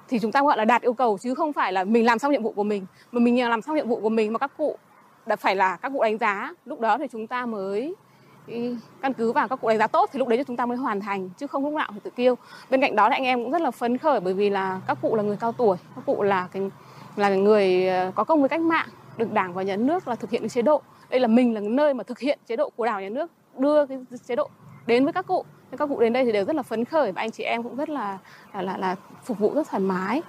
[0.09, 2.31] Thì chúng ta gọi là đạt yêu cầu chứ không phải là mình làm xong
[2.31, 4.77] nhiệm vụ của mình, mà mình làm xong nhiệm vụ của mình mà các cụ
[5.26, 7.95] đã phải là các cụ đánh giá, lúc đó thì chúng ta mới
[9.01, 10.77] căn cứ vào các cụ đánh giá tốt thì lúc đấy thì chúng ta mới
[10.77, 12.35] hoàn thành chứ không lúc nào phải tự kêu.
[12.69, 14.97] Bên cạnh đó thì anh em cũng rất là phấn khởi bởi vì là các
[15.01, 16.72] cụ là người cao tuổi, các cụ là cái
[17.15, 18.88] là người ờ, có công với cách mạng,
[19.18, 20.81] được Đảng và Nhà nước là thực hiện cái chế độ.
[21.09, 23.85] Đây là mình là nơi mà thực hiện chế độ của đảng nhà nước đưa
[23.85, 23.97] cái
[24.27, 24.49] chế độ
[24.85, 25.45] đến với các cụ.
[25.72, 27.63] Nên các cụ đến đây thì đều rất là phấn khởi và anh chị em
[27.63, 28.18] cũng rất là
[28.53, 30.22] là là, là phục vụ rất thoải mái.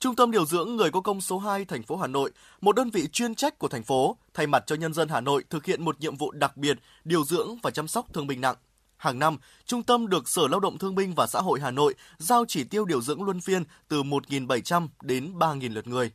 [0.00, 2.30] Trung tâm điều dưỡng người có công số 2 thành phố Hà Nội,
[2.60, 5.44] một đơn vị chuyên trách của thành phố, thay mặt cho nhân dân Hà Nội
[5.50, 8.56] thực hiện một nhiệm vụ đặc biệt điều dưỡng và chăm sóc thương binh nặng.
[8.96, 11.94] Hàng năm, trung tâm được Sở Lao động Thương binh và Xã hội Hà Nội
[12.18, 16.10] giao chỉ tiêu điều dưỡng luân phiên từ 1.700 đến 3.000 lượt người.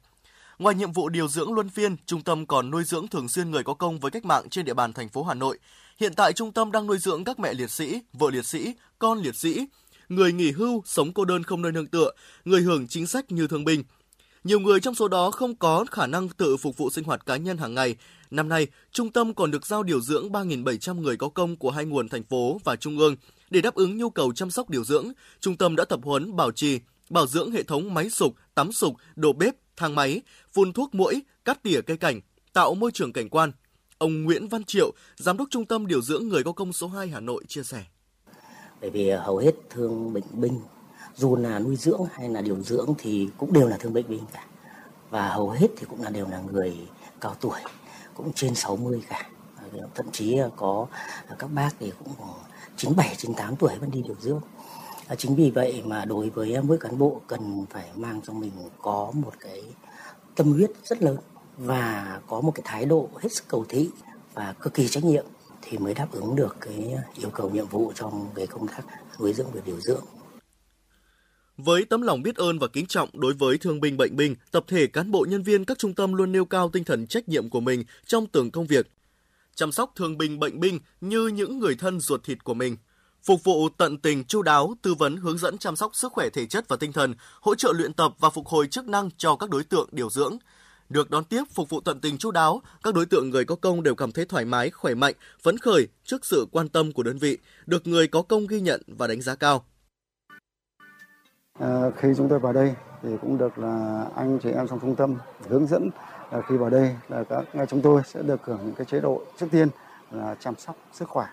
[0.60, 3.64] Ngoài nhiệm vụ điều dưỡng luân phiên, trung tâm còn nuôi dưỡng thường xuyên người
[3.64, 5.60] có công với cách mạng trên địa bàn thành phố Hà Nội.
[6.00, 9.20] Hiện tại trung tâm đang nuôi dưỡng các mẹ liệt sĩ, vợ liệt sĩ, con
[9.20, 9.66] liệt sĩ,
[10.16, 12.12] người nghỉ hưu, sống cô đơn không nơi nương tựa,
[12.46, 13.84] người hưởng chính sách như thương binh.
[14.44, 17.38] Nhiều người trong số đó không có khả năng tự phục vụ sinh hoạt cá
[17.38, 17.96] nhân hàng ngày.
[18.32, 21.86] Năm nay, trung tâm còn được giao điều dưỡng 3.700 người có công của hai
[21.86, 23.16] nguồn thành phố và trung ương.
[23.50, 26.52] Để đáp ứng nhu cầu chăm sóc điều dưỡng, trung tâm đã tập huấn bảo
[26.52, 26.80] trì,
[27.10, 30.22] bảo dưỡng hệ thống máy sục, tắm sục, đồ bếp, thang máy,
[30.54, 32.22] phun thuốc mũi, cắt tỉa cây cảnh,
[32.54, 33.52] tạo môi trường cảnh quan.
[33.98, 37.08] Ông Nguyễn Văn Triệu, Giám đốc Trung tâm Điều dưỡng Người có công số 2
[37.08, 37.84] Hà Nội chia sẻ.
[38.84, 40.60] Bởi vì à, hầu hết thương bệnh binh,
[41.16, 44.24] dù là nuôi dưỡng hay là điều dưỡng thì cũng đều là thương bệnh binh
[44.34, 44.46] cả.
[45.10, 46.78] Và hầu hết thì cũng là đều là người
[47.22, 47.60] cao tuổi,
[48.14, 49.30] cũng trên 60 cả.
[49.96, 50.88] Thậm chí à, có
[51.28, 52.14] à, các bác thì cũng
[52.78, 54.42] 97, 98 tuổi vẫn đi điều dưỡng.
[55.08, 58.52] À, chính vì vậy mà đối với mỗi cán bộ cần phải mang trong mình
[58.82, 59.64] có một cái
[60.36, 61.18] tâm huyết rất lớn
[61.58, 63.90] và có một cái thái độ hết sức cầu thị
[64.34, 65.26] và cực kỳ trách nhiệm
[65.64, 68.82] thì mới đáp ứng được cái yêu cầu nhiệm vụ trong cái công tác
[69.20, 70.04] nuôi dưỡng và điều dưỡng.
[71.58, 74.64] Với tấm lòng biết ơn và kính trọng đối với thương binh bệnh binh, tập
[74.68, 77.50] thể cán bộ nhân viên các trung tâm luôn nêu cao tinh thần trách nhiệm
[77.50, 78.88] của mình trong từng công việc.
[79.56, 82.78] Chăm sóc thương binh bệnh binh như những người thân ruột thịt của mình.
[83.24, 86.46] Phục vụ tận tình chu đáo, tư vấn hướng dẫn chăm sóc sức khỏe thể
[86.46, 89.50] chất và tinh thần, hỗ trợ luyện tập và phục hồi chức năng cho các
[89.50, 90.38] đối tượng điều dưỡng.
[90.94, 93.84] Được đón tiếp phục vụ tận tình chu đáo, các đối tượng người có công
[93.84, 95.14] đều cảm thấy thoải mái, khỏe mạnh,
[95.44, 98.82] phấn khởi trước sự quan tâm của đơn vị, được người có công ghi nhận
[98.88, 99.64] và đánh giá cao.
[101.60, 104.96] À, khi chúng tôi vào đây thì cũng được là anh chị em trong trung
[104.96, 105.16] tâm
[105.50, 105.90] hướng dẫn
[106.32, 109.00] là khi vào đây là các ngay chúng tôi sẽ được hưởng những cái chế
[109.00, 109.68] độ trước tiên
[110.12, 111.26] là chăm sóc sức khỏe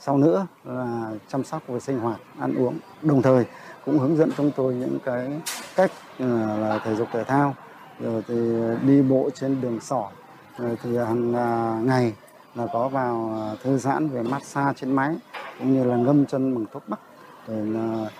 [0.00, 3.44] sau nữa là chăm sóc về sinh hoạt ăn uống đồng thời
[3.84, 5.40] cũng hướng dẫn chúng tôi những cái
[5.76, 7.56] cách à, là thể dục thể thao
[8.02, 10.12] rồi thì ờ, đi bộ trên đường sỏi
[10.58, 12.14] rồi thì ờ, hàng à, ngày
[12.54, 15.16] là có vào ờ, thư giãn về massage trên máy
[15.58, 17.00] cũng như là ngâm chân bằng thuốc bắc
[17.48, 18.10] rồi là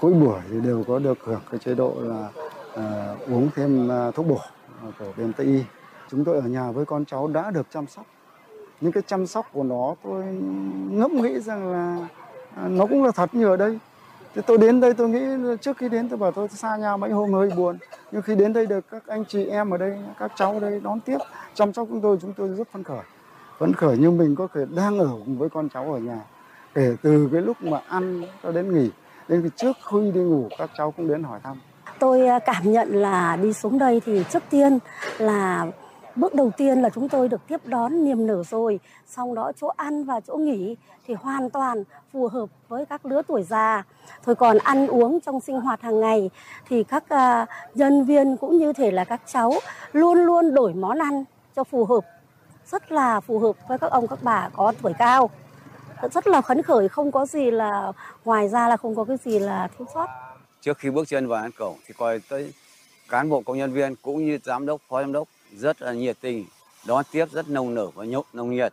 [0.00, 2.28] cuối buổi thì đều có được hưởng cái chế độ là
[2.74, 4.40] uh, uống thêm thuốc bổ
[4.98, 5.62] của bên Tây y.
[6.10, 8.06] Chúng tôi ở nhà với con cháu đã được chăm sóc.
[8.80, 10.24] Những cái chăm sóc của nó tôi
[10.90, 12.08] ngẫm nghĩ rằng là
[12.56, 13.78] à, nó cũng là thật như ở đây
[14.34, 15.20] thế tôi đến đây tôi nghĩ
[15.60, 17.78] trước khi đến tôi bảo tôi xa nhà mấy hôm hơi buồn.
[18.12, 20.80] Nhưng khi đến đây được các anh chị em ở đây, các cháu ở đây
[20.84, 21.18] đón tiếp,
[21.54, 23.04] chăm sóc chúng tôi, chúng tôi rất phấn khởi.
[23.58, 26.20] Phấn khởi như mình có thể đang ở cùng với con cháu ở nhà.
[26.74, 28.90] Kể từ cái lúc mà ăn cho đến nghỉ
[29.28, 31.56] đến trước khi đi ngủ các cháu cũng đến hỏi thăm
[32.00, 34.78] tôi à, cảm nhận là đi xuống đây thì trước tiên
[35.18, 35.66] là
[36.16, 38.80] bước đầu tiên là chúng tôi được tiếp đón niềm nở rồi.
[39.06, 40.76] Sau đó chỗ ăn và chỗ nghỉ
[41.06, 43.82] thì hoàn toàn phù hợp với các lứa tuổi già.
[44.24, 46.30] Thôi còn ăn uống trong sinh hoạt hàng ngày
[46.68, 49.52] thì các uh, nhân viên cũng như thể là các cháu
[49.92, 51.24] luôn luôn đổi món ăn
[51.56, 52.04] cho phù hợp
[52.70, 55.30] rất là phù hợp với các ông các bà có tuổi cao.
[56.12, 57.92] Rất là phấn khởi không có gì là
[58.24, 60.06] ngoài ra là không có cái gì là thiếu sót.
[60.60, 62.52] Trước khi bước chân vào ăn cổng thì coi tới
[63.08, 66.16] cán bộ công nhân viên cũng như giám đốc phó giám đốc rất là nhiệt
[66.20, 66.46] tình
[66.86, 68.72] đón tiếp rất nồng nở và nhộn nồng nhiệt.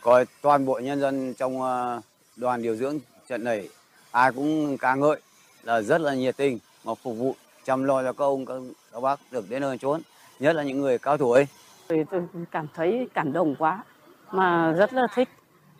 [0.00, 2.00] Coi toàn bộ nhân dân trong ờ,
[2.36, 3.68] đoàn điều dưỡng trận này
[4.10, 5.20] ai cũng ca ngợi
[5.62, 7.34] là rất là nhiệt tình mà phục vụ
[7.64, 8.54] chăm lo cho các ông các,
[8.92, 10.00] các bác được đến nơi chốn
[10.40, 11.46] nhất là những người cao tuổi.
[11.88, 12.06] Tôi
[12.50, 13.84] cảm thấy cảm động quá
[14.32, 15.28] mà rất là thích.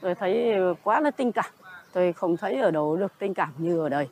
[0.01, 1.51] Tôi thấy quá là tình cảm.
[1.93, 4.09] Tôi không thấy ở đâu được tình cảm như ở đây.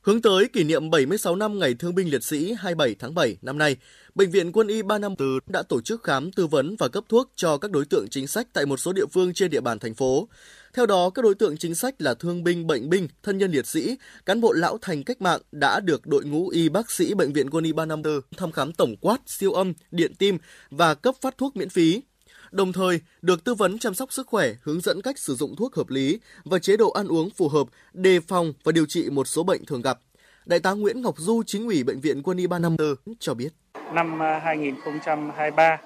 [0.00, 3.58] Hướng tới kỷ niệm 76 năm Ngày Thương binh Liệt sĩ 27 tháng 7 năm
[3.58, 3.76] nay,
[4.14, 7.58] Bệnh viện Quân y 354 đã tổ chức khám tư vấn và cấp thuốc cho
[7.58, 10.28] các đối tượng chính sách tại một số địa phương trên địa bàn thành phố.
[10.74, 13.66] Theo đó, các đối tượng chính sách là thương binh, bệnh binh, thân nhân liệt
[13.66, 13.96] sĩ,
[14.26, 17.50] cán bộ lão thành cách mạng đã được đội ngũ y bác sĩ Bệnh viện
[17.50, 20.38] Quân y 354 thăm khám tổng quát, siêu âm, điện tim
[20.70, 22.02] và cấp phát thuốc miễn phí
[22.50, 25.74] đồng thời được tư vấn chăm sóc sức khỏe, hướng dẫn cách sử dụng thuốc
[25.74, 29.26] hợp lý và chế độ ăn uống phù hợp, đề phòng và điều trị một
[29.26, 29.98] số bệnh thường gặp.
[30.46, 33.48] Đại tá Nguyễn Ngọc Du, chính ủy Bệnh viện Quân y 354 cho biết.
[33.92, 35.78] Năm à, 2023,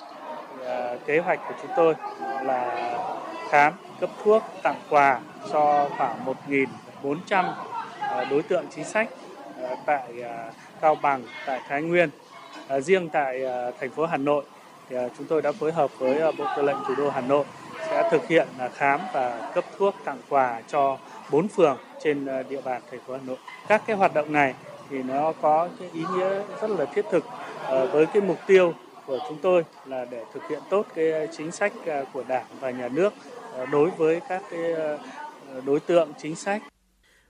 [0.67, 1.95] à, kế hoạch của chúng tôi
[2.45, 2.93] là
[3.51, 5.21] khám, cấp thuốc, tặng quà
[5.53, 7.55] cho khoảng 1.400
[8.01, 9.09] à, đối tượng chính sách
[9.87, 10.13] tại
[10.81, 12.11] Cao Bằng, tại Thái Nguyên.
[12.81, 13.41] Riêng tại
[13.81, 14.45] thành phố Hà Nội
[14.93, 17.21] thì à, chúng tôi đã phối hợp với à, Bộ Tư lệnh Thủ đô Hà
[17.21, 17.45] Nội
[17.89, 20.99] sẽ thực hiện à, khám và cấp thuốc tặng quà cho
[21.31, 23.37] bốn phường trên địa bàn thành phố Hà Nội.
[23.69, 24.55] Các cái hoạt động này
[24.91, 27.25] thì nó có cái ý nghĩa rất là thiết thực
[27.67, 28.75] ờ, với cái mục tiêu
[29.07, 31.73] của chúng tôi là để thực hiện tốt cái chính sách
[32.13, 33.13] của Đảng và nhà nước
[33.57, 34.99] ờ, đối với các cái ờ,
[35.67, 36.63] đối tượng chính sách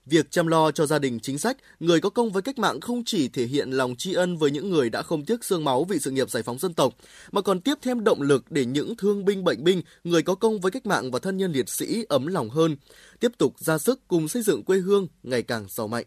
[0.07, 3.03] Việc chăm lo cho gia đình chính sách, người có công với cách mạng không
[3.05, 5.99] chỉ thể hiện lòng tri ân với những người đã không tiếc xương máu vì
[5.99, 6.95] sự nghiệp giải phóng dân tộc,
[7.33, 10.61] mà còn tiếp thêm động lực để những thương binh bệnh binh, người có công
[10.61, 12.77] với cách mạng và thân nhân liệt sĩ ấm lòng hơn,
[13.21, 16.05] tiếp tục ra sức cùng xây dựng quê hương ngày càng giàu mạnh.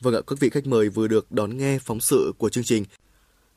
[0.00, 2.84] Vâng ạ, các vị khách mời vừa được đón nghe phóng sự của chương trình.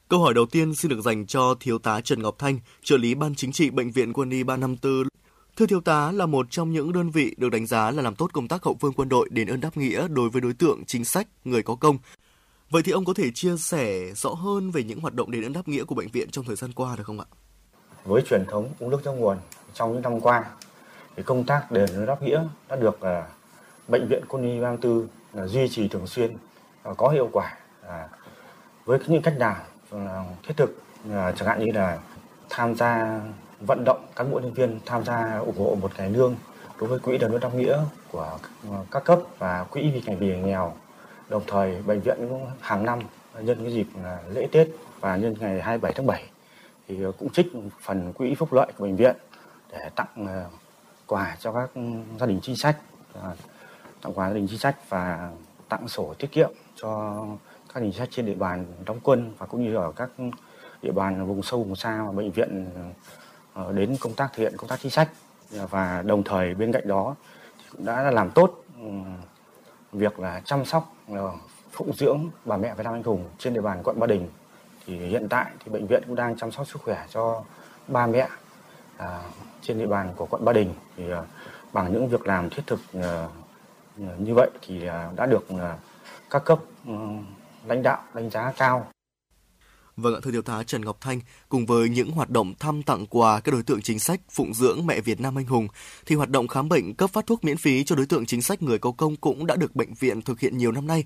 [0.09, 3.15] Câu hỏi đầu tiên xin được dành cho Thiếu tá Trần Ngọc Thanh, trợ lý
[3.15, 5.07] Ban Chính trị Bệnh viện Quân y 354
[5.55, 8.29] Thưa thiếu tá là một trong những đơn vị được đánh giá là làm tốt
[8.33, 11.05] công tác hậu phương quân đội đền ơn đáp nghĩa đối với đối tượng chính
[11.05, 11.97] sách, người có công.
[12.69, 15.53] Vậy thì ông có thể chia sẻ rõ hơn về những hoạt động đền ơn
[15.53, 17.25] đáp nghĩa của bệnh viện trong thời gian qua được không ạ?
[18.05, 19.37] Với truyền thống uống nước trong nguồn
[19.73, 20.43] trong những năm qua,
[21.15, 25.07] thì công tác đền ơn đáp nghĩa đã được uh, bệnh viện quân y 34
[25.33, 26.37] là duy trì thường xuyên
[26.83, 27.57] và có hiệu quả
[27.87, 28.07] à,
[28.85, 29.55] với những cách nào
[29.91, 31.99] à, thiết thực à, chẳng hạn như là
[32.49, 33.21] tham gia
[33.59, 36.35] vận động cán bộ nhân viên tham gia ủng hộ một ngày lương
[36.79, 37.79] đối với quỹ đền ơn đáp nghĩa
[38.11, 38.39] của
[38.91, 40.73] các cấp và quỹ vì ngày vì nghèo.
[41.29, 42.99] Đồng thời, bệnh viện cũng hàng năm
[43.39, 43.87] nhân cái dịp
[44.33, 44.67] lễ Tết
[44.99, 46.23] và nhân ngày 27 tháng 7
[46.87, 47.47] thì cũng trích
[47.81, 49.15] phần quỹ phúc lợi của bệnh viện
[49.71, 50.45] để tặng ờ,
[51.07, 51.69] quà cho các
[52.19, 52.77] gia đình chính sách.
[53.13, 53.35] Ờ,
[54.01, 55.31] tặng quà gia đình chính sách và
[55.69, 57.23] tặng sổ tiết kiệm cho
[57.73, 60.09] các chính sách trên địa bàn đóng quân và cũng như ở các
[60.81, 62.69] địa bàn vùng sâu vùng xa và bệnh viện
[63.55, 65.09] Ờ, đến công tác thực hiện công tác chính sách.
[65.51, 67.15] Và đồng thời bên cạnh đó
[67.57, 68.89] thì cũng đã làm tốt ừ,
[69.91, 71.31] việc là chăm sóc ờ,
[71.71, 74.29] phụng dưỡng bà mẹ Việt Nam anh hùng trên địa bàn quận Ba Đình.
[74.85, 77.43] Thì hiện tại thì bệnh viện cũng đang chăm sóc sức khỏe cho
[77.87, 78.27] ba mẹ
[78.97, 79.21] à,
[79.61, 80.73] trên địa bàn của quận Ba Đình.
[80.97, 81.23] Thì à,
[81.73, 83.27] bằng những việc làm thiết thực à,
[83.97, 85.77] như vậy thì à, đã được à,
[86.29, 86.93] các cấp ừ,
[87.65, 88.87] lãnh đạo đánh giá cao.
[89.97, 91.19] Vâng ạ, thưa thiếu tá Trần Ngọc Thanh,
[91.49, 94.85] cùng với những hoạt động thăm tặng quà các đối tượng chính sách phụng dưỡng
[94.85, 95.67] mẹ Việt Nam anh hùng,
[96.05, 98.63] thì hoạt động khám bệnh cấp phát thuốc miễn phí cho đối tượng chính sách
[98.63, 101.03] người có công cũng đã được bệnh viện thực hiện nhiều năm nay.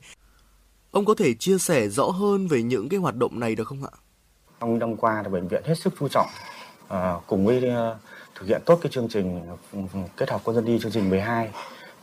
[0.91, 3.83] Ông có thể chia sẻ rõ hơn về những cái hoạt động này được không
[3.83, 3.91] ạ?
[4.59, 6.27] Trong năm qua thì bệnh viện hết sức chú trọng
[6.87, 7.95] à, cùng với à,
[8.35, 9.41] thực hiện tốt cái chương trình
[10.17, 11.49] kết hợp quân dân đi chương trình 12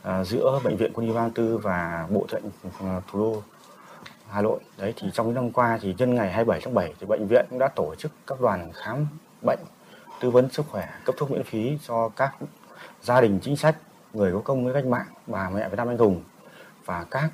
[0.03, 2.43] à, giữa bệnh viện quân y 34 và bộ trận
[2.79, 3.43] à, thủ đô
[4.29, 4.59] Hà Nội.
[4.77, 7.45] Đấy thì trong những năm qua thì nhân ngày 27 tháng 7 thì bệnh viện
[7.49, 9.07] cũng đã tổ chức các đoàn khám
[9.45, 9.59] bệnh,
[10.21, 12.35] tư vấn sức khỏe, cấp thuốc miễn phí cho các
[13.01, 13.75] gia đình chính sách,
[14.13, 16.23] người có công với cách mạng, bà mẹ Việt Nam anh hùng
[16.85, 17.29] và các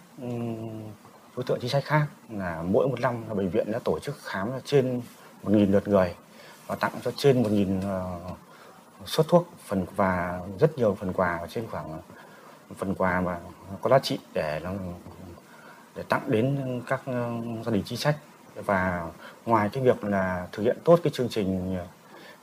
[1.35, 4.15] đối tượng chính sách khác là mỗi một năm là bệnh viện đã tổ chức
[4.23, 5.01] khám trên
[5.43, 6.15] 1.000 lượt người
[6.67, 8.19] và tặng cho trên 1.000 uh, ờ,
[9.05, 12.01] suất thuốc phần và rất nhiều phần quà và trên khoảng
[12.77, 13.39] phần quà mà
[13.81, 14.71] có giá trị để nó
[15.95, 17.13] để tặng đến các ừ,
[17.65, 18.17] gia đình chính sách.
[18.55, 19.07] Và
[19.45, 21.83] ngoài cái việc là thực hiện tốt cái chương trình ừ,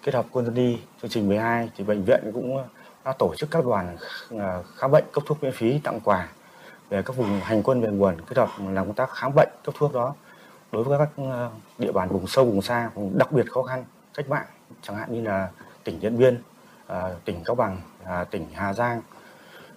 [0.03, 2.65] kết hợp quân dân đi chương trình 12 thì bệnh viện cũng
[3.05, 3.97] đã tổ chức các đoàn
[4.31, 4.39] ừ,
[4.77, 6.29] khám bệnh cấp thuốc miễn phí tặng quà
[6.89, 9.75] về các vùng hành quân, về nguồn, kết hợp làm công tác khám bệnh cấp
[9.79, 10.15] thuốc đó.
[10.73, 11.25] Đối với các
[11.79, 14.47] địa bàn vùng sâu, vùng xa, vùng đặc biệt khó khăn, cách mạng,
[14.83, 15.49] chẳng hạn như là
[15.85, 16.43] tỉnh Điện Biên
[16.87, 19.03] à, tỉnh Cao Bằng à, tỉnh Hà Giang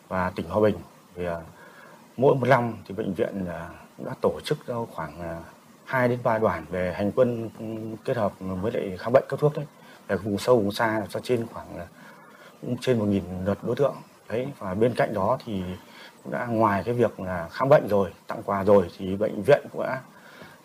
[0.07, 0.75] và tỉnh Hòa Bình.
[1.15, 1.35] Thì à,
[2.17, 3.45] mỗi một năm thì bệnh viện
[3.97, 5.39] cũng đã tổ chức cho khoảng à,
[5.85, 7.49] 2 đến 3 đoàn về hành quân
[8.05, 9.65] kết hợp với lại khám bệnh cấp thuốc đấy.
[10.07, 11.85] Về vùng sâu vùng xa cho trên khoảng là
[12.61, 13.95] cũng trên 1.000 lượt đối tượng.
[14.29, 15.63] Đấy và bên cạnh đó thì
[16.23, 19.61] cũng đã ngoài cái việc là khám bệnh rồi tặng quà rồi thì bệnh viện
[19.71, 20.01] cũng đã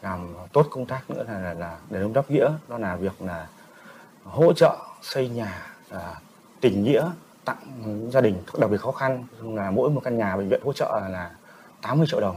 [0.02, 2.50] làm tốt công tác nữa là là, là để đóng đáp nghĩa.
[2.68, 3.46] Đó là việc là
[4.24, 6.14] hỗ trợ xây nhà à,
[6.60, 7.10] tình nghĩa
[7.44, 7.58] tặng
[8.12, 9.24] gia đình đặc biệt khó khăn.
[9.42, 11.30] Là mỗi một căn nhà bệnh viện hỗ trợ là
[11.82, 12.36] 80 triệu đồng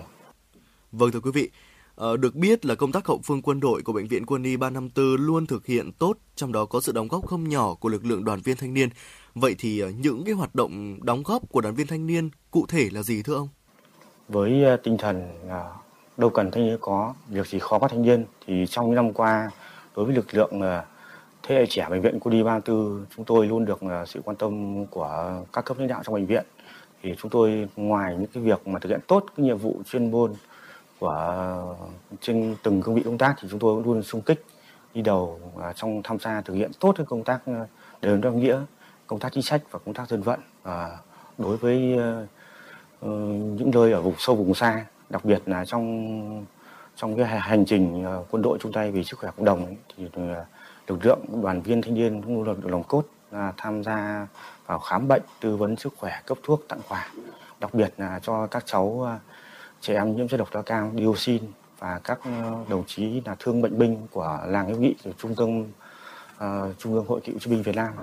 [0.91, 1.49] Vâng thưa quý vị,
[1.95, 4.57] ờ, được biết là công tác hậu phương quân đội của Bệnh viện Quân y
[4.57, 8.05] 354 luôn thực hiện tốt, trong đó có sự đóng góp không nhỏ của lực
[8.05, 8.89] lượng đoàn viên thanh niên.
[9.35, 12.65] Vậy thì ờ, những cái hoạt động đóng góp của đoàn viên thanh niên cụ
[12.67, 13.49] thể là gì thưa ông?
[14.27, 15.69] với ờ, tinh thần là
[16.17, 19.13] đâu cần thanh niên có việc gì khó có thanh niên thì trong những năm
[19.13, 19.51] qua
[19.95, 20.61] đối với lực lượng
[21.43, 24.85] thế hệ trẻ bệnh viện Quân y 34 chúng tôi luôn được sự quan tâm
[24.85, 26.45] của các cấp lãnh đạo trong bệnh viện
[27.01, 30.11] thì chúng tôi ngoài những cái việc mà thực hiện tốt cái nhiệm vụ chuyên
[30.11, 30.33] môn
[30.99, 31.75] của
[32.21, 34.45] trên từng cương vị công tác thì chúng tôi cũng luôn xung kích
[34.93, 37.67] đi đầu à, trong tham gia thực hiện tốt cái công tác ờ,
[38.01, 38.59] đền ơn nghĩa
[39.07, 40.89] công tác chính sách và công tác dân vận à,
[41.37, 42.25] đối với ờ,
[43.01, 43.09] ờ,
[43.57, 46.45] những nơi ở vùng sâu vùng xa đặc biệt là trong
[46.95, 49.75] trong cái hành trình ờ, quân đội chung tay vì sức khỏe cộng đồng ấy,
[49.97, 50.05] thì
[50.87, 54.27] lực lượng đoàn viên thanh niên cũng luôn được lòng cốt là tham gia
[54.79, 57.09] khám bệnh tư vấn sức khỏe cấp thuốc tặng quà
[57.59, 59.19] đặc biệt là cho các cháu à,
[59.81, 61.43] trẻ em nhiễm chất độc da cam dioxin
[61.79, 65.35] và các ờ, đồng chí là thương bệnh binh của làng hữu nghị của trung
[65.35, 67.93] tâm uh, trung ương hội cựu chiến binh Việt Nam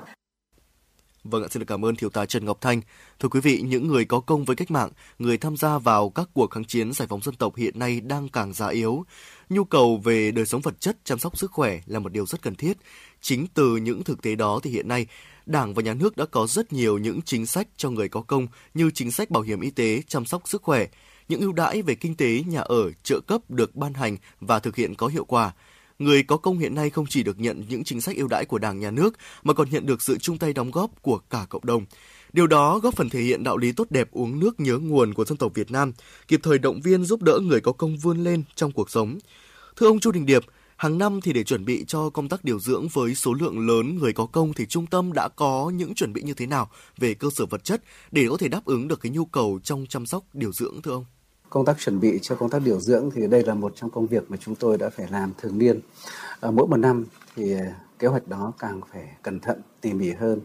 [1.25, 2.81] Vâng ạ, xin được cảm ơn thiếu tá Trần Ngọc Thanh.
[3.21, 6.29] Thưa quý vị, những người có công với cách mạng, người tham gia vào các
[6.35, 9.05] cuộc kháng chiến giải phóng dân tộc hiện nay đang càng già yếu.
[9.49, 12.43] Nhu cầu về đời sống vật chất, chăm sóc sức khỏe là một điều rất
[12.43, 12.77] cần thiết.
[13.21, 15.07] Chính từ những thực tế đó thì hiện nay,
[15.49, 18.47] Đảng và Nhà nước đã có rất nhiều những chính sách cho người có công
[18.75, 20.87] như chính sách bảo hiểm y tế, chăm sóc sức khỏe,
[21.29, 24.77] những ưu đãi về kinh tế, nhà ở, trợ cấp được ban hành và thực
[24.77, 25.53] hiện có hiệu quả
[25.99, 28.59] người có công hiện nay không chỉ được nhận những chính sách ưu đãi của
[28.59, 31.67] Đảng nhà nước mà còn nhận được sự chung tay đóng góp của cả cộng
[31.67, 31.85] đồng.
[32.33, 35.25] Điều đó góp phần thể hiện đạo lý tốt đẹp uống nước nhớ nguồn của
[35.25, 35.93] dân tộc Việt Nam,
[36.29, 39.19] kịp thời động viên giúp đỡ người có công vươn lên trong cuộc sống.
[39.77, 40.43] Thưa ông Chu Đình Điệp,
[40.79, 43.99] hàng năm thì để chuẩn bị cho công tác điều dưỡng với số lượng lớn
[43.99, 47.15] người có công thì trung tâm đã có những chuẩn bị như thế nào về
[47.15, 50.07] cơ sở vật chất để có thể đáp ứng được cái nhu cầu trong chăm
[50.07, 51.05] sóc điều dưỡng thưa ông?
[51.51, 54.07] công tác chuẩn bị cho công tác điều dưỡng thì đây là một trong công
[54.07, 55.81] việc mà chúng tôi đã phải làm thường niên.
[56.41, 57.05] À, mỗi một năm
[57.37, 60.41] thì à, kế hoạch đó càng phải cẩn thận tỉ mỉ hơn.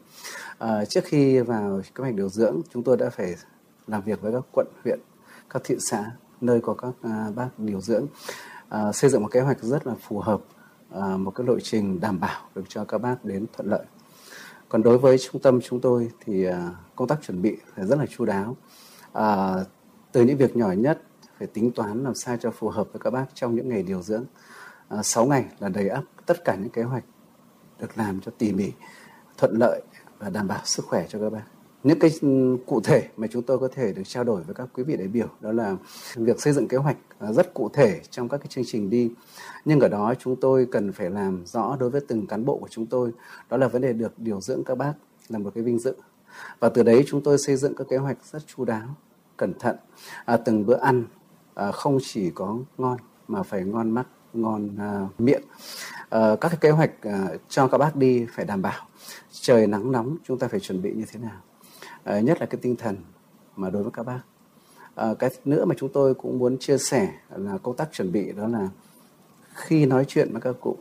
[0.58, 3.36] À, trước khi vào kế hoạch điều dưỡng chúng tôi đã phải
[3.88, 5.00] làm việc với các quận huyện
[5.50, 6.12] các thị xã
[6.42, 8.06] nơi có các à, bác điều dưỡng
[8.74, 10.42] à, xây dựng một kế hoạch rất là phù hợp
[10.92, 13.86] à, một cái lộ trình đảm bảo được cho các bác đến thuận lợi
[14.70, 18.00] còn đối với trung tâm chúng tôi thì à, công tác chuẩn bị phải rất
[18.00, 18.58] là chu đáo
[19.14, 19.56] à,
[20.12, 21.02] từ những việc nhỏ nhất
[21.38, 24.02] phải tính toán làm sao cho phù hợp với các bác trong những ngày điều
[24.02, 24.26] dưỡng.
[24.88, 27.04] À, 6 ngày là đầy ắp tất cả những kế hoạch
[27.80, 28.72] được làm cho tỉ mỉ,
[29.38, 29.82] thuận lợi
[30.20, 31.44] và đảm bảo sức khỏe cho các bác.
[31.84, 34.70] Những cái ừ, cụ thể mà chúng tôi có thể được trao đổi với các
[34.74, 35.76] quý vị đại biểu đó là
[36.16, 39.12] việc xây dựng kế hoạch à, rất cụ thể trong các cái chương trình đi.
[39.66, 42.68] Nhưng ở đó chúng tôi cần phải làm rõ đối với từng cán bộ của
[42.70, 43.12] chúng tôi
[43.50, 44.94] đó là vấn đề được điều dưỡng các bác
[45.30, 45.96] là một cái vinh dự.
[46.60, 48.96] Và từ đấy chúng tôi xây dựng các kế hoạch rất chu đáo,
[49.38, 49.76] cẩn thận.
[50.26, 51.06] À, từng bữa ăn
[51.54, 52.98] à, không chỉ có ngon
[53.28, 55.44] mà phải ngon mắt, ngon à, miệng.
[56.10, 58.88] À, các cái kế hoạch à, cho các bác đi phải đảm bảo.
[59.32, 61.42] Trời nắng nóng chúng ta phải chuẩn bị như thế nào?
[62.04, 62.98] À, nhất là cái tinh thần
[63.56, 64.22] mà đối với các bác.
[64.96, 68.32] À, cái nữa mà chúng tôi cũng muốn chia sẻ là công tác chuẩn bị
[68.32, 68.70] đó là
[69.54, 70.78] khi nói chuyện với các cụ,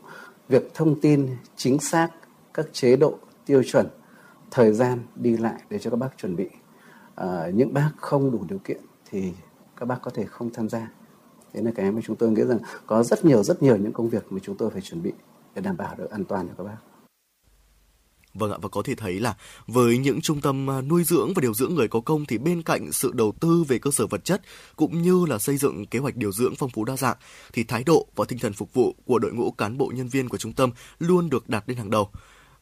[0.49, 2.09] việc thông tin chính xác
[2.55, 3.87] các chế độ tiêu chuẩn
[4.51, 6.49] thời gian đi lại để cho các bác chuẩn bị.
[7.15, 8.81] À, những bác không đủ điều kiện
[9.11, 9.33] thì
[9.77, 10.91] các bác có thể không tham gia.
[11.53, 14.09] Thế là cái mà chúng tôi nghĩ rằng có rất nhiều rất nhiều những công
[14.09, 15.13] việc mà chúng tôi phải chuẩn bị
[15.55, 16.92] để đảm bảo được an toàn cho các bác.
[18.35, 19.37] Vâng ạ, và có thể thấy là
[19.67, 22.63] với những trung tâm à, nuôi dưỡng và điều dưỡng người có công thì bên
[22.63, 24.43] cạnh sự đầu tư về cơ sở vật chất
[24.77, 27.17] cũng như là xây dựng kế hoạch điều dưỡng phong phú đa dạng
[27.53, 30.29] thì thái độ và tinh thần phục vụ của đội ngũ cán bộ nhân viên
[30.29, 32.09] của trung tâm luôn được đặt lên hàng đầu.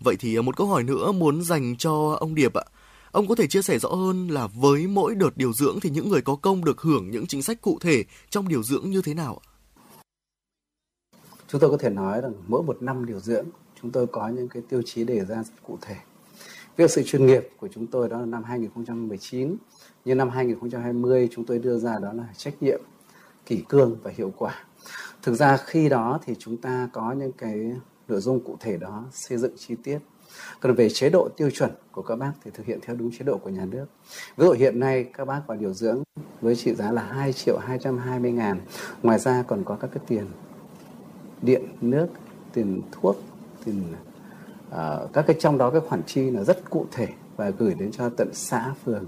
[0.01, 2.65] Vậy thì à, một câu hỏi nữa muốn dành cho ông Điệp ạ.
[3.13, 6.09] Ông có thể chia sẻ rõ hơn là với mỗi đợt điều dưỡng thì những
[6.09, 9.15] người có công được hưởng những chính sách cụ thể trong điều dưỡng như thế
[9.15, 9.51] nào ạ?
[11.49, 13.47] Chúng tôi có thể nói rằng mỗi một năm điều dưỡng
[13.83, 15.97] chúng tôi có những cái tiêu chí đề ra cụ thể.
[16.77, 19.57] Việc sự chuyên nghiệp của chúng tôi đó là năm 2019,
[20.05, 22.81] như năm 2020 chúng tôi đưa ra đó là trách nhiệm,
[23.47, 24.65] kỷ cương và hiệu quả.
[25.23, 27.73] Thực ra khi đó thì chúng ta có những cái
[28.09, 29.99] nội dung cụ thể đó xây dựng chi tiết.
[30.61, 33.25] Còn về chế độ tiêu chuẩn của các bác thì thực hiện theo đúng chế
[33.25, 33.87] độ của nhà nước.
[34.37, 36.03] Ví dụ hiện nay các bác vào điều dưỡng
[36.41, 38.61] với trị giá là 2 triệu 220 ngàn.
[39.03, 40.27] Ngoài ra còn có các cái tiền
[41.43, 42.07] điện, nước,
[42.53, 43.17] tiền thuốc,
[43.65, 43.97] thì uh,
[44.71, 47.93] à, các cái trong đó cái khoản chi là rất cụ thể và gửi đến
[47.93, 49.05] cho tận xã, phường,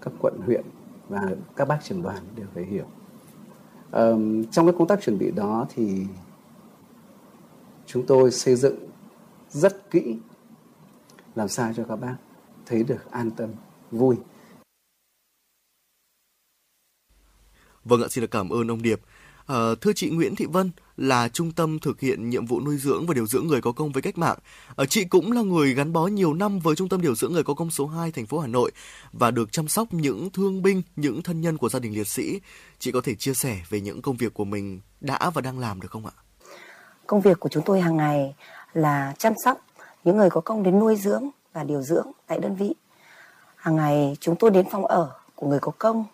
[0.00, 0.64] các quận, huyện
[1.08, 1.20] và
[1.56, 2.84] các bác trưởng đoàn đều phải hiểu.
[3.92, 6.06] Um, trong cái công tác chuẩn bị đó thì
[7.86, 8.76] chúng tôi xây dựng
[9.50, 10.18] rất kỹ
[11.34, 12.16] làm sao cho các bác
[12.66, 13.50] thấy được an tâm,
[13.90, 14.16] vui.
[17.84, 19.00] Vâng ạ, xin được cảm ơn ông Điệp.
[19.46, 23.06] À, thưa chị Nguyễn Thị Vân, là trung tâm thực hiện nhiệm vụ nuôi dưỡng
[23.06, 24.38] và điều dưỡng người có công với cách mạng.
[24.76, 27.44] Ờ, chị cũng là người gắn bó nhiều năm với trung tâm điều dưỡng người
[27.44, 28.70] có công số 2 thành phố Hà Nội
[29.12, 32.40] và được chăm sóc những thương binh, những thân nhân của gia đình liệt sĩ.
[32.78, 35.80] Chị có thể chia sẻ về những công việc của mình đã và đang làm
[35.80, 36.12] được không ạ?
[37.06, 38.34] Công việc của chúng tôi hàng ngày
[38.72, 39.58] là chăm sóc
[40.04, 42.74] những người có công đến nuôi dưỡng và điều dưỡng tại đơn vị.
[43.56, 46.04] Hàng ngày chúng tôi đến phòng ở của người có công,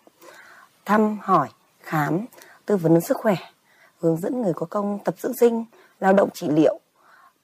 [0.85, 1.49] thăm hỏi,
[1.79, 2.25] khám,
[2.65, 3.35] tư vấn sức khỏe,
[4.05, 5.65] hướng dẫn người có công tập dưỡng sinh,
[5.99, 6.79] lao động trị liệu,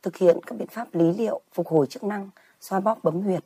[0.03, 2.29] thực hiện các biện pháp lý liệu, phục hồi chức năng,
[2.61, 3.43] xoa bóp bấm huyệt,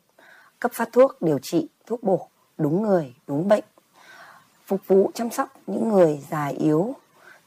[0.60, 3.64] cấp phát thuốc, điều trị, thuốc bổ, đúng người, đúng bệnh,
[4.66, 6.96] phục vụ chăm sóc những người già yếu,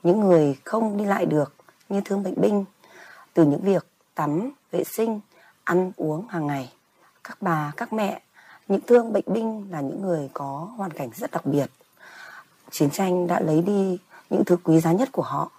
[0.03, 1.55] những người không đi lại được
[1.89, 2.65] như thương bệnh binh,
[3.35, 5.21] từ những việc tắm, vệ sinh,
[5.65, 6.73] ăn uống hàng ngày.
[7.25, 8.23] Các bà, các mẹ,
[8.69, 11.71] những thương bệnh binh là những người có hoàn cảnh rất đặc biệt.
[12.71, 13.99] Chiến tranh đã lấy đi
[14.31, 15.51] những thứ quý giá nhất của họ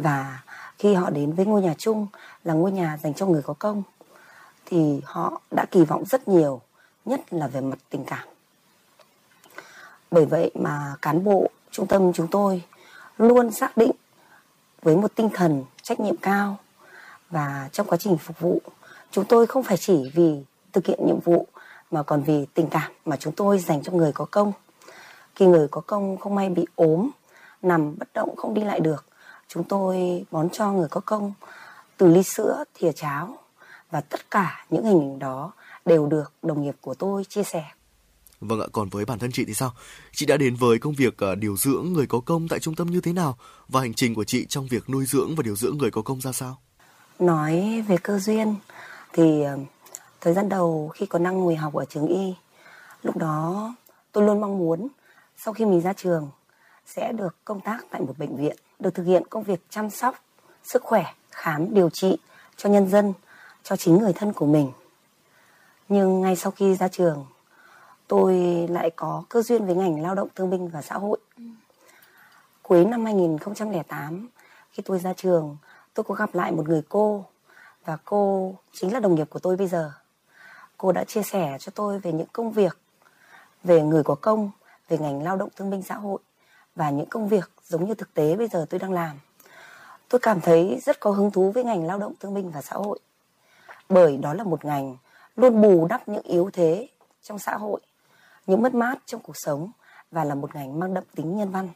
[0.00, 0.42] và
[0.78, 2.06] khi họ đến với ngôi nhà chung
[2.44, 3.82] là ngôi nhà dành cho người có công,
[4.66, 6.60] thì họ đã kỳ vọng rất nhiều,
[7.04, 8.28] nhất là về mặt tình cảm.
[10.10, 12.62] Bởi vậy mà cán bộ trung tâm chúng tôi
[13.18, 13.90] luôn xác định
[14.82, 16.56] với một tinh thần trách nhiệm cao.
[17.30, 18.62] Và trong quá trình phục vụ,
[19.10, 21.46] chúng tôi không phải chỉ vì thực hiện nhiệm vụ
[21.90, 24.52] mà còn vì tình cảm mà chúng tôi dành cho người có công.
[25.34, 27.10] Khi người có công không may bị ốm,
[27.62, 29.04] nằm bất động không đi lại được
[29.54, 31.32] chúng tôi bón cho người có công
[31.96, 33.38] từ ly sữa thìa cháo
[33.90, 35.52] và tất cả những hình ảnh đó
[35.84, 37.64] đều được đồng nghiệp của tôi chia sẻ
[38.40, 39.72] Vâng ạ, còn với bản thân chị thì sao?
[40.12, 42.90] Chị đã đến với công việc ờ, điều dưỡng người có công tại trung tâm
[42.90, 43.36] như thế nào?
[43.68, 46.20] Và hành trình của chị trong việc nuôi dưỡng và điều dưỡng người có công
[46.20, 46.56] ra sao?
[47.18, 48.54] Nói về cơ duyên
[49.12, 49.58] thì ờ,
[50.20, 52.34] thời gian đầu khi còn đang ngồi học ở trường y,
[53.02, 53.74] lúc đó
[54.12, 54.88] tôi luôn mong muốn
[55.36, 56.30] sau khi mình ra trường
[56.94, 60.14] sẽ được công tác tại một bệnh viện, được thực hiện công việc chăm sóc,
[60.62, 62.18] sức khỏe, khám, điều trị
[62.56, 63.12] cho nhân dân,
[63.62, 64.72] cho chính người thân của mình.
[65.88, 67.26] Nhưng ngay sau khi ra trường,
[68.08, 68.36] tôi
[68.70, 71.18] lại có cơ duyên với ngành lao động thương binh và xã hội.
[72.62, 74.28] Cuối năm 2008,
[74.72, 75.56] khi tôi ra trường,
[75.94, 77.24] tôi có gặp lại một người cô
[77.84, 79.92] và cô chính là đồng nghiệp của tôi bây giờ.
[80.76, 82.78] Cô đã chia sẻ cho tôi về những công việc
[83.64, 84.50] về người có công,
[84.88, 86.20] về ngành lao động thương binh xã hội
[86.74, 89.18] và những công việc giống như thực tế bây giờ tôi đang làm.
[90.08, 92.76] Tôi cảm thấy rất có hứng thú với ngành lao động thương binh và xã
[92.76, 92.98] hội.
[93.88, 94.96] Bởi đó là một ngành
[95.36, 96.88] luôn bù đắp những yếu thế
[97.22, 97.80] trong xã hội,
[98.46, 99.70] những mất mát trong cuộc sống
[100.10, 101.68] và là một ngành mang đậm tính nhân văn.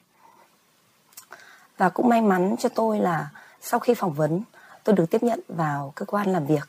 [1.77, 3.31] Và cũng may mắn cho tôi là
[3.61, 4.43] sau khi phỏng vấn,
[4.85, 6.69] tôi được tiếp nhận vào cơ quan làm việc.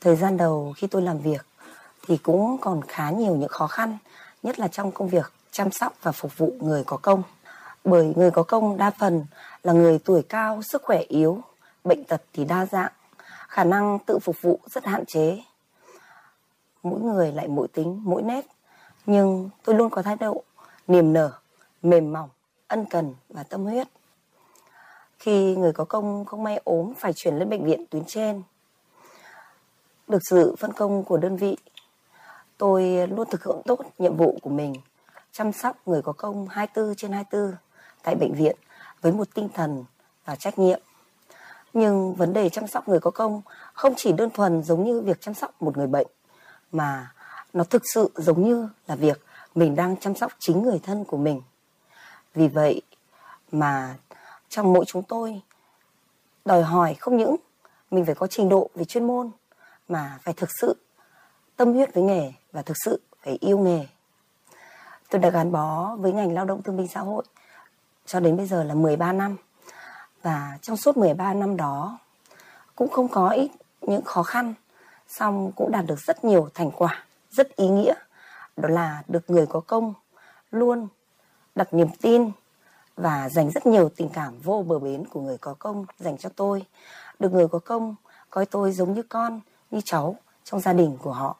[0.00, 1.46] Thời gian đầu khi tôi làm việc
[2.06, 3.98] thì cũng còn khá nhiều những khó khăn,
[4.42, 7.22] nhất là trong công việc chăm sóc và phục vụ người có công.
[7.84, 9.26] Bởi người có công đa phần
[9.62, 11.40] là người tuổi cao, sức khỏe yếu,
[11.84, 12.92] bệnh tật thì đa dạng,
[13.48, 15.42] khả năng tự phục vụ rất hạn chế.
[16.82, 18.46] Mỗi người lại mỗi tính, mỗi nét,
[19.06, 20.42] nhưng tôi luôn có thái độ
[20.88, 21.32] niềm nở,
[21.82, 22.28] mềm mỏng,
[22.68, 23.88] ân cần và tâm huyết.
[25.18, 28.42] Khi người có công không may ốm phải chuyển lên bệnh viện tuyến trên,
[30.08, 31.56] được sự phân công của đơn vị,
[32.58, 34.74] tôi luôn thực hiện tốt nhiệm vụ của mình,
[35.32, 37.52] chăm sóc người có công 24 trên 24
[38.02, 38.56] tại bệnh viện
[39.00, 39.84] với một tinh thần
[40.24, 40.80] và trách nhiệm.
[41.72, 43.42] Nhưng vấn đề chăm sóc người có công
[43.72, 46.06] không chỉ đơn thuần giống như việc chăm sóc một người bệnh,
[46.72, 47.12] mà
[47.52, 49.20] nó thực sự giống như là việc
[49.54, 51.42] mình đang chăm sóc chính người thân của mình.
[52.34, 52.82] Vì vậy
[53.52, 53.94] mà
[54.48, 55.42] trong mỗi chúng tôi,
[56.44, 57.36] đòi hỏi không những
[57.90, 59.30] mình phải có trình độ về chuyên môn,
[59.88, 60.76] mà phải thực sự
[61.56, 63.86] tâm huyết với nghề và thực sự phải yêu nghề.
[65.10, 67.24] Tôi đã gắn bó với ngành lao động thương binh xã hội
[68.06, 69.36] cho đến bây giờ là 13 năm.
[70.22, 71.98] Và trong suốt 13 năm đó
[72.74, 73.50] cũng không có ít
[73.80, 74.54] những khó khăn,
[75.08, 77.94] song cũng đạt được rất nhiều thành quả, rất ý nghĩa.
[78.56, 79.94] Đó là được người có công
[80.50, 80.88] luôn
[81.54, 82.30] đặt niềm tin
[82.96, 86.28] và dành rất nhiều tình cảm vô bờ bến của người có công dành cho
[86.36, 86.66] tôi.
[87.18, 87.94] Được người có công
[88.30, 91.36] coi tôi giống như con, như cháu trong gia đình của họ.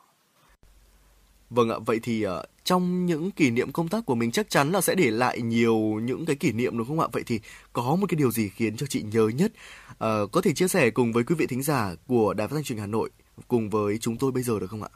[1.51, 4.73] Vâng ạ, vậy thì ờ, trong những kỷ niệm công tác của mình chắc chắn
[4.73, 7.07] là sẽ để lại nhiều những cái kỷ niệm đúng không ạ?
[7.13, 7.41] Vậy thì
[7.73, 9.53] có một cái điều gì khiến cho chị nhớ nhất?
[9.99, 12.65] à, có thể chia sẻ cùng với quý vị thính giả của Đài Phát thanh
[12.65, 13.11] Truyền hình Hà Nội
[13.49, 14.89] cùng với chúng tôi bây giờ được không ạ?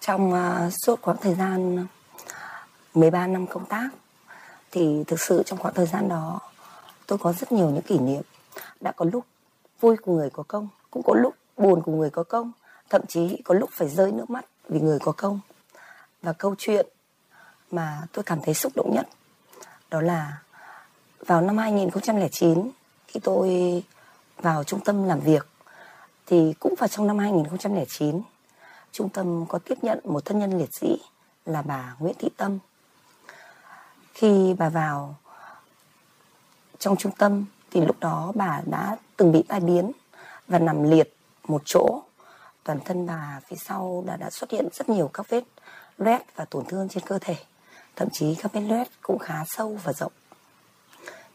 [0.00, 1.84] Trong uh, suốt quãng thời gian ờ,
[2.94, 3.88] 13 năm công tác
[4.70, 6.40] thì thực sự trong khoảng thời gian đó
[7.06, 8.22] tôi có rất nhiều những kỷ niệm.
[8.80, 9.24] Đã có lúc
[9.80, 12.52] vui của người có công, cũng có lúc buồn của người có công,
[12.90, 15.40] thậm chí có lúc phải rơi nước mắt vì người có công
[16.24, 16.86] và câu chuyện
[17.70, 19.08] mà tôi cảm thấy xúc động nhất
[19.90, 20.38] đó là
[21.26, 22.70] vào năm 2009
[23.06, 23.82] khi tôi
[24.36, 25.48] vào trung tâm làm việc
[26.26, 28.22] thì cũng vào trong năm 2009
[28.92, 30.98] trung tâm có tiếp nhận một thân nhân liệt sĩ
[31.46, 32.58] là bà Nguyễn Thị Tâm.
[34.14, 35.14] Khi bà vào
[36.78, 39.92] trong trung tâm thì lúc đó bà đã từng bị tai biến
[40.48, 41.16] và nằm liệt
[41.48, 42.02] một chỗ.
[42.64, 45.44] Toàn thân bà phía sau đã, đã xuất hiện rất nhiều các vết
[45.98, 47.36] loét và tổn thương trên cơ thể.
[47.96, 50.12] Thậm chí các vết loét cũng khá sâu và rộng.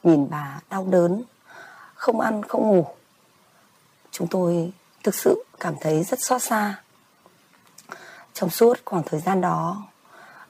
[0.03, 1.23] Nhìn bà đau đớn,
[1.93, 2.85] không ăn, không ngủ.
[4.11, 4.73] Chúng tôi
[5.03, 6.81] thực sự cảm thấy rất xót xa.
[8.33, 9.87] Trong suốt khoảng thời gian đó,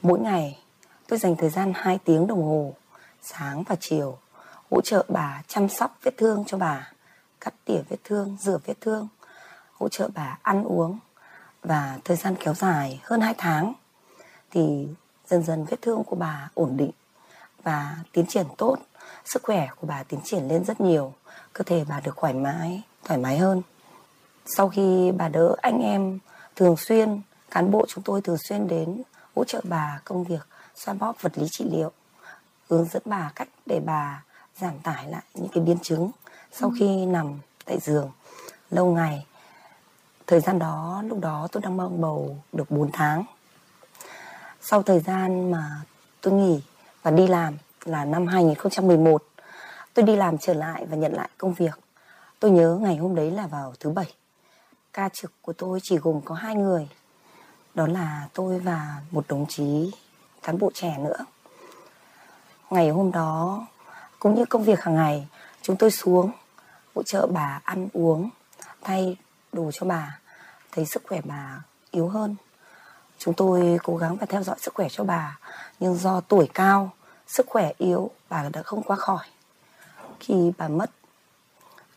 [0.02, 0.60] mỗi ngày
[1.08, 2.74] tôi dành thời gian 2 tiếng đồng hồ,
[3.22, 4.18] sáng và chiều,
[4.72, 6.92] hỗ trợ bà chăm sóc vết thương cho bà,
[7.42, 9.08] cắt tỉa vết thương, rửa vết thương,
[9.74, 11.00] hỗ trợ bà ăn uống.
[11.64, 13.74] Và thời gian kéo dài hơn 2 tháng
[14.52, 14.88] thì
[15.28, 16.92] dần dần vết thương của bà ổn định
[17.64, 18.78] và tiến triển tốt.
[19.26, 21.14] Sức khỏe của bà tiến triển lên rất nhiều.
[21.54, 23.62] Cơ thể bà được thoải mái thoải mái hơn.
[24.46, 26.20] Sau khi bà đỡ anh em
[26.56, 27.22] thường xuyên
[27.52, 29.02] cán bộ chúng tôi thường xuyên đến
[29.36, 31.92] hỗ trợ bà công việc xoa bóp vật lý trị liệu
[32.70, 34.24] hướng dẫn bà cách để bà
[34.56, 36.12] giảm tải lại những cái biến chứng
[36.52, 38.12] sau khi nằm tại giường.
[38.72, 39.26] Lâu ngày
[40.28, 43.24] thời gian đó lúc đó tôi đang mang bầu được 4 tháng
[44.62, 45.82] sau thời gian mà
[46.22, 46.62] tôi nghỉ
[47.04, 49.24] và đi làm là năm 2011
[49.94, 51.80] tôi đi làm trở lại và nhận lại công việc.
[52.40, 54.14] Tôi nhớ ngày hôm đấy là vào thứ bảy.
[54.94, 56.90] Ca trực của tôi chỉ gồm có hai người,
[57.74, 59.92] đó là tôi và một đồng chí
[60.44, 61.26] cán bộ trẻ nữa.
[62.70, 63.66] Ngày hôm đó,
[64.20, 65.28] cũng như công việc hàng ngày,
[65.62, 66.32] chúng tôi xuống
[66.96, 68.30] hỗ trợ bà ăn uống,
[68.82, 69.18] thay
[69.52, 70.20] đồ cho bà,
[70.72, 72.36] thấy sức khỏe bà yếu hơn.
[73.20, 75.40] Chúng tôi cố gắng và theo dõi sức khỏe cho bà
[75.80, 76.92] Nhưng do tuổi cao,
[77.28, 79.26] sức khỏe yếu Bà đã không qua khỏi.
[80.20, 80.92] Khi bà mất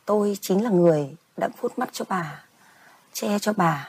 [0.05, 2.44] Tôi chính là người đã vuốt mắt cho bà
[3.12, 3.89] Che cho bà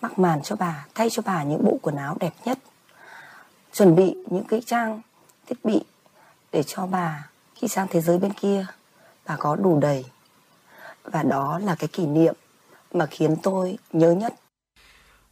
[0.00, 2.58] Mắc màn cho bà Thay cho bà những bộ quần áo đẹp nhất
[3.72, 5.00] Chuẩn bị những cái trang
[5.46, 5.80] thiết bị
[6.52, 8.66] Để cho bà Khi sang thế giới bên kia
[9.26, 10.04] Bà có đủ đầy.
[11.04, 12.34] Và đó là cái kỷ niệm
[12.92, 14.34] Mà khiến tôi nhớ nhất.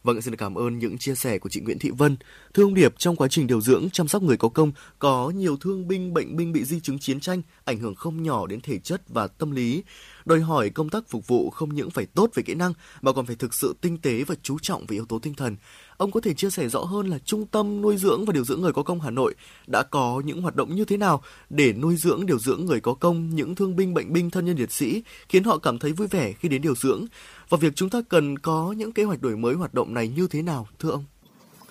[0.03, 2.17] Vâng, xin cảm ơn những chia sẻ của chị Nguyễn Thị Vân.
[2.53, 5.57] Thưa ông Điệp, trong quá trình điều dưỡng chăm sóc người có công, có nhiều
[5.57, 8.79] thương binh, bệnh binh bị di chứng chiến tranh, ảnh hưởng không nhỏ đến thể
[8.79, 9.83] chất và tâm lý.
[10.25, 13.25] Đòi hỏi công tác phục vụ không những phải tốt về kỹ năng mà còn
[13.25, 15.55] phải thực sự tinh tế và chú trọng về yếu tố tinh thần.
[15.97, 18.61] Ông có thể chia sẻ rõ hơn là Trung tâm nuôi dưỡng và điều dưỡng
[18.61, 19.35] người có công Hà Nội
[19.67, 22.93] đã có những hoạt động như thế nào để nuôi dưỡng điều dưỡng người có
[22.93, 26.07] công, những thương binh, bệnh binh, thân nhân liệt sĩ, khiến họ cảm thấy vui
[26.07, 27.05] vẻ khi đến điều dưỡng.
[27.49, 30.27] Và việc chúng ta cần có những kế hoạch đổi mới hoạt động này như
[30.27, 31.03] thế nào, thưa ông?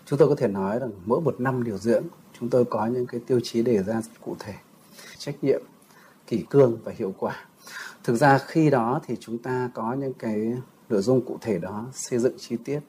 [0.07, 2.05] Chúng tôi có thể nói rằng mỗi một năm điều dưỡng,
[2.41, 4.55] chúng tôi có những cái tiêu chí đề ra cụ thể,
[5.19, 5.63] trách nhiệm,
[6.27, 7.45] kỷ cương và hiệu quả.
[8.05, 10.53] Thực ra khi đó thì chúng ta có những cái
[10.89, 12.81] nội dung cụ thể đó xây dựng chi tiết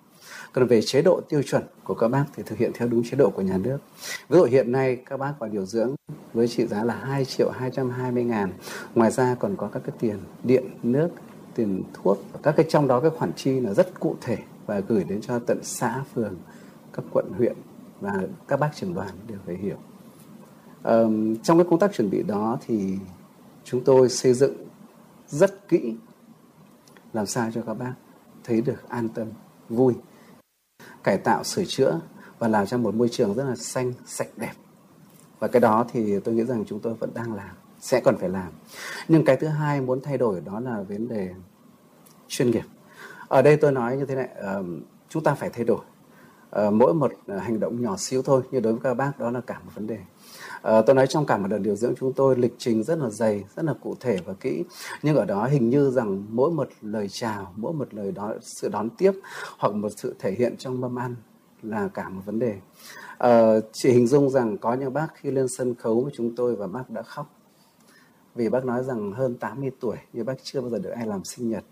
[0.53, 3.17] còn về chế độ tiêu chuẩn của các bác thì thực hiện theo đúng chế
[3.17, 3.77] độ của nhà nước.
[4.29, 5.95] Ví dụ hiện nay các bác vào điều dưỡng
[6.33, 8.51] với trị giá là 2 triệu 220 ngàn.
[8.95, 11.09] Ngoài ra còn có các cái tiền điện, nước,
[11.59, 12.19] tiền thuốc.
[12.43, 15.39] Các cái trong đó cái khoản chi là rất cụ thể và gửi đến cho
[15.39, 16.35] tận xã, phường,
[16.93, 17.55] các quận, huyện
[18.01, 18.13] và
[18.47, 19.77] các bác trưởng đoàn đều phải hiểu.
[20.83, 22.97] Um, trong cái công tác chuẩn bị đó thì
[23.63, 24.53] chúng tôi xây dựng
[25.27, 25.95] rất kỹ
[27.13, 27.93] làm sao cho các bác
[28.43, 29.27] thấy được an tâm,
[29.69, 29.93] vui
[31.03, 31.99] cải tạo sửa chữa
[32.39, 34.53] và làm cho một môi trường rất là xanh sạch đẹp
[35.39, 38.29] và cái đó thì tôi nghĩ rằng chúng tôi vẫn đang làm sẽ còn phải
[38.29, 38.51] làm.
[39.07, 41.29] Nhưng cái thứ hai muốn thay đổi đó là vấn đề
[42.27, 42.65] chuyên nghiệp.
[43.27, 44.29] Ở đây tôi nói như thế này
[44.59, 44.65] uh,
[45.09, 45.79] chúng ta phải thay đổi.
[46.67, 49.31] Uh, mỗi một ờ, hành động nhỏ xíu thôi nhưng đối với các bác đó
[49.31, 49.97] là cả một vấn đề.
[49.97, 53.09] Uh, tôi nói trong cả một đợt điều dưỡng chúng tôi lịch trình rất là
[53.09, 54.63] dày, rất là cụ thể và kỹ.
[55.03, 58.69] Nhưng ở đó hình như rằng mỗi một lời chào, mỗi một lời đó sự
[58.69, 59.11] đón tiếp
[59.57, 61.15] hoặc một sự thể hiện trong mâm ăn
[61.61, 62.55] là cả một vấn đề.
[63.23, 66.55] Uh, chị hình dung rằng có những bác khi lên sân khấu với chúng tôi
[66.55, 67.38] và bác đã khóc
[68.35, 71.23] vì bác nói rằng hơn 80 tuổi, nhưng bác chưa bao giờ được ai làm
[71.23, 71.63] sinh nhật.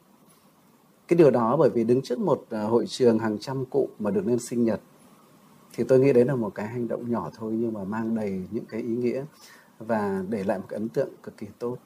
[1.07, 4.11] Cái điều đó bởi vì đứng trước một ờ, hội trường hàng trăm cụ mà
[4.11, 4.81] được lên sinh nhật,
[5.73, 8.47] thì tôi nghĩ đấy là một cái hành động nhỏ thôi nhưng mà mang đầy
[8.51, 9.23] những cái ý nghĩa
[9.79, 11.77] và để lại một cái ấn tượng cực kỳ tốt.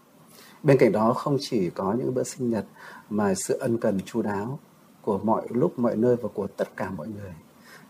[0.64, 2.66] Bên cạnh đó không chỉ có những bữa sinh nhật
[3.10, 4.60] mà sự ân cần chu đáo
[5.02, 7.34] của mọi lúc, mọi nơi và của tất cả mọi người.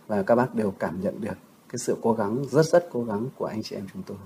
[0.08, 1.38] Và các bác đều cảm nhận được
[1.70, 4.18] cái sự cố gắng, rất rất cố gắng của anh chị em chúng tôi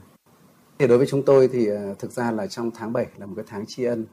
[0.79, 3.33] thì đối với chúng tôi thì ờ, thực ra là trong tháng 7 là một
[3.35, 4.05] cái tháng tri ân.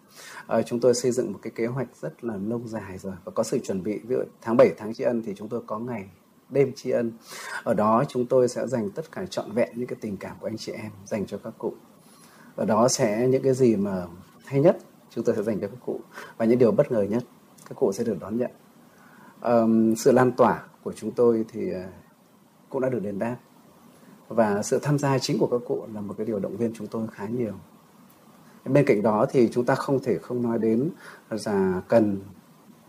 [0.46, 3.32] À, chúng tôi xây dựng một cái kế hoạch rất là lâu dài rồi và
[3.34, 3.98] có sự chuẩn bị.
[3.98, 6.08] Ví dụ tháng 7 tháng tri ân thì chúng tôi có ngày
[6.52, 7.12] đêm tri ân
[7.64, 10.46] ở đó chúng tôi sẽ dành tất cả trọn vẹn những cái tình cảm của
[10.46, 11.74] anh chị em dành cho các cụ
[12.56, 14.06] ở đó sẽ những cái gì mà
[14.44, 14.78] hay nhất
[15.10, 16.00] chúng tôi sẽ dành cho các cụ
[16.36, 17.24] và những điều bất ngờ nhất
[17.68, 18.50] các cụ sẽ được đón nhận
[19.42, 21.82] um, sự lan tỏa của chúng tôi thì ờ,
[22.68, 23.36] cũng đã được đền đáp
[24.32, 26.86] và sự tham gia chính của các cụ là một cái điều động viên chúng
[26.86, 27.52] tôi khá nhiều.
[28.64, 30.90] Bên cạnh đó thì chúng ta không thể không nói đến
[31.30, 32.20] là cần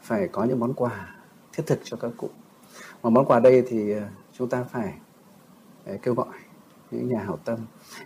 [0.02, 1.16] phải có những món quà
[1.54, 2.30] thiết thực cho các cụ.
[3.04, 4.02] Mà món quà đây thì ờ,
[4.38, 4.94] chúng ta phải
[5.86, 6.28] ờ, kêu gọi
[6.92, 7.60] những nhà hảo tâm,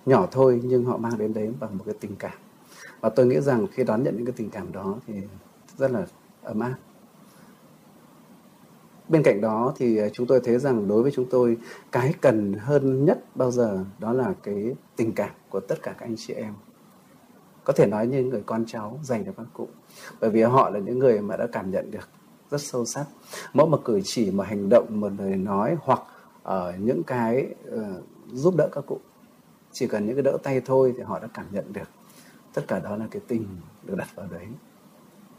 [0.06, 2.38] nhỏ thôi nhưng họ mang đến đấy bằng một cái tình cảm.
[3.02, 5.14] Và tôi nghĩ rằng khi đón nhận những cái tình cảm đó thì
[5.78, 6.06] rất là
[6.44, 6.76] ấm áp
[9.10, 11.58] bên cạnh đó thì ờ, chúng tôi thấy rằng đối với chúng tôi
[11.92, 16.06] cái cần hơn nhất bao giờ đó là cái tình cảm của tất cả các
[16.06, 16.54] anh chị em.
[17.64, 19.68] Có thể nói như người con cháu dành cho các cụ
[20.20, 22.10] bởi vì họ là những người mà đã cảm nhận được
[22.52, 23.06] rất sâu sắc.
[23.54, 26.02] Mỗi một cử chỉ một hành động một lời nói hoặc
[26.44, 28.04] ở uh, những cái uh,
[28.34, 29.00] giúp đỡ các cụ
[29.72, 31.90] chỉ cần những cái đỡ tay thôi thì họ đã cảm nhận được.
[32.54, 33.46] Tất cả đó là cái tình
[33.84, 34.46] được đặt vào đấy.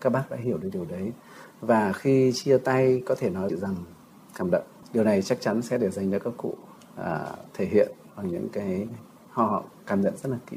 [0.00, 1.12] Các bác đã hiểu được điều đấy
[1.60, 3.76] và khi chia tay có thể nói rằng
[4.38, 4.64] cảm động.
[4.92, 6.54] Điều này chắc chắn sẽ để dành cho các cụ
[6.96, 8.86] à, thể hiện bằng những cái
[9.30, 10.56] họ cảm nhận rất là kỹ.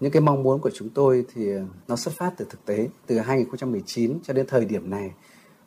[0.00, 2.88] Những cái mong muốn của chúng tôi thì à, nó xuất phát từ thực tế.
[3.06, 5.12] Từ 2019 cho đến thời điểm này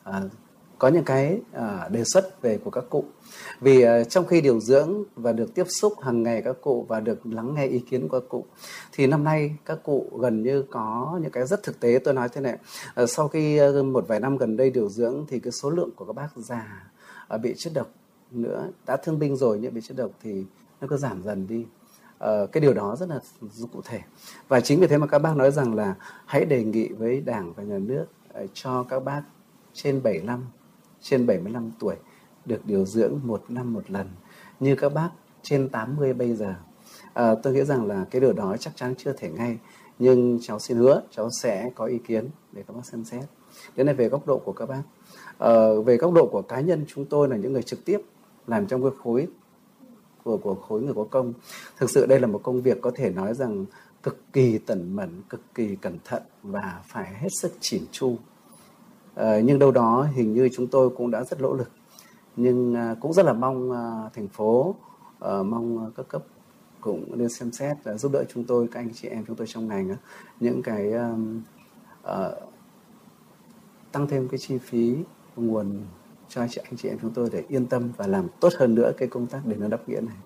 [0.02, 0.22] à,
[0.78, 3.04] có những cái à, đề xuất về của các cụ.
[3.60, 7.00] Vì à, trong khi điều dưỡng và được tiếp xúc hàng ngày các cụ và
[7.00, 8.44] được lắng nghe ý kiến của các cụ
[8.92, 11.98] thì năm nay các cụ gần như có những cái rất thực tế.
[12.04, 12.58] Tôi nói thế này
[12.94, 15.90] à, sau khi à, một vài năm gần đây điều dưỡng thì cái số lượng
[15.96, 16.90] của các bác già
[17.28, 17.88] à, bị chất độc
[18.30, 20.44] nữa đã thương binh rồi nhưng bị chất độc thì
[20.80, 21.66] nó cứ giảm dần đi.
[22.24, 23.20] Uh, cái điều đó rất là
[23.72, 24.00] cụ thể.
[24.48, 25.94] Và chính vì thế mà các bác nói rằng là
[26.26, 28.06] hãy đề nghị với đảng và nhà nước
[28.44, 29.22] uh, cho các bác
[29.72, 30.44] trên 75
[31.00, 31.96] trên 75 tuổi
[32.46, 34.08] được điều dưỡng một năm một lần
[34.60, 35.10] như các bác
[35.42, 36.54] trên 80 bây giờ.
[37.14, 39.58] À, tôi nghĩ rằng là cái điều đó chắc chắn chưa thể ngay
[39.98, 43.24] nhưng cháu xin hứa cháu sẽ có ý kiến để các bác xem xét.
[43.76, 44.82] Đến này về góc độ của các bác.
[45.38, 45.50] À,
[45.86, 48.00] về góc độ của cá nhân chúng tôi là những người trực tiếp
[48.46, 49.26] làm trong cái khối
[50.24, 51.32] của của khối người có công.
[51.78, 53.66] Thực sự đây là một công việc có thể nói rằng
[54.02, 58.16] cực kỳ tẩn mẩn cực kỳ cẩn thận và phải hết sức chỉn chu.
[59.18, 61.70] Ờ, nhưng đâu đó hình như chúng tôi cũng đã rất nỗ lực
[62.36, 64.74] nhưng à, cũng rất là mong à, thành phố
[65.18, 66.22] ờ, mong các cấp
[66.80, 69.46] cũng nên xem xét và giúp đỡ chúng tôi các anh chị em chúng tôi
[69.46, 69.96] trong ngành
[70.40, 71.40] những cái um,
[73.92, 74.96] tăng thêm cái chi phí
[75.36, 75.80] nguồn
[76.28, 78.74] cho anh chị, anh chị em chúng tôi để yên tâm và làm tốt hơn
[78.74, 80.16] nữa cái công tác đền ơn đáp nghĩa này.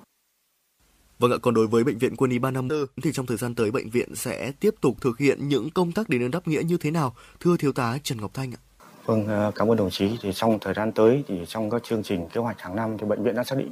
[1.18, 3.70] Vâng ạ, còn đối với bệnh viện Quân y 354 thì trong thời gian tới
[3.70, 6.76] bệnh viện sẽ tiếp tục thực hiện những công tác đền ơn đáp nghĩa như
[6.76, 7.14] thế nào?
[7.40, 8.60] Thưa thiếu tá Trần Ngọc Thanh ạ.
[9.06, 10.18] Vâng, ờ, cảm ơn đồng chí.
[10.22, 13.06] Thì trong thời gian tới thì trong các chương trình kế hoạch hàng năm thì
[13.06, 13.70] bệnh viện đã xác định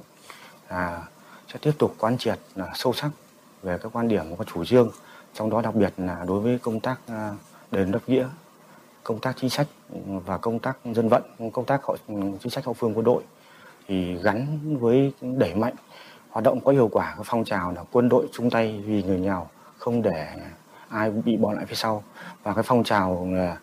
[0.70, 1.02] là
[1.48, 3.10] sẽ tiếp tục quán triệt là sâu sắc
[3.62, 4.90] về các quan điểm và chủ trương,
[5.34, 7.34] trong đó đặc biệt là đối với công tác ờ,
[7.70, 8.28] đền đáp nghĩa,
[9.04, 9.66] công tác chính sách
[10.26, 13.22] và công tác dân vận, công tác hậu, ừ, chính sách hậu phương quân đội
[13.88, 15.74] thì gắn với đẩy mạnh
[16.30, 19.18] hoạt động có hiệu quả các phong trào là quân đội chung tay vì người
[19.20, 19.46] nghèo
[19.78, 20.26] không để
[20.88, 22.02] ai bị bỏ lại phía sau
[22.42, 23.56] và cái phong trào là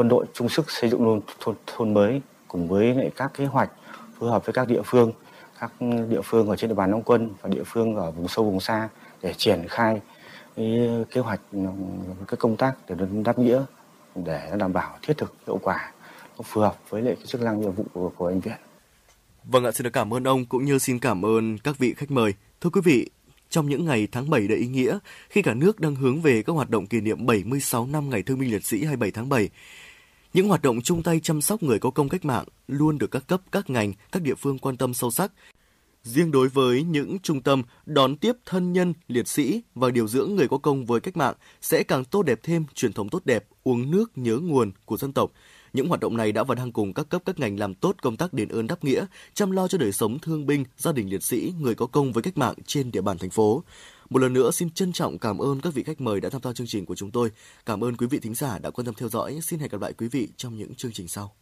[0.00, 3.44] quân đội chung sức xây dựng thôn, thôn, thôn mới cùng với lại các kế
[3.46, 3.70] hoạch
[4.18, 5.12] phối hợp với các địa phương
[5.60, 5.72] các
[6.08, 8.60] địa phương ở trên địa bàn nông quân và địa phương ở vùng sâu vùng
[8.60, 8.88] xa
[9.22, 10.00] để triển khai
[10.56, 11.40] cái kế hoạch
[12.28, 12.94] cái công tác để
[13.24, 13.62] đáp nghĩa
[14.14, 15.92] để đảm bảo thiết thực hiệu quả
[16.44, 18.56] phù hợp với lại cái chức năng nhiệm vụ của, của anh viện
[19.44, 22.10] Vâng ạ, xin được cảm ơn ông cũng như xin cảm ơn các vị khách
[22.10, 22.34] mời.
[22.60, 23.10] Thưa quý vị,
[23.50, 24.98] trong những ngày tháng 7 đầy ý nghĩa,
[25.30, 28.38] khi cả nước đang hướng về các hoạt động kỷ niệm 76 năm Ngày Thương
[28.38, 29.48] binh Liệt sĩ 27 tháng 7,
[30.32, 33.26] những hoạt động chung tay chăm sóc người có công cách mạng luôn được các
[33.26, 35.32] cấp, các ngành, các địa phương quan tâm sâu sắc.
[36.02, 40.34] Riêng đối với những trung tâm đón tiếp thân nhân, liệt sĩ và điều dưỡng
[40.34, 43.44] người có công với cách mạng sẽ càng tốt đẹp thêm truyền thống tốt đẹp,
[43.62, 45.32] uống nước nhớ nguồn của dân tộc.
[45.72, 48.16] Những hoạt động này đã và đang cùng các cấp các ngành làm tốt công
[48.16, 49.04] tác đền ơn đáp nghĩa,
[49.34, 52.22] chăm lo cho đời sống thương binh, gia đình liệt sĩ, người có công với
[52.22, 53.62] cách mạng trên địa bàn thành phố.
[54.10, 56.52] Một lần nữa xin trân trọng cảm ơn các vị khách mời đã tham gia
[56.52, 57.30] chương trình của chúng tôi.
[57.66, 59.38] Cảm ơn quý vị thính giả đã quan tâm theo dõi.
[59.42, 61.32] Xin hẹn gặp lại quý vị trong những chương trình sau.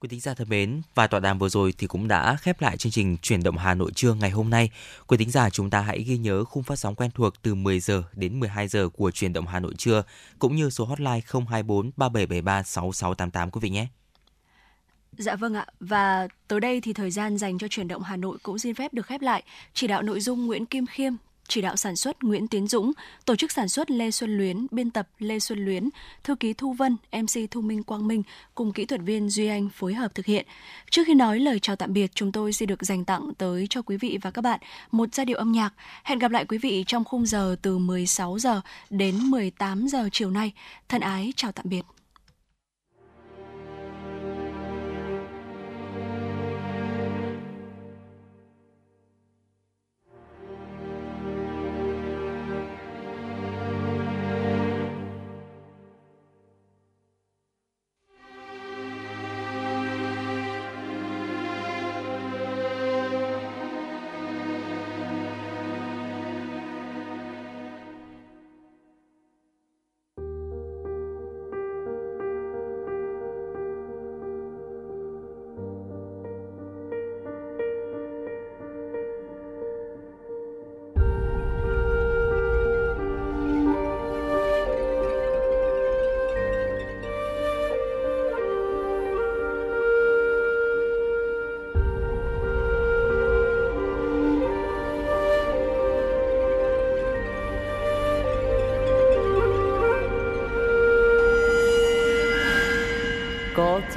[0.00, 2.76] Quý thính giả thân mến, và tọa đàm vừa rồi thì cũng đã khép lại
[2.76, 4.70] chương trình chuyển động Hà Nội trưa ngày hôm nay.
[5.06, 7.80] Quý thính giả chúng ta hãy ghi nhớ khung phát sóng quen thuộc từ 10
[7.80, 10.02] giờ đến 12 giờ của chuyển động Hà Nội trưa
[10.38, 13.86] cũng như số hotline 024 3773 6688 quý vị nhé.
[15.18, 18.38] Dạ vâng ạ, và tới đây thì thời gian dành cho chuyển động Hà Nội
[18.42, 19.42] cũng xin phép được khép lại.
[19.74, 21.12] Chỉ đạo nội dung Nguyễn Kim Khiêm,
[21.48, 22.92] chỉ đạo sản xuất Nguyễn Tiến Dũng,
[23.24, 25.88] tổ chức sản xuất Lê Xuân Luyến, biên tập Lê Xuân Luyến,
[26.24, 28.22] thư ký Thu Vân, MC Thu Minh Quang Minh
[28.54, 30.46] cùng kỹ thuật viên Duy Anh phối hợp thực hiện.
[30.90, 33.82] Trước khi nói lời chào tạm biệt, chúng tôi xin được dành tặng tới cho
[33.82, 34.60] quý vị và các bạn
[34.90, 35.74] một giai điệu âm nhạc.
[36.04, 38.60] Hẹn gặp lại quý vị trong khung giờ từ 16 giờ
[38.90, 40.52] đến 18 giờ chiều nay.
[40.88, 41.82] Thân ái chào tạm biệt.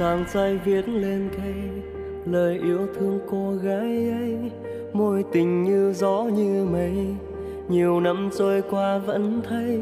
[0.00, 1.54] Có chàng viết lên cây
[2.26, 4.36] lời yêu thương cô gái ấy.
[4.92, 6.92] Môi tình như gió như mây,
[7.68, 9.80] nhiều năm trôi qua vẫn thấy,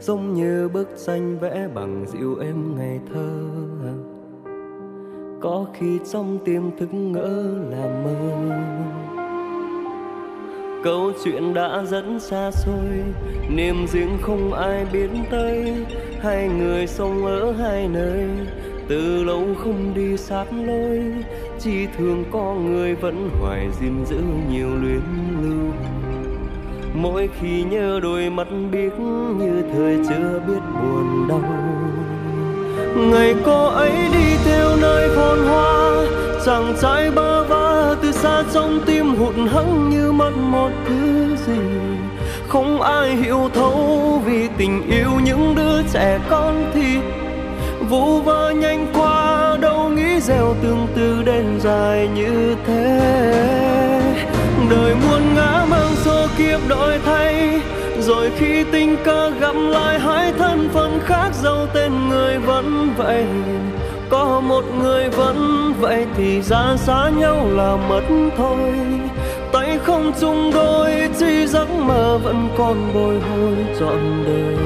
[0.00, 3.30] giống như bức tranh vẽ bằng dịu êm ngày thơ.
[5.40, 8.46] Có khi trong tim thức ngỡ là mơ.
[10.84, 13.02] Câu chuyện đã rất xa xôi,
[13.50, 15.74] niềm riêng không ai biết tới.
[16.20, 18.28] Hai người sống ở hai nơi
[18.90, 21.00] từ lâu không đi sát lối,
[21.58, 25.00] chỉ thương có người vẫn hoài gìn giữ nhiều luyến
[25.42, 25.72] lưu.
[26.94, 28.98] Mỗi khi nhớ đôi mắt biếc
[29.38, 31.42] như thời chưa biết buồn đau.
[32.96, 36.06] Ngày cô ấy đi theo nơi phồn hoa,
[36.46, 41.60] chàng trai bơ vơ từ xa trong tim hụt hẫng như mất một thứ gì.
[42.48, 46.98] Không ai hiểu thấu vì tình yêu những đứa trẻ con thì
[47.88, 53.00] vu vơ nhanh qua, đâu nghĩ gieo tương tư đến dài như thế.
[54.70, 57.60] Đời muôn ngã mang số kiếp đổi thay,
[58.00, 63.24] rồi khi tình cờ gặp lại, hai thân phận khác dấu tên người vẫn vậy.
[64.10, 68.02] Có một người vẫn vậy thì ra xa nhau là mất
[68.36, 68.74] thôi.
[69.52, 74.56] Tay không chung đôi chỉ giấc mơ vẫn còn bồi hồi trọn đời.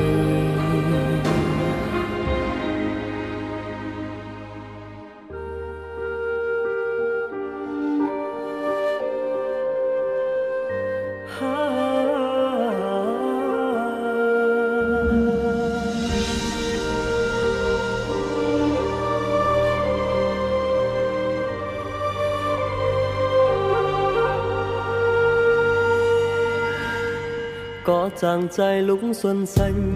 [28.05, 29.95] Có chàng trai lúc xuân xanh,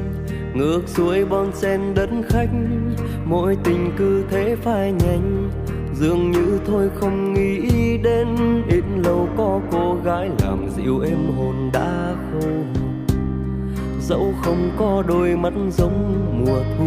[0.55, 2.49] ngược xuôi bon sen đất khách.
[3.25, 5.51] Mỗi tình cứ thế phai nhanh,
[5.95, 7.69] dường như thôi không nghĩ
[8.03, 8.27] đến.
[8.69, 12.49] Ít lâu có cô gái làm dịu em hồn đã khô.
[14.01, 16.15] Dẫu không có đôi mắt giống
[16.47, 16.87] mùa thu.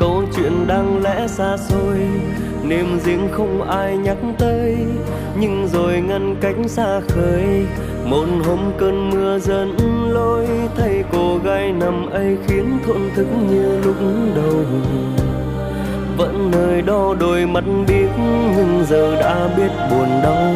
[0.00, 1.98] Câu chuyện đang lẽ xa xôi,
[2.64, 4.76] niềm riêng không ai nhắc tới.
[5.40, 7.66] Nhưng rồi ngăn cách xa khơi
[8.04, 9.76] một hôm cơn mưa dẫn
[10.12, 10.46] lối
[10.76, 13.96] thay cô gái nằm ấy khiến thổn thức như lúc
[14.34, 14.64] đầu.
[16.16, 18.08] Vẫn nơi đó đôi mắt biết
[18.56, 20.54] nhưng giờ đã biết buồn đau.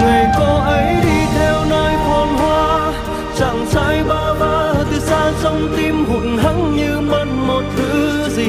[0.00, 2.92] Ngày cô ấy đi theo nơi phồn hoa,
[3.38, 8.48] chàng trai ba ba từ xa trong tim hụt hẫng như mất một thứ gì.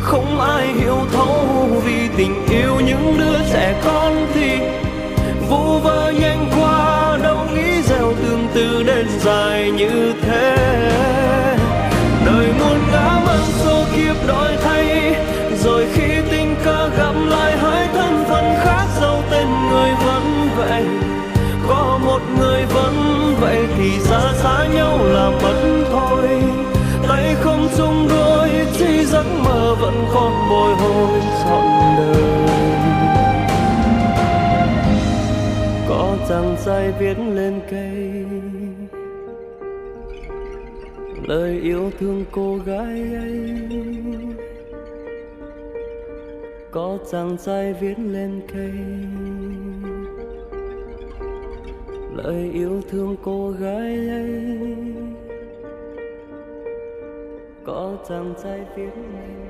[0.00, 4.58] Không ai hiểu thấu vì tình yêu những đứa trẻ con thì
[5.52, 10.56] vu vơ nhanh qua, đâu nghĩ gieo tương tư đến dài như thế.
[12.26, 15.14] Đời muôn ngã mang số kiếp đổi thay,
[15.64, 20.84] rồi khi tình cờ gặp lại, hai thân phận khác dấu tên người vẫn vậy
[21.68, 22.94] có một người vẫn
[23.40, 26.28] vậy thì xa xa nhau là mất thôi.
[27.08, 31.71] Tay không chung đôi chỉ giấc mơ vẫn còn bồi hồi trọn
[36.32, 38.24] có dài viết lên cây.
[41.28, 43.60] Lời yêu thương cô gái ấy
[46.70, 48.72] có chàng dài viết lên cây.
[52.14, 54.56] Lời yêu thương cô gái ấy
[57.64, 59.41] có chàng dài viết lên